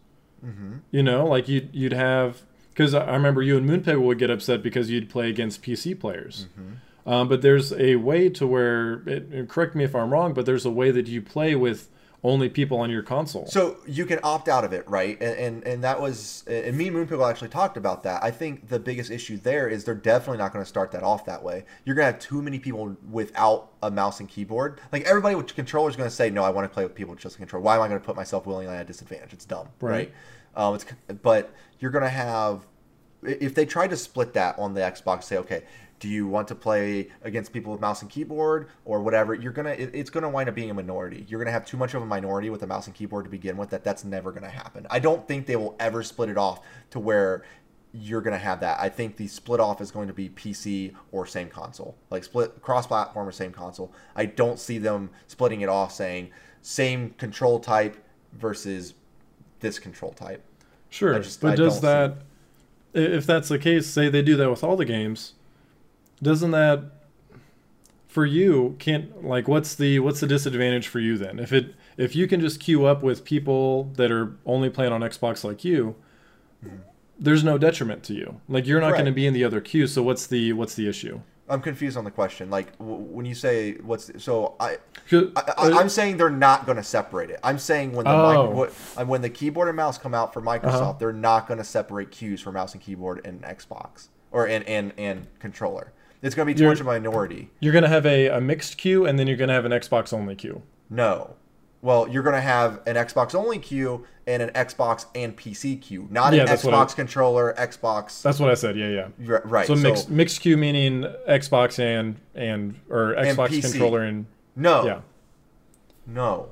[0.45, 0.79] Mm-hmm.
[0.91, 2.43] You know, like you'd you'd have
[2.79, 6.47] because I remember you and Moonpeg would get upset because you'd play against PC players.
[6.53, 6.75] Mm-hmm.
[7.13, 10.67] Um, but there's a way to where, it, correct me if I'm wrong, but there's
[10.67, 11.89] a way that you play with
[12.25, 13.47] only people on your console.
[13.47, 15.21] So you can opt out of it, right?
[15.21, 18.23] And and, and that was and me and Moonpickle actually talked about that.
[18.23, 21.25] I think the biggest issue there is they're definitely not going to start that off
[21.27, 21.65] that way.
[21.85, 24.81] You're going to have too many people without a mouse and keyboard.
[24.93, 27.13] Like everybody with controller is going to say, "No, I want to play with people
[27.13, 27.63] with just a controller.
[27.63, 29.33] Why am I going to put myself willingly at a disadvantage?
[29.33, 30.13] It's dumb, right?" right?
[30.57, 30.87] Um, it's
[31.23, 32.67] but you're going to have
[33.23, 35.65] if they try to split that on the Xbox, say, okay,
[36.01, 39.71] do you want to play against people with mouse and keyboard or whatever you're gonna
[39.71, 41.27] it, it's gonna wind up being a minority.
[41.29, 43.57] You're gonna have too much of a minority with a mouse and keyboard to begin
[43.57, 44.87] with that that's never gonna happen.
[44.91, 47.43] I don't think they will ever split it off to where
[47.93, 48.79] you're gonna have that.
[48.81, 51.97] I think the split off is going to be pc or same console.
[52.11, 53.93] Like split cross platform or same console.
[54.15, 56.31] I don't see them splitting it off saying
[56.63, 57.97] same control type
[58.35, 58.95] versus
[59.61, 60.45] this control type.
[60.91, 62.19] Sure just, but I does that
[62.95, 65.35] if that's the case say they do that with all the games
[66.23, 66.85] doesn't that
[68.09, 72.17] for you can't like what's the what's the disadvantage for you then if it if
[72.17, 75.95] you can just queue up with people that are only playing on xbox like you
[76.65, 76.77] mm-hmm.
[77.19, 78.95] there's no detriment to you like you're not right.
[78.95, 81.99] going to be in the other queue so what's the what's the issue i'm confused
[81.99, 84.79] on the question like w- when you say what's the, so i,
[85.59, 88.55] I am saying they're not going to separate it i'm saying when the oh.
[88.55, 90.93] mic, uh, when the keyboard and mouse come out for microsoft uh-huh.
[90.95, 94.95] they're not going to separate queues for mouse and keyboard and xbox or and and,
[94.97, 95.93] and controller
[96.23, 97.51] it's going to be too much a minority.
[97.61, 99.73] You're going to have a, a mixed queue, and then you're going to have an
[99.73, 100.63] Xbox only queue.
[100.91, 101.37] No.
[101.81, 106.09] Well, you're going to have an Xbox only queue and an Xbox and PC queue,
[106.11, 108.21] not yeah, an Xbox I, controller, Xbox.
[108.21, 108.77] That's what I said.
[108.77, 109.39] Yeah, yeah.
[109.45, 109.67] right.
[109.67, 114.85] So, so mixed mixed queue meaning Xbox and and or Xbox and controller and no.
[114.85, 115.01] Yeah.
[116.07, 116.51] No.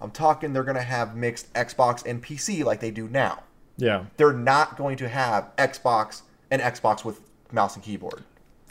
[0.00, 3.44] I'm talking they're going to have mixed Xbox and PC like they do now.
[3.76, 4.06] Yeah.
[4.16, 7.20] They're not going to have Xbox and Xbox with
[7.52, 8.24] mouse and keyboard.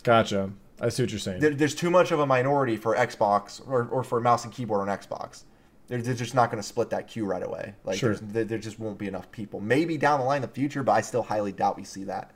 [0.04, 0.52] Gotcha.
[0.80, 1.39] I see what you're saying.
[1.41, 4.88] There, there's too much of a minority for Xbox or, or for mouse and keyboard
[4.88, 5.43] on Xbox.
[5.88, 7.76] They're, they're just not going to split that queue right away.
[7.84, 8.16] Like sure.
[8.16, 9.60] there, there just won't be enough people.
[9.60, 12.32] Maybe down the line in the future, but I still highly doubt we see that.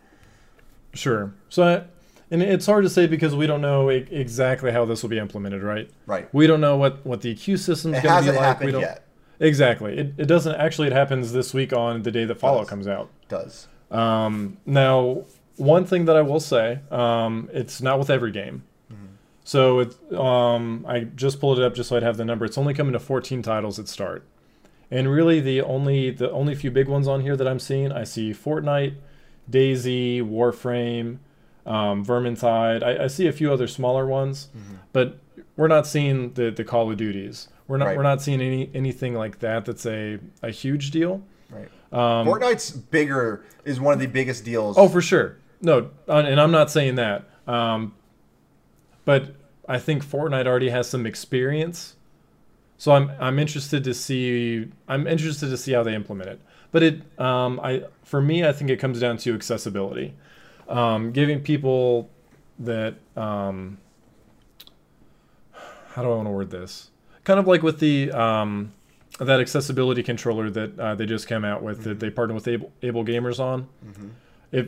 [0.94, 1.34] Sure.
[1.50, 1.84] So, I,
[2.32, 5.64] and it's hard to say because we don't know exactly how this will be implemented,
[5.64, 5.90] right?
[6.06, 6.32] Right.
[6.34, 8.60] We don't know what what the queue system is going to be like.
[8.60, 8.82] We don't.
[8.82, 9.08] Yet.
[9.40, 9.98] Exactly.
[9.98, 10.88] It, it doesn't actually.
[10.88, 12.70] It happens this week on the day that Fallout Does.
[12.70, 13.10] comes out.
[13.30, 13.68] Does.
[13.92, 15.26] Um, now
[15.58, 18.64] one thing that I will say, um, it's not with every game.
[18.92, 19.06] Mm-hmm.
[19.44, 22.46] So it, um, I just pulled it up just so I'd have the number.
[22.46, 24.26] It's only coming to 14 titles at start,
[24.92, 28.04] and really the only the only few big ones on here that I'm seeing, I
[28.04, 28.96] see Fortnite,
[29.50, 31.20] DayZ, Warframe,
[31.66, 32.84] um, Vermintide.
[32.84, 34.76] I, I, see a few other smaller ones, mm-hmm.
[34.94, 35.20] but
[35.56, 37.48] we're not seeing the the Call of Duties.
[37.68, 37.98] We're not right.
[37.98, 39.66] we're not seeing any anything like that.
[39.66, 41.24] That's a a huge deal.
[41.50, 41.70] Right.
[41.92, 44.78] Um, Fortnite's bigger is one of the biggest deals.
[44.78, 45.38] Oh, for sure.
[45.62, 47.26] No, and I'm not saying that.
[47.48, 47.94] Um,
[49.06, 49.36] but
[49.68, 51.96] I think Fortnite already has some experience,
[52.78, 56.42] so I'm I'm interested to see I'm interested to see how they implement it.
[56.72, 60.14] But it um, I for me I think it comes down to accessibility,
[60.68, 62.10] um, giving people
[62.60, 63.78] that um,
[65.94, 66.90] how do I want to word this?
[67.24, 68.74] Kind of like with the um,
[69.20, 71.90] that accessibility controller that uh, they just came out with mm-hmm.
[71.90, 73.68] that they partnered with Able, AbleGamers on.
[73.86, 74.08] Mm-hmm.
[74.52, 74.68] If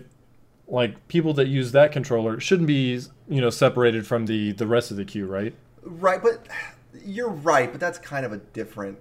[0.68, 2.99] like people that use that controller shouldn't be
[3.30, 5.53] you know separated from the the rest of the queue, right?
[5.84, 6.48] Right, but
[7.06, 8.98] You're right, but that's kind of a different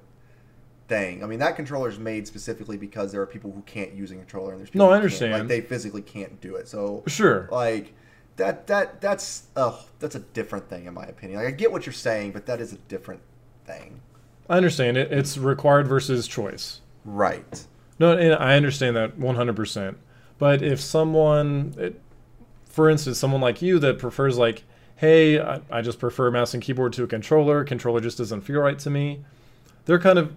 [0.88, 1.24] thing.
[1.24, 4.14] I mean, that controller is made specifically because there are people who can't use a
[4.14, 5.12] controller, and there's people No, I can't.
[5.20, 5.50] Like understand.
[5.50, 6.68] they physically can't do it.
[6.68, 7.48] So Sure.
[7.50, 7.92] like
[8.36, 11.40] that that that's a that's a different thing in my opinion.
[11.40, 13.22] Like I get what you're saying, but that is a different
[13.64, 14.00] thing.
[14.48, 15.10] I understand it.
[15.10, 16.80] It's required versus choice.
[17.04, 17.66] Right.
[17.98, 19.96] No, and I understand that 100%.
[20.38, 22.00] But if someone, it,
[22.66, 24.64] for instance, someone like you that prefers like,
[24.96, 27.64] hey, I, I just prefer mouse and keyboard to a controller.
[27.64, 29.24] Controller just doesn't feel right to me.
[29.86, 30.34] They're kind of,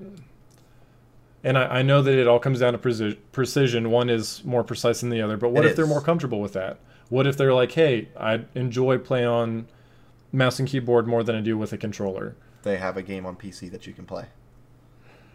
[1.44, 3.90] and I, I know that it all comes down to preci- precision.
[3.92, 5.38] One is more precise than the other.
[5.38, 6.80] But what It if they're more comfortable with that?
[7.10, 9.68] What if they're like, hey, I enjoy playing on
[10.32, 12.36] mouse and keyboard more than I do with a controller?
[12.64, 14.26] They have a game on PC that you can play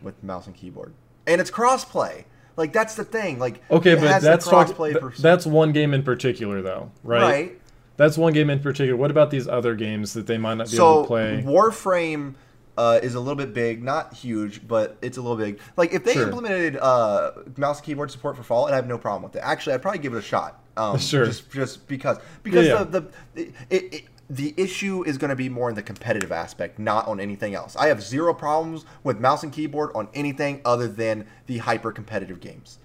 [0.03, 0.93] with mouse and keyboard,
[1.27, 2.25] and it's crossplay.
[2.57, 3.39] Like that's the thing.
[3.39, 7.23] Like Okay, but that's talk, crossplay th- for- that's one game in particular, though, right?
[7.23, 7.61] right.
[7.97, 8.97] That's one game in particular.
[8.97, 11.43] What about these other games that they might not be able So to play?
[11.47, 12.35] Warframe
[12.77, 15.61] uh, is a little bit big, not huge, but it's a little big.
[15.77, 16.25] Like if they Sure.
[16.25, 19.41] implemented uh, mouse and keyboard support for Fallout, I have no problem with it.
[19.45, 20.61] Actually, I'd probably give it a shot.
[20.77, 21.25] Um, Sure.
[21.25, 22.85] Just just because because Yeah, yeah.
[22.85, 23.01] the
[23.35, 27.07] the it, it, the issue is going to be more in the competitive aspect, not
[27.07, 27.77] on anything else.
[27.77, 32.41] I have zero problems with mouse and keyboard on anything other than the hyper competitive
[32.41, 32.79] games.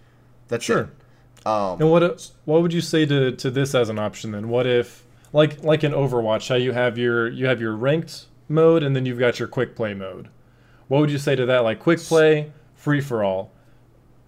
[0.48, 0.90] That's Sure.
[1.41, 1.48] it.
[1.48, 4.49] Um, And what what would you say to, to this as an option then?
[4.49, 8.84] What if like like in Overwatch, how you have your you have your ranked mode
[8.84, 10.28] and then you've got your quick play mode.
[10.90, 11.60] What would you say to that?
[11.60, 13.52] Like quick play, free for all.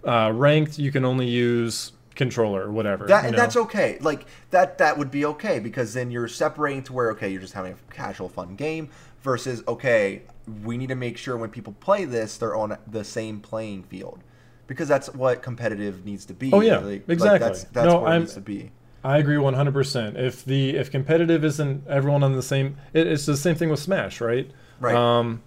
[0.04, 3.06] Uh, ranked, you can only use controller or whatever.
[3.06, 3.38] That and know?
[3.38, 3.98] that's okay.
[4.00, 7.54] Like that that would be okay because then you're separating to where okay, you're just
[7.54, 8.88] having a casual fun game
[9.22, 10.22] versus okay,
[10.64, 14.20] we need to make sure when people play this they're on the same playing field.
[14.66, 16.50] Because that's what competitive needs to be.
[16.52, 17.38] Oh, yeah, Like- like, exactly.
[17.48, 18.70] that's that's No, what I'm- needs to be.
[19.04, 20.16] I agree 100%.
[20.16, 23.80] If the if competitive isn't everyone on the same it, it's the same thing with
[23.80, 24.48] Smash, right?
[24.80, 24.94] Right.
[24.94, 25.42] Um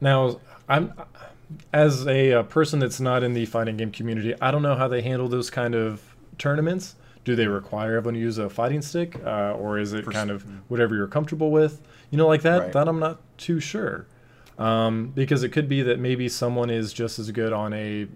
[0.00, 0.92] now I'm
[1.72, 4.88] as a, uh person that's not in the fighting game community, I don't know how
[4.88, 6.02] they handle those kind of
[6.38, 6.94] tournaments.
[7.24, 10.30] Do they require everyone to use a fighting stick uh, or is it For kind
[10.30, 11.80] of whatever you're comfortable with?
[12.10, 12.72] You know like that Right.
[12.72, 14.06] that I'm not too sure.
[14.58, 18.06] Um, because it could be that maybe someone is just as good on a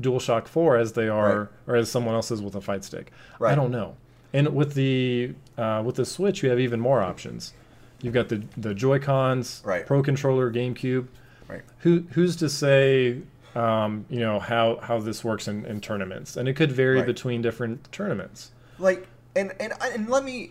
[0.00, 1.48] DualShock 4 as they are Right.
[1.66, 3.12] or as someone else is with a fight stick.
[3.40, 3.96] I don't know.
[4.32, 7.52] And with the uh, with the Switch, you have even more options.
[8.00, 9.84] You've got the the Joy Cons, Right.
[9.86, 11.06] Pro Controller, GameCube.
[11.52, 11.62] Right.
[11.78, 13.18] Who who's to say,
[13.54, 16.36] um, you know, how how this works in, in tournaments?
[16.36, 17.06] And it could vary Right.
[17.06, 18.52] between different tournaments.
[18.78, 20.50] Like and and and let me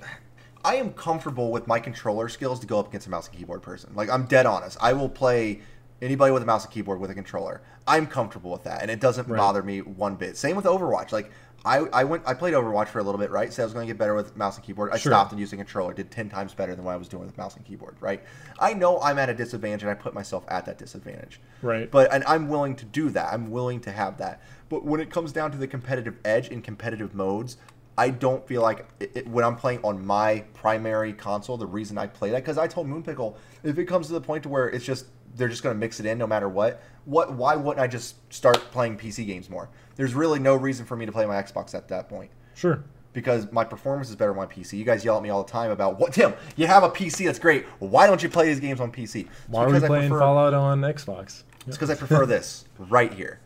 [0.63, 3.61] I am comfortable with my controller skills to go up against a mouse and keyboard
[3.61, 3.91] person.
[3.95, 4.77] Like I'm dead honest.
[4.81, 5.61] I will play
[6.01, 7.61] anybody with a mouse and keyboard with a controller.
[7.87, 9.37] I'm comfortable with that and it doesn't Right.
[9.37, 10.37] bother me one bit.
[10.37, 11.11] Same with Overwatch.
[11.11, 11.31] Like
[11.63, 13.53] I, I went I played Overwatch for a little bit, right?
[13.53, 14.91] So I was going to get better with mouse and keyboard.
[14.91, 15.11] I Sure.
[15.11, 15.93] stopped and used a controller.
[15.93, 18.23] Did 10 times better than what I was doing with mouse and keyboard, right?
[18.59, 21.39] I know I'm at a disadvantage and I put myself at that disadvantage.
[21.61, 21.89] Right.
[21.91, 23.31] But and I'm willing to do that.
[23.31, 24.41] I'm willing to have that.
[24.69, 27.57] But when it comes down to the competitive edge in competitive modes,
[27.97, 31.97] I don't feel like it, it- when I'm playing on my primary console, the reason
[31.99, 34.67] I play that because I told Moonpickle if it comes to the point to where
[34.67, 35.05] it's just
[35.35, 36.81] they're just going to mix it in no matter what.
[37.05, 37.33] What?
[37.33, 39.69] Why wouldn't I just start playing PC games more?
[39.95, 42.83] There's really no reason for me to play my Xbox at that point Sure.
[43.13, 44.77] because my performance is better on my PC.
[44.77, 47.25] You guys yell at me all the time about what Tim, you have a PC
[47.25, 47.65] that's great.
[47.79, 49.21] Why don't you play these games on PC?
[49.21, 51.43] It's Why are we playing prefer- Fallout on Xbox?
[51.67, 53.39] it's because I prefer this right here.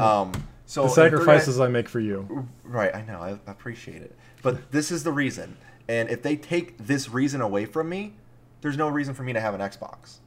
[0.00, 0.32] Um,
[0.66, 2.48] so The if they're gonna- sacrifices I make for you.
[2.64, 5.56] right, I know, I appreciate it, but this is the reason.
[5.88, 8.14] And if they take this reason away from me,
[8.62, 10.18] there's no reason for me to have an Xbox.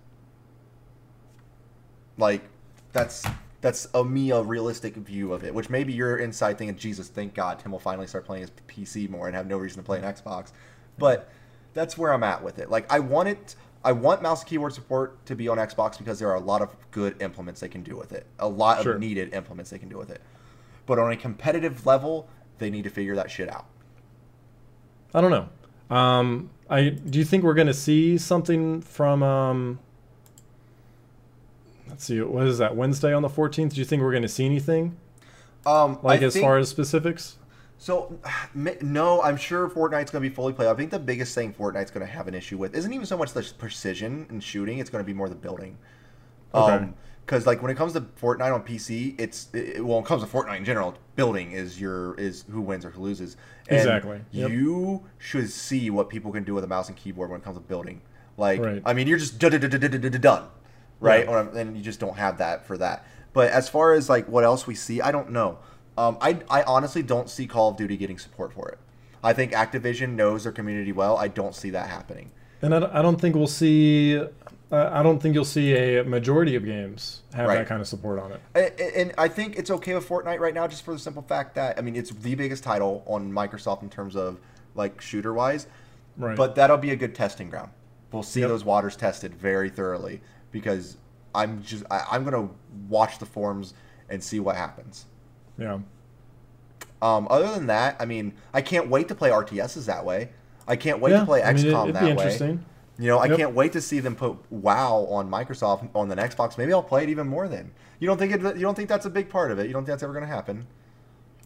[2.18, 2.44] Like,
[2.94, 3.26] that's
[3.62, 5.54] that's a me a realistic view of it.
[5.54, 9.10] Which maybe you're inside thinking, Jesus, thank God, Tim will finally start playing his PC
[9.10, 10.52] more and have no reason to play an Xbox.
[10.98, 11.30] But
[11.74, 12.70] that's where I'm at with it.
[12.70, 13.56] Like, I want it.
[13.84, 16.62] I want mouse and keyboard support to be on Xbox because there are a lot
[16.62, 18.26] of good implements they can do with it.
[18.40, 18.94] A lot Sure.
[18.94, 20.22] of needed implements they can do with it.
[20.88, 22.28] But on a competitive level,
[22.58, 23.66] they need to figure that shit out.
[25.14, 25.96] I don't know.
[25.96, 29.22] Um, I do you think we're going to see something from?
[29.22, 29.80] Um,
[31.90, 32.22] let's see.
[32.22, 32.76] What is that?
[32.76, 33.74] Wednesday on the fourteenth.
[33.74, 34.98] Do you think we're going to see anything
[35.66, 37.38] Um, like I as think- far as specifics?
[37.78, 38.18] So,
[38.82, 40.70] no, I'm sure Fortnite's going to be fully played.
[40.70, 43.18] I think the biggest thing Fortnite's going to have an issue with isn't even so
[43.18, 45.78] much the precision and shooting; it's going to be more the building.
[46.54, 46.74] Okay.
[46.74, 46.94] Um,
[47.26, 50.24] because like when it comes to Fortnite on PC, it's it, well, when it comes
[50.24, 53.36] to Fortnite in general, building is your is who wins or who loses.
[53.68, 54.22] And Exactly.
[54.32, 54.52] Yep.
[54.52, 57.58] You should see what people can do with a mouse and keyboard when it comes
[57.58, 58.00] to building.
[58.38, 58.82] Like, Right.
[58.86, 60.44] I mean, you're just done,
[61.00, 61.26] right?
[61.26, 61.32] Yeah.
[61.32, 63.06] Or- And you just don't have that for that.
[63.34, 65.60] But as far as like what else we see, I don't know.
[65.98, 68.80] Um, I I honestly don't see Call of Duty getting support for it.
[69.24, 71.18] I think Activision knows their community well.
[71.18, 72.32] I don't see that happening.
[72.62, 74.22] And I, don't- I don't think we'll see.
[74.72, 77.58] I don't think you'll see a majority of games have Right.
[77.60, 78.42] that kind of support on it.
[78.56, 81.56] And, and I think it's okay with Fortnite right now, just for the simple fact
[81.56, 84.40] that I mean it's the biggest title on Microsoft in terms of
[84.74, 85.68] like shooter wise.
[86.18, 86.36] Right.
[86.36, 87.70] But that'll be a good testing ground.
[88.12, 88.50] We'll see Yep.
[88.50, 90.22] those waters tested very thoroughly
[90.56, 90.96] because
[91.36, 92.48] I'm just I, I'm gonna
[92.88, 93.74] watch the forums
[94.10, 95.06] and see what happens.
[95.58, 95.80] yeah.
[97.02, 100.30] Um, other than that, I mean, I can't wait to play RTSs that way.
[100.66, 101.20] I can't wait yeah.
[101.20, 102.60] to play I mean, it- XCOM that way.
[102.98, 106.58] You know, I can't wait to see them put WoW on Microsoft on the Xbox.
[106.58, 107.72] Maybe I'll play it even more then.
[108.00, 108.42] You don't think it?
[108.42, 109.68] You don't think that's a big part of it?
[109.68, 110.66] You don't think that's ever going to happen?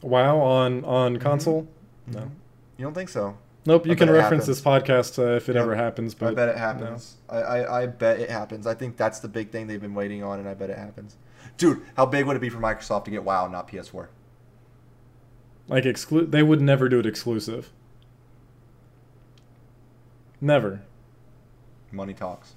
[0.04, 1.24] WoW on on Mm-hmm.
[1.24, 1.68] console?
[2.06, 2.30] No.
[2.78, 3.36] You don't think so?
[3.66, 3.86] Nope.
[3.86, 5.64] You can reference this podcast uh, if it Yep.
[5.64, 6.16] ever happens.
[6.16, 6.58] But I bet it no.
[6.60, 7.18] happens.
[7.30, 8.66] I, I, I bet it happens.
[8.66, 11.18] I think that's the big thing they've been waiting on, and I bet it happens.
[11.58, 14.08] Dude, how big would it be for Microsoft to get WoW, not PS4?
[15.68, 17.70] Like exclu- they would never do it exclusive.
[20.42, 20.82] Never.
[21.92, 22.54] Money talks.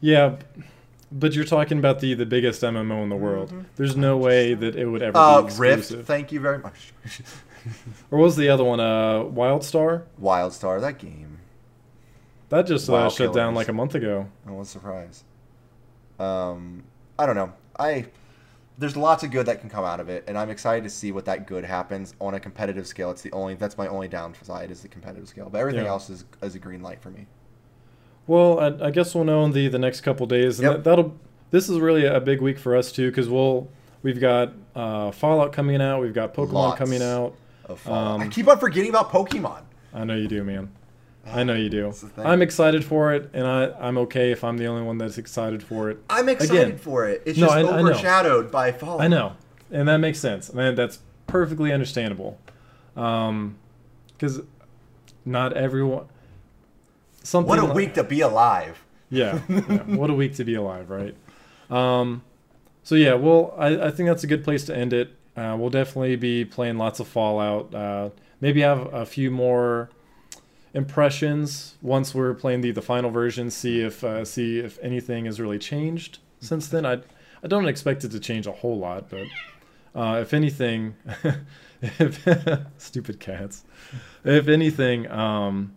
[0.00, 0.36] Yeah,
[1.10, 3.50] but you're talking about the the biggest MMO in the world.
[3.50, 3.64] Mhm.
[3.76, 5.78] There's no way that it would ever Uh, be Rift.
[5.80, 6.06] exclusive.
[6.06, 6.92] Thank you very much.
[8.10, 8.80] Or what was the other one?
[8.80, 10.04] Uh, WildStar.
[10.20, 11.38] WildStar, that game.
[12.50, 14.28] That just uh, shut down like a month ago.
[14.46, 15.24] I was surprised.
[16.18, 16.84] Um,
[17.18, 17.52] I don't know.
[17.78, 18.06] I
[18.76, 21.12] there's lots of good that can come out of it, and I'm excited to see
[21.12, 23.10] what that good happens on a competitive scale.
[23.10, 25.90] It's the only that's my only downside is the competitive scale, but everything Yeah.
[25.90, 27.26] else is is a green light for me.
[28.26, 30.76] Well, I, I guess we'll know in the the next couple days, and Yep.
[30.76, 31.14] that, that'll.
[31.50, 33.68] This is really a big week for us too, because we'll
[34.02, 36.78] we've got uh, Fallout coming out, we've got Pokemon Lots.
[36.78, 37.34] coming out.
[37.76, 38.20] Fallout.
[38.20, 39.62] I Um, keep on forgetting about Pokemon.
[39.92, 40.70] I know you do, man.
[41.26, 41.84] I know you do.
[41.84, 42.26] That's the thing.
[42.26, 45.62] I'm excited for it, and I I'm okay if I'm the only one that's excited
[45.62, 45.98] for it.
[46.10, 47.22] I'm excited again, for it.
[47.24, 49.00] It's no, just I- I overshadowed by Fallout.
[49.00, 49.32] I know,
[49.70, 50.52] and that makes sense.
[50.52, 52.38] Man, that's perfectly understandable.
[52.96, 53.56] Um,
[54.12, 54.42] because
[55.24, 56.04] not everyone.
[57.22, 57.48] Something.
[57.48, 58.84] What a like- week to be alive.
[59.08, 59.58] Yeah, yeah.
[59.84, 61.14] What a week to be alive, right?
[61.70, 62.22] Um,
[62.82, 65.14] so yeah, well, I, I think that's a good place to end it.
[65.36, 67.74] Uh, we'll definitely be playing lots of Fallout.
[67.74, 69.90] Uh, maybe have a few more
[70.74, 73.50] impressions once we're playing the, the final version.
[73.50, 76.86] See if uh, see if anything has really changed since then.
[76.86, 77.00] I
[77.42, 79.26] I don't expect it to change a whole lot, but
[79.94, 80.94] uh, if anything,
[81.82, 82.26] if,
[82.78, 83.64] stupid cats.
[84.24, 85.76] If anything, um,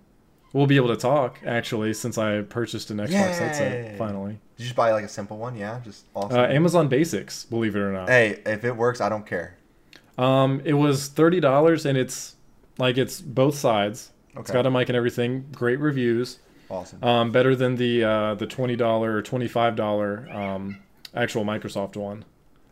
[0.54, 3.18] we'll be able to talk actually since I purchased an Xbox Yay.
[3.18, 4.40] headset finally.
[4.58, 5.56] Did you just buy like a simple one?
[5.56, 6.40] Yeah, just awesome.
[6.40, 8.10] Uh, Amazon Basics, believe it or not.
[8.10, 9.56] hey, if it works, I don't care.
[10.18, 12.36] Um, it was thirty dollars, and it's
[12.80, 14.12] like it's both sides.
[14.36, 15.46] It's got a mic and everything.
[15.52, 16.40] Great reviews.
[16.70, 17.04] Awesome.
[17.04, 20.80] Um, better than the uh, the twenty dollar or twenty five dollar um,
[21.14, 22.26] actual Microsoft one,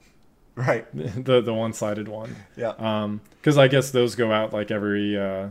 [0.56, 0.88] right.
[1.24, 2.36] the the one sided one.
[2.58, 2.74] Yeah.
[2.80, 5.50] Um, because I guess those go out like every uh,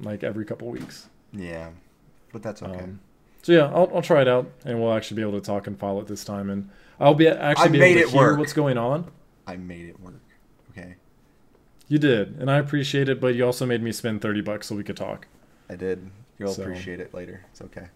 [0.00, 1.08] like every couple weeks.
[1.32, 1.70] Yeah.
[2.32, 2.84] But that's okay.
[2.84, 3.00] Um,
[3.42, 5.78] so yeah, I'll, I'll try it out, and we'll actually be able to talk and
[5.78, 6.68] follow it this time, and
[7.00, 8.38] I'll be actually I be able to hear work.
[8.38, 9.10] what's going on.
[9.46, 10.20] I made it work.
[10.70, 10.94] Okay.
[11.88, 14.74] You did, and I appreciate it, but you also made me spend thirty bucks so
[14.76, 15.26] we could talk.
[15.68, 16.10] I did.
[16.38, 17.44] You'll So- appreciate it later.
[17.50, 17.88] It's okay.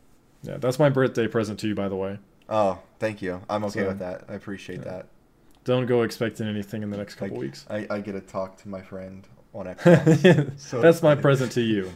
[0.42, 2.18] Yeah, that's my birthday present to you, by the way.
[2.48, 3.40] Oh, thank you.
[3.48, 4.24] I'm okay So- with that.
[4.28, 4.84] I appreciate Yeah.
[4.90, 5.06] that.
[5.64, 7.66] Don't go expecting anything in the next couple Like, weeks.
[7.68, 10.52] I, I get to talk to my friend on Xbox.
[10.60, 11.90] So that's my present to you.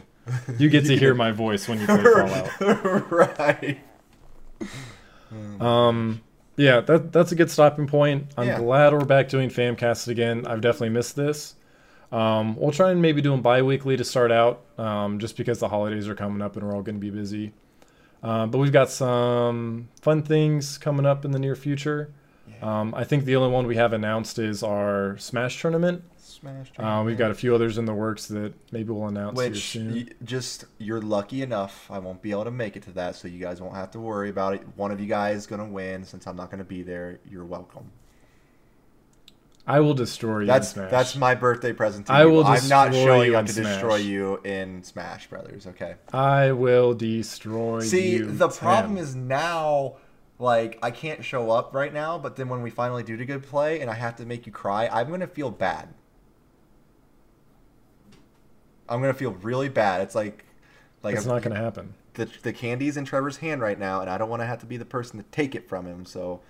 [0.57, 3.11] You get to hear my voice when you play Fallout.
[3.11, 3.79] right.
[5.59, 6.21] Um,
[6.57, 8.31] yeah, that that's a good stopping point.
[8.37, 8.59] I'm Yeah.
[8.59, 10.45] glad we're back doing Famcast again.
[10.45, 11.55] I've definitely missed this.
[12.11, 15.69] Um, we'll try and maybe do them bi-weekly to start out, um, just because the
[15.69, 17.53] holidays are coming up and we're all going to be busy.
[18.21, 22.11] Um, but we've got some fun things coming up in the near future.
[22.49, 22.79] Yeah.
[22.81, 26.03] Um, I think the only one we have announced is our Smash tournament.
[26.41, 26.71] Smash.
[26.77, 29.69] Uh, we've got a few others in the works that maybe we'll announce here Which
[29.69, 29.93] soon.
[29.95, 31.89] y- just you're lucky enough.
[31.89, 33.99] I won't be able to make it to that, so you guys won't have to
[33.99, 34.63] worry about it.
[34.75, 36.03] One of you guys is gonna win.
[36.03, 37.91] Since I'm not gonna be there, you're welcome.
[39.67, 40.91] I will destroy you That's in Smash.
[40.91, 42.31] that's my birthday present to I you.
[42.31, 43.65] will I'm not destroy showing you up in to Smash.
[43.73, 45.67] destroy you in Smash Brothers.
[45.67, 45.95] Okay.
[46.11, 48.17] I will destroy See, you.
[48.25, 49.97] See, the problem is now,
[50.39, 53.43] like, I can't show up right now, but then when we finally do the good
[53.43, 55.89] play and I have to make you cry, I'm going to feel bad.
[58.91, 60.01] I'm going to feel really bad.
[60.01, 60.45] It's like,
[61.03, 61.93] like it's I'm- not going to happen.
[62.15, 64.65] the, the candy's in Trevor's hand right now, and I don't want to have to
[64.65, 66.41] be the person to take it from him, so.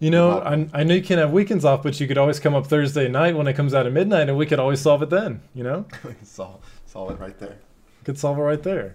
[0.00, 2.54] You know, I, I know you can't have weekends off, but you could always come
[2.54, 5.10] up Thursday night when it comes out at midnight, and we could always solve it
[5.10, 5.42] then.
[5.54, 5.84] You know,
[6.22, 7.58] solve, solve it right there.
[8.04, 8.94] could solve it right there.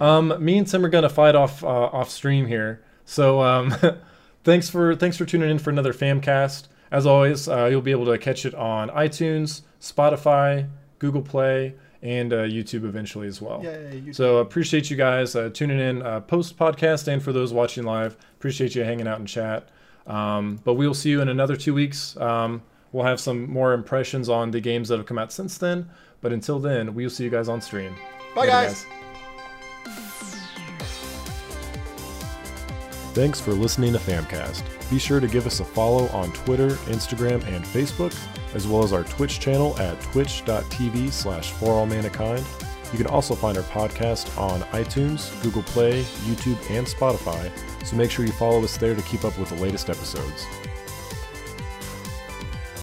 [0.00, 2.82] Um, me and Tim are gonna fight off uh, off stream here.
[3.04, 3.72] So um,
[4.44, 6.66] thanks for thanks for tuning in for another Famcast.
[6.90, 10.68] As always, uh, you'll be able to catch it on iTunes, Spotify,
[10.98, 13.62] Google Play, and uh, YouTube eventually as well.
[13.62, 14.14] Yay, YouTube.
[14.14, 18.16] So appreciate you guys uh, tuning in uh, post podcast and for those watching live.
[18.38, 19.68] Appreciate you hanging out in chat.
[20.06, 22.16] Um, but we will see you in another two weeks.
[22.16, 22.62] Um,
[22.92, 25.88] we'll have some more impressions on the games that have come out since then.
[26.20, 27.94] But until then, we'll see you guys on stream.
[28.34, 28.86] Bye, Later, guys.
[33.12, 34.62] Thanks for listening to Famcast.
[34.88, 38.16] Be sure to give us a follow on Twitter, Instagram, and Facebook,
[38.54, 41.86] as well as our Twitch channel at twitch.tv slash for all.
[42.92, 47.50] You can also find our podcast on iTunes, Google Play, YouTube, and Spotify,
[47.86, 50.46] so make sure you follow us there to keep up with the latest episodes.